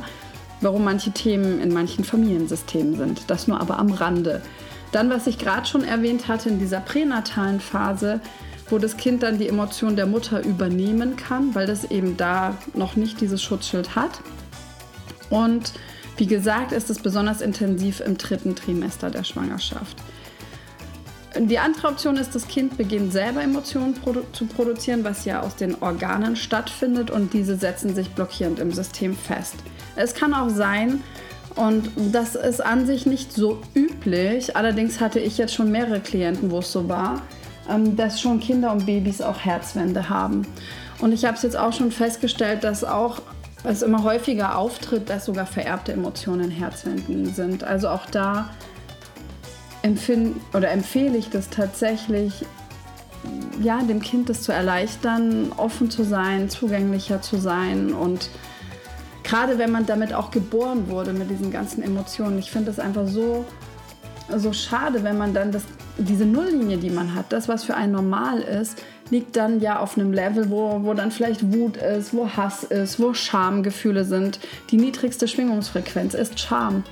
warum 0.61 0.83
manche 0.83 1.11
Themen 1.11 1.59
in 1.59 1.73
manchen 1.73 2.03
Familiensystemen 2.03 2.95
sind. 2.95 3.29
Das 3.29 3.47
nur 3.47 3.59
aber 3.59 3.79
am 3.79 3.91
Rande. 3.91 4.41
Dann, 4.91 5.09
was 5.09 5.27
ich 5.27 5.37
gerade 5.37 5.65
schon 5.65 5.83
erwähnt 5.83 6.27
hatte, 6.27 6.49
in 6.49 6.59
dieser 6.59 6.79
pränatalen 6.79 7.59
Phase, 7.59 8.21
wo 8.69 8.77
das 8.77 8.97
Kind 8.97 9.23
dann 9.23 9.39
die 9.39 9.47
Emotion 9.47 9.95
der 9.95 10.05
Mutter 10.05 10.43
übernehmen 10.43 11.15
kann, 11.15 11.53
weil 11.53 11.67
das 11.67 11.89
eben 11.91 12.17
da 12.17 12.55
noch 12.73 12.95
nicht 12.95 13.21
dieses 13.21 13.41
Schutzschild 13.43 13.95
hat. 13.95 14.21
Und 15.29 15.73
wie 16.17 16.27
gesagt, 16.27 16.71
ist 16.71 16.89
es 16.89 16.99
besonders 16.99 17.41
intensiv 17.41 17.99
im 17.99 18.17
dritten 18.17 18.55
Trimester 18.55 19.09
der 19.09 19.23
Schwangerschaft. 19.23 19.97
Die 21.37 21.59
andere 21.59 21.89
Option 21.89 22.15
ist, 22.15 22.33
das 22.33 22.47
Kind 22.47 22.77
beginnt 22.77 23.11
selber 23.11 23.43
Emotionen 23.43 23.93
produ 23.93 24.21
zu 24.31 24.45
produzieren, 24.45 25.03
was 25.03 25.25
ja 25.25 25.41
aus 25.41 25.57
den 25.57 25.75
Organen 25.81 26.37
stattfindet 26.37 27.11
und 27.11 27.33
diese 27.33 27.57
setzen 27.57 27.93
sich 27.93 28.09
blockierend 28.11 28.59
im 28.59 28.71
System 28.71 29.15
fest. 29.15 29.55
Es 29.97 30.13
kann 30.13 30.33
auch 30.33 30.49
sein, 30.49 31.03
und 31.55 31.89
das 32.13 32.35
ist 32.35 32.63
an 32.63 32.85
sich 32.85 33.05
nicht 33.05 33.33
so 33.33 33.61
üblich, 33.73 34.55
allerdings 34.55 35.01
hatte 35.01 35.19
ich 35.19 35.37
jetzt 35.37 35.53
schon 35.53 35.71
mehrere 35.71 35.99
Klienten, 35.99 36.51
wo 36.51 36.59
es 36.59 36.71
so 36.71 36.87
war, 36.87 37.21
ähm, 37.69 37.97
dass 37.97 38.21
schon 38.21 38.39
Kinder 38.39 38.71
und 38.71 38.85
Babys 38.85 39.21
auch 39.21 39.39
Herzwände 39.39 40.07
haben. 40.07 40.47
Und 40.99 41.11
ich 41.11 41.25
habe 41.25 41.35
es 41.35 41.43
jetzt 41.43 41.57
auch 41.57 41.73
schon 41.73 41.91
festgestellt, 41.91 42.63
dass 42.63 42.85
auch 42.85 43.21
es 43.63 43.81
immer 43.81 44.03
häufiger 44.03 44.57
auftritt, 44.57 45.09
dass 45.09 45.25
sogar 45.25 45.45
vererbte 45.45 45.91
Emotionen 45.91 46.51
Herzwänden 46.51 47.33
sind. 47.33 47.63
Also 47.63 47.89
auch 47.89 48.05
da 48.05 48.51
empfind, 49.85 50.37
oder 50.53 50.71
empfehle 50.71 51.15
ich 51.15 51.29
das 51.29 51.49
tatsächlich, 51.49 52.43
ja, 53.61 53.81
dem 53.83 54.01
Kind 54.01 54.29
das 54.29 54.41
zu 54.41 54.51
erleichtern, 54.51 55.51
offen 55.57 55.91
zu 55.91 56.03
sein, 56.03 56.49
zugänglicher 56.49 57.21
zu 57.21 57.37
sein 57.37 57.93
und 57.93 58.29
gerade 59.23 59.57
wenn 59.57 59.71
man 59.71 59.85
damit 59.85 60.13
auch 60.13 60.31
geboren 60.31 60.89
wurde 60.89 61.13
mit 61.13 61.29
diesen 61.29 61.51
ganzen 61.51 61.83
Emotionen. 61.83 62.37
Ich 62.39 62.51
finde 62.51 62.71
es 62.71 62.79
einfach 62.79 63.07
so, 63.07 63.45
so 64.35 64.53
schade, 64.53 65.03
wenn 65.03 65.17
man 65.17 65.33
dann 65.33 65.51
das, 65.51 65.63
diese 65.97 66.25
Nulllinie, 66.25 66.77
die 66.77 66.89
man 66.89 67.13
hat, 67.13 67.31
das, 67.31 67.47
was 67.47 67.63
für 67.63 67.75
ein 67.75 67.91
normal 67.91 68.41
ist, 68.41 68.81
liegt 69.11 69.35
dann 69.35 69.61
ja 69.61 69.79
auf 69.79 69.97
einem 69.97 70.13
Level, 70.13 70.49
wo, 70.49 70.83
wo 70.83 70.93
dann 70.95 71.11
vielleicht 71.11 71.53
Wut 71.53 71.77
ist, 71.77 72.13
wo 72.13 72.27
Hass 72.27 72.63
ist, 72.63 72.99
wo 72.99 73.13
Schamgefühle 73.13 74.03
sind. 74.03 74.39
Die 74.71 74.77
niedrigste 74.77 75.27
Schwingungsfrequenz 75.27 76.15
ist 76.15 76.39
Scham. 76.39 76.83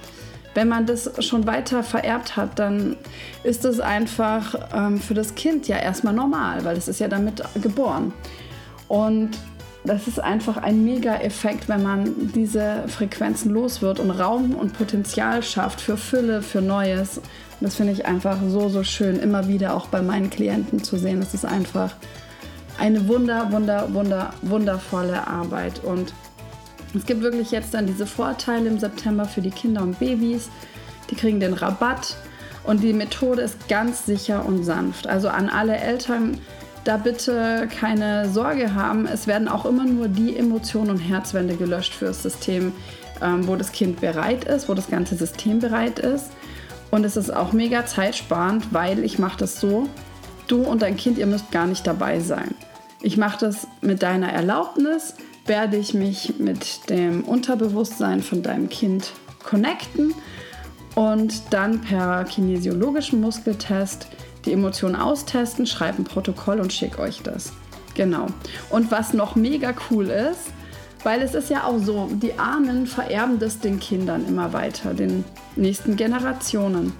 Wenn 0.53 0.67
man 0.67 0.85
das 0.85 1.11
schon 1.25 1.47
weiter 1.47 1.83
vererbt 1.83 2.37
hat, 2.37 2.59
dann 2.59 2.95
ist 3.43 3.65
es 3.65 3.79
einfach 3.79 4.55
ähm, 4.73 4.99
für 4.99 5.13
das 5.13 5.35
Kind 5.35 5.67
ja 5.67 5.77
erstmal 5.77 6.13
normal, 6.13 6.63
weil 6.63 6.77
es 6.77 6.87
ist 6.87 6.99
ja 6.99 7.07
damit 7.07 7.43
geboren. 7.61 8.13
Und 8.87 9.31
das 9.85 10.07
ist 10.07 10.19
einfach 10.19 10.57
ein 10.57 10.85
Mega-Effekt, 10.85 11.67
wenn 11.67 11.83
man 11.83 12.31
diese 12.33 12.83
Frequenzen 12.87 13.51
los 13.51 13.81
wird 13.81 13.99
und 13.99 14.11
Raum 14.11 14.55
und 14.55 14.77
Potenzial 14.77 15.43
schafft 15.43 15.81
für 15.81 15.97
Fülle, 15.97 16.41
für 16.41 16.61
Neues. 16.61 17.17
Und 17.17 17.25
das 17.61 17.75
finde 17.75 17.91
ich 17.93 18.05
einfach 18.05 18.37
so, 18.47 18.69
so 18.69 18.83
schön, 18.83 19.19
immer 19.19 19.47
wieder 19.47 19.75
auch 19.75 19.87
bei 19.87 20.01
meinen 20.01 20.29
Klienten 20.29 20.83
zu 20.83 20.97
sehen. 20.97 21.19
Das 21.19 21.33
ist 21.33 21.45
einfach 21.45 21.95
eine 22.79 23.07
wunder, 23.07 23.51
wunder, 23.51 23.93
wunder, 23.93 24.33
wundervolle 24.41 25.27
Arbeit. 25.27 25.83
Und 25.83 26.13
es 26.95 27.05
gibt 27.05 27.21
wirklich 27.21 27.51
jetzt 27.51 27.73
dann 27.73 27.87
diese 27.87 28.05
Vorteile 28.05 28.69
im 28.69 28.79
September 28.79 29.25
für 29.25 29.41
die 29.41 29.49
Kinder 29.49 29.81
und 29.81 29.99
Babys. 29.99 30.49
Die 31.09 31.15
kriegen 31.15 31.39
den 31.39 31.53
Rabatt 31.53 32.15
und 32.63 32.81
die 32.81 32.93
Methode 32.93 33.41
ist 33.41 33.67
ganz 33.67 34.05
sicher 34.05 34.45
und 34.45 34.63
sanft. 34.63 35.07
Also 35.07 35.27
an 35.29 35.49
alle 35.49 35.75
Eltern, 35.75 36.39
da 36.83 36.97
bitte 36.97 37.67
keine 37.79 38.29
Sorge 38.29 38.73
haben. 38.75 39.07
Es 39.07 39.27
werden 39.27 39.47
auch 39.47 39.65
immer 39.65 39.85
nur 39.85 40.07
die 40.07 40.37
Emotionen 40.37 40.91
und 40.91 40.99
Herzwände 40.99 41.55
gelöscht 41.55 41.93
für 41.93 42.05
das 42.05 42.23
System, 42.23 42.73
ähm, 43.21 43.47
wo 43.47 43.55
das 43.55 43.71
Kind 43.71 44.01
bereit 44.01 44.45
ist, 44.45 44.69
wo 44.69 44.73
das 44.73 44.89
ganze 44.89 45.15
System 45.15 45.59
bereit 45.59 45.99
ist. 45.99 46.31
Und 46.91 47.05
es 47.05 47.17
ist 47.17 47.33
auch 47.33 47.53
mega 47.53 47.85
zeitsparend, 47.85 48.67
weil 48.71 49.03
ich 49.03 49.17
mache 49.17 49.39
das 49.39 49.59
so, 49.59 49.89
du 50.47 50.61
und 50.61 50.81
dein 50.81 50.95
Kind, 50.95 51.17
ihr 51.17 51.25
müsst 51.25 51.51
gar 51.51 51.65
nicht 51.65 51.87
dabei 51.87 52.19
sein. 52.19 52.53
Ich 53.01 53.17
mache 53.17 53.39
das 53.45 53.67
mit 53.81 54.03
deiner 54.03 54.31
Erlaubnis, 54.31 55.15
werde 55.45 55.77
ich 55.77 55.93
mich 55.93 56.35
mit 56.39 56.89
dem 56.89 57.23
Unterbewusstsein 57.23 58.21
von 58.21 58.41
deinem 58.41 58.69
Kind 58.69 59.11
connecten 59.43 60.13
und 60.95 61.41
dann 61.51 61.81
per 61.81 62.23
kinesiologischen 62.25 63.19
Muskeltest 63.19 64.07
die 64.45 64.53
Emotionen 64.53 64.95
austesten, 64.95 65.65
schreibe 65.65 66.01
ein 66.01 66.05
Protokoll 66.05 66.59
und 66.59 66.71
schicke 66.71 66.99
euch 66.99 67.21
das. 67.23 67.53
Genau. 67.93 68.27
Und 68.69 68.91
was 68.91 69.13
noch 69.13 69.35
mega 69.35 69.73
cool 69.89 70.07
ist, 70.07 70.51
weil 71.03 71.21
es 71.21 71.33
ist 71.33 71.49
ja 71.49 71.65
auch 71.65 71.79
so, 71.79 72.09
die 72.13 72.39
Ahnen 72.39 72.87
vererben 72.87 73.39
das 73.39 73.59
den 73.59 73.79
Kindern 73.79 74.25
immer 74.27 74.53
weiter, 74.53 74.93
den 74.93 75.23
nächsten 75.55 75.95
Generationen. 75.95 76.93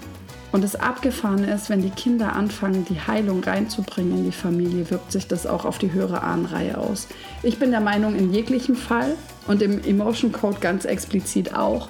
Und 0.54 0.62
das 0.62 0.76
Abgefahrene 0.76 1.52
ist, 1.52 1.68
wenn 1.68 1.82
die 1.82 1.90
Kinder 1.90 2.34
anfangen, 2.34 2.84
die 2.84 3.00
Heilung 3.00 3.42
reinzubringen 3.42 4.18
in 4.18 4.24
die 4.26 4.30
Familie, 4.30 4.88
wirkt 4.88 5.10
sich 5.10 5.26
das 5.26 5.48
auch 5.48 5.64
auf 5.64 5.78
die 5.78 5.90
höhere 5.90 6.22
Ahnenreihe 6.22 6.78
aus. 6.78 7.08
Ich 7.42 7.58
bin 7.58 7.72
der 7.72 7.80
Meinung, 7.80 8.14
in 8.14 8.32
jeglichem 8.32 8.76
Fall 8.76 9.16
und 9.48 9.62
im 9.62 9.82
Emotion 9.82 10.30
Code 10.30 10.58
ganz 10.60 10.84
explizit 10.84 11.56
auch. 11.56 11.88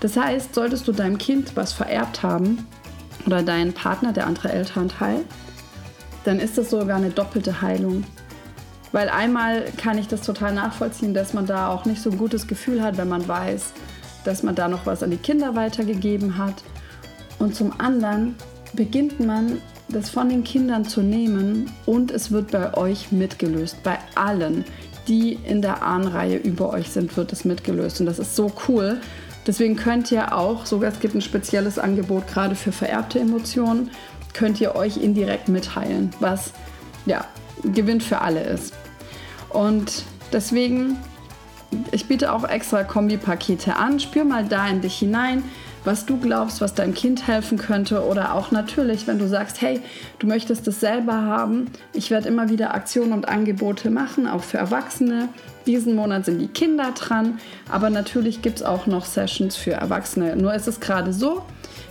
Das 0.00 0.16
heißt, 0.16 0.56
solltest 0.56 0.88
du 0.88 0.92
deinem 0.92 1.18
Kind 1.18 1.52
was 1.54 1.72
vererbt 1.72 2.24
haben, 2.24 2.66
oder 3.26 3.44
dein 3.44 3.74
Partner, 3.74 4.12
der 4.12 4.26
andere 4.26 4.50
Elternteil, 4.50 5.20
dann 6.24 6.40
ist 6.40 6.58
das 6.58 6.70
sogar 6.70 6.96
eine 6.96 7.10
doppelte 7.10 7.62
Heilung. 7.62 8.02
Weil 8.90 9.08
einmal 9.08 9.66
kann 9.76 9.98
ich 9.98 10.08
das 10.08 10.22
total 10.22 10.52
nachvollziehen, 10.52 11.14
dass 11.14 11.32
man 11.32 11.46
da 11.46 11.68
auch 11.68 11.84
nicht 11.84 12.02
so 12.02 12.10
ein 12.10 12.18
gutes 12.18 12.48
Gefühl 12.48 12.82
hat, 12.82 12.96
wenn 12.96 13.08
man 13.08 13.28
weiß, 13.28 13.72
dass 14.24 14.42
man 14.42 14.56
da 14.56 14.66
noch 14.66 14.84
was 14.84 15.04
an 15.04 15.12
die 15.12 15.16
Kinder 15.16 15.54
weitergegeben 15.54 16.38
hat. 16.38 16.64
Und 17.40 17.56
zum 17.56 17.72
anderen 17.80 18.36
beginnt 18.74 19.18
man 19.18 19.60
das 19.88 20.10
von 20.10 20.28
den 20.28 20.44
Kindern 20.44 20.84
zu 20.84 21.02
nehmen 21.02 21.68
und 21.84 22.12
es 22.12 22.30
wird 22.30 22.52
bei 22.52 22.74
euch 22.74 23.10
mitgelöst. 23.10 23.82
Bei 23.82 23.98
allen, 24.14 24.64
die 25.08 25.32
in 25.32 25.60
der 25.60 25.82
Ahnenreihe 25.82 26.36
über 26.36 26.70
euch 26.70 26.90
sind, 26.90 27.16
wird 27.16 27.32
es 27.32 27.44
mitgelöst. 27.44 27.98
Und 27.98 28.06
das 28.06 28.20
ist 28.20 28.36
so 28.36 28.52
cool, 28.68 29.00
Deswegen 29.46 29.76
könnt 29.76 30.12
ihr 30.12 30.36
auch, 30.36 30.66
sogar 30.66 30.92
es 30.92 31.00
gibt 31.00 31.14
ein 31.14 31.22
spezielles 31.22 31.78
Angebot 31.78 32.26
gerade 32.26 32.54
für 32.54 32.72
vererbte 32.72 33.18
Emotionen, 33.20 33.90
könnt 34.34 34.60
ihr 34.60 34.74
euch 34.76 34.98
indirekt 34.98 35.48
mitteilen, 35.48 36.10
was 36.20 36.52
ja 37.06 37.24
Gewinn 37.62 38.00
für 38.00 38.20
alle 38.20 38.42
ist. 38.42 38.74
Und 39.48 40.04
deswegen, 40.32 40.98
ich 41.90 42.06
biete 42.06 42.32
auch 42.32 42.44
extra 42.44 42.84
Kombipakete 42.84 43.76
an. 43.76 43.98
Spür 43.98 44.24
mal 44.24 44.44
da 44.44 44.68
in 44.68 44.82
dich 44.82 44.98
hinein 44.98 45.42
was 45.84 46.06
du 46.06 46.18
glaubst, 46.18 46.60
was 46.60 46.74
deinem 46.74 46.94
Kind 46.94 47.26
helfen 47.26 47.58
könnte 47.58 48.04
oder 48.04 48.34
auch 48.34 48.50
natürlich, 48.50 49.06
wenn 49.06 49.18
du 49.18 49.26
sagst, 49.26 49.60
hey, 49.60 49.80
du 50.18 50.26
möchtest 50.26 50.68
es 50.68 50.80
selber 50.80 51.14
haben. 51.14 51.70
Ich 51.92 52.10
werde 52.10 52.28
immer 52.28 52.50
wieder 52.50 52.74
Aktionen 52.74 53.12
und 53.12 53.28
Angebote 53.28 53.90
machen, 53.90 54.26
auch 54.26 54.42
für 54.42 54.58
Erwachsene. 54.58 55.28
Diesen 55.66 55.94
Monat 55.94 56.26
sind 56.26 56.38
die 56.38 56.48
Kinder 56.48 56.92
dran, 56.94 57.38
aber 57.70 57.90
natürlich 57.90 58.42
gibt 58.42 58.58
es 58.58 58.62
auch 58.62 58.86
noch 58.86 59.04
Sessions 59.04 59.56
für 59.56 59.72
Erwachsene. 59.72 60.36
Nur 60.36 60.54
ist 60.54 60.68
es 60.68 60.80
gerade 60.80 61.12
so, 61.12 61.42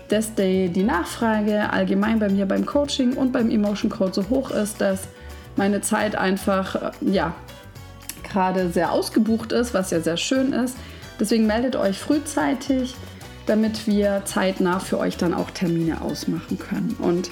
dass 0.09 0.33
die, 0.33 0.69
die 0.69 0.83
Nachfrage 0.83 1.71
allgemein 1.71 2.19
bei 2.19 2.29
mir 2.29 2.45
beim 2.45 2.65
Coaching 2.65 3.13
und 3.13 3.31
beim 3.31 3.49
Emotion 3.49 3.89
Code 3.89 4.13
so 4.13 4.29
hoch 4.29 4.51
ist, 4.51 4.81
dass 4.81 5.07
meine 5.55 5.81
Zeit 5.81 6.15
einfach 6.15 6.75
äh, 6.75 6.91
ja 7.01 7.33
gerade 8.23 8.69
sehr 8.69 8.91
ausgebucht 8.91 9.51
ist, 9.51 9.73
was 9.73 9.91
ja 9.91 10.01
sehr 10.01 10.17
schön 10.17 10.53
ist. 10.53 10.77
Deswegen 11.19 11.47
meldet 11.47 11.75
euch 11.75 11.97
frühzeitig, 11.97 12.95
damit 13.45 13.87
wir 13.87 14.23
zeitnah 14.25 14.79
für 14.79 14.99
euch 14.99 15.17
dann 15.17 15.33
auch 15.33 15.51
Termine 15.51 16.01
ausmachen 16.01 16.59
können. 16.59 16.95
Und 16.99 17.29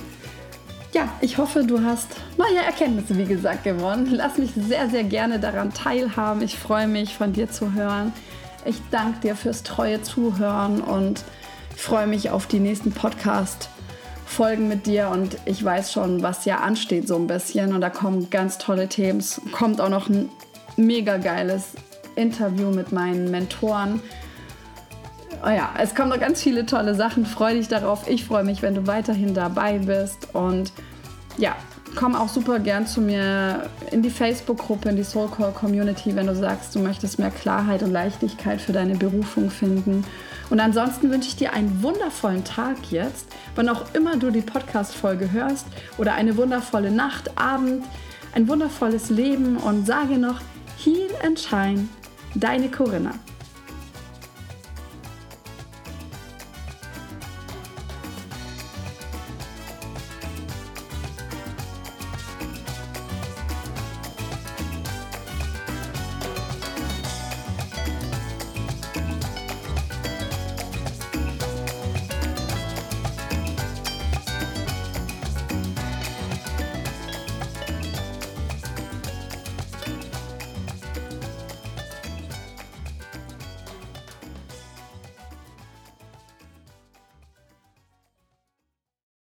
ja, 0.93 1.09
ich 1.21 1.37
hoffe, 1.37 1.63
du 1.63 1.83
hast 1.83 2.07
neue 2.37 2.57
Erkenntnisse, 2.65 3.17
wie 3.17 3.25
gesagt, 3.25 3.63
gewonnen. 3.63 4.07
Lass 4.11 4.37
mich 4.37 4.51
sehr, 4.55 4.89
sehr 4.89 5.03
gerne 5.03 5.39
daran 5.39 5.73
teilhaben. 5.73 6.41
Ich 6.41 6.57
freue 6.57 6.87
mich, 6.87 7.15
von 7.15 7.33
dir 7.33 7.49
zu 7.49 7.73
hören. 7.73 8.13
Ich 8.65 8.77
danke 8.89 9.19
dir 9.19 9.35
fürs 9.35 9.63
treue 9.63 10.01
Zuhören 10.01 10.81
und 10.81 11.23
freue 11.75 12.07
mich 12.07 12.31
auf 12.31 12.47
die 12.47 12.59
nächsten 12.59 12.91
Podcast-Folgen 12.91 14.67
mit 14.67 14.87
dir 14.87 15.09
und 15.09 15.37
ich 15.45 15.63
weiß 15.63 15.93
schon, 15.93 16.23
was 16.23 16.45
ja 16.45 16.57
ansteht 16.57 17.07
so 17.07 17.15
ein 17.15 17.27
bisschen 17.27 17.73
und 17.73 17.81
da 17.81 17.89
kommen 17.89 18.29
ganz 18.29 18.57
tolle 18.57 18.89
Themen. 18.89 19.23
Kommt 19.51 19.79
auch 19.79 19.89
noch 19.89 20.09
ein 20.09 20.29
mega 20.75 21.17
geiles 21.17 21.73
Interview 22.15 22.71
mit 22.71 22.91
meinen 22.91 23.29
Mentoren. 23.29 24.01
Oh 25.45 25.49
ja, 25.49 25.73
es 25.79 25.93
kommen 25.93 26.09
noch 26.09 26.19
ganz 26.19 26.41
viele 26.41 26.65
tolle 26.65 26.95
Sachen. 26.95 27.25
Freue 27.25 27.55
dich 27.55 27.67
darauf. 27.67 28.07
Ich 28.07 28.25
freue 28.25 28.43
mich, 28.43 28.61
wenn 28.61 28.75
du 28.75 28.87
weiterhin 28.87 29.33
dabei 29.33 29.77
bist. 29.79 30.29
Und 30.33 30.71
ja, 31.37 31.55
komm 31.95 32.15
auch 32.15 32.29
super 32.29 32.59
gern 32.59 32.87
zu 32.87 33.01
mir 33.01 33.69
in 33.91 34.01
die 34.01 34.09
Facebook-Gruppe, 34.09 34.89
in 34.89 34.95
die 34.95 35.03
Soulcore 35.03 35.51
Community, 35.51 36.15
wenn 36.15 36.27
du 36.27 36.35
sagst, 36.35 36.75
du 36.75 36.79
möchtest 36.79 37.19
mehr 37.19 37.31
Klarheit 37.31 37.83
und 37.83 37.91
Leichtigkeit 37.91 38.61
für 38.61 38.73
deine 38.73 38.95
Berufung 38.95 39.49
finden. 39.49 40.03
Und 40.49 40.59
ansonsten 40.59 41.11
wünsche 41.11 41.29
ich 41.29 41.35
dir 41.35 41.53
einen 41.53 41.83
wundervollen 41.83 42.43
Tag 42.43 42.77
jetzt, 42.89 43.27
wann 43.55 43.67
auch 43.69 43.83
immer 43.93 44.17
du 44.17 44.31
die 44.31 44.41
Podcast-Folge 44.41 45.31
hörst, 45.31 45.65
oder 45.97 46.13
eine 46.13 46.37
wundervolle 46.37 46.91
Nacht, 46.91 47.37
Abend, 47.37 47.83
ein 48.33 48.47
wundervolles 48.47 49.09
Leben 49.09 49.57
und 49.57 49.85
sage 49.85 50.17
noch, 50.17 50.39
Heal 50.83 51.09
and 51.25 51.39
Shine, 51.39 51.89
deine 52.35 52.69
Corinna. 52.69 53.13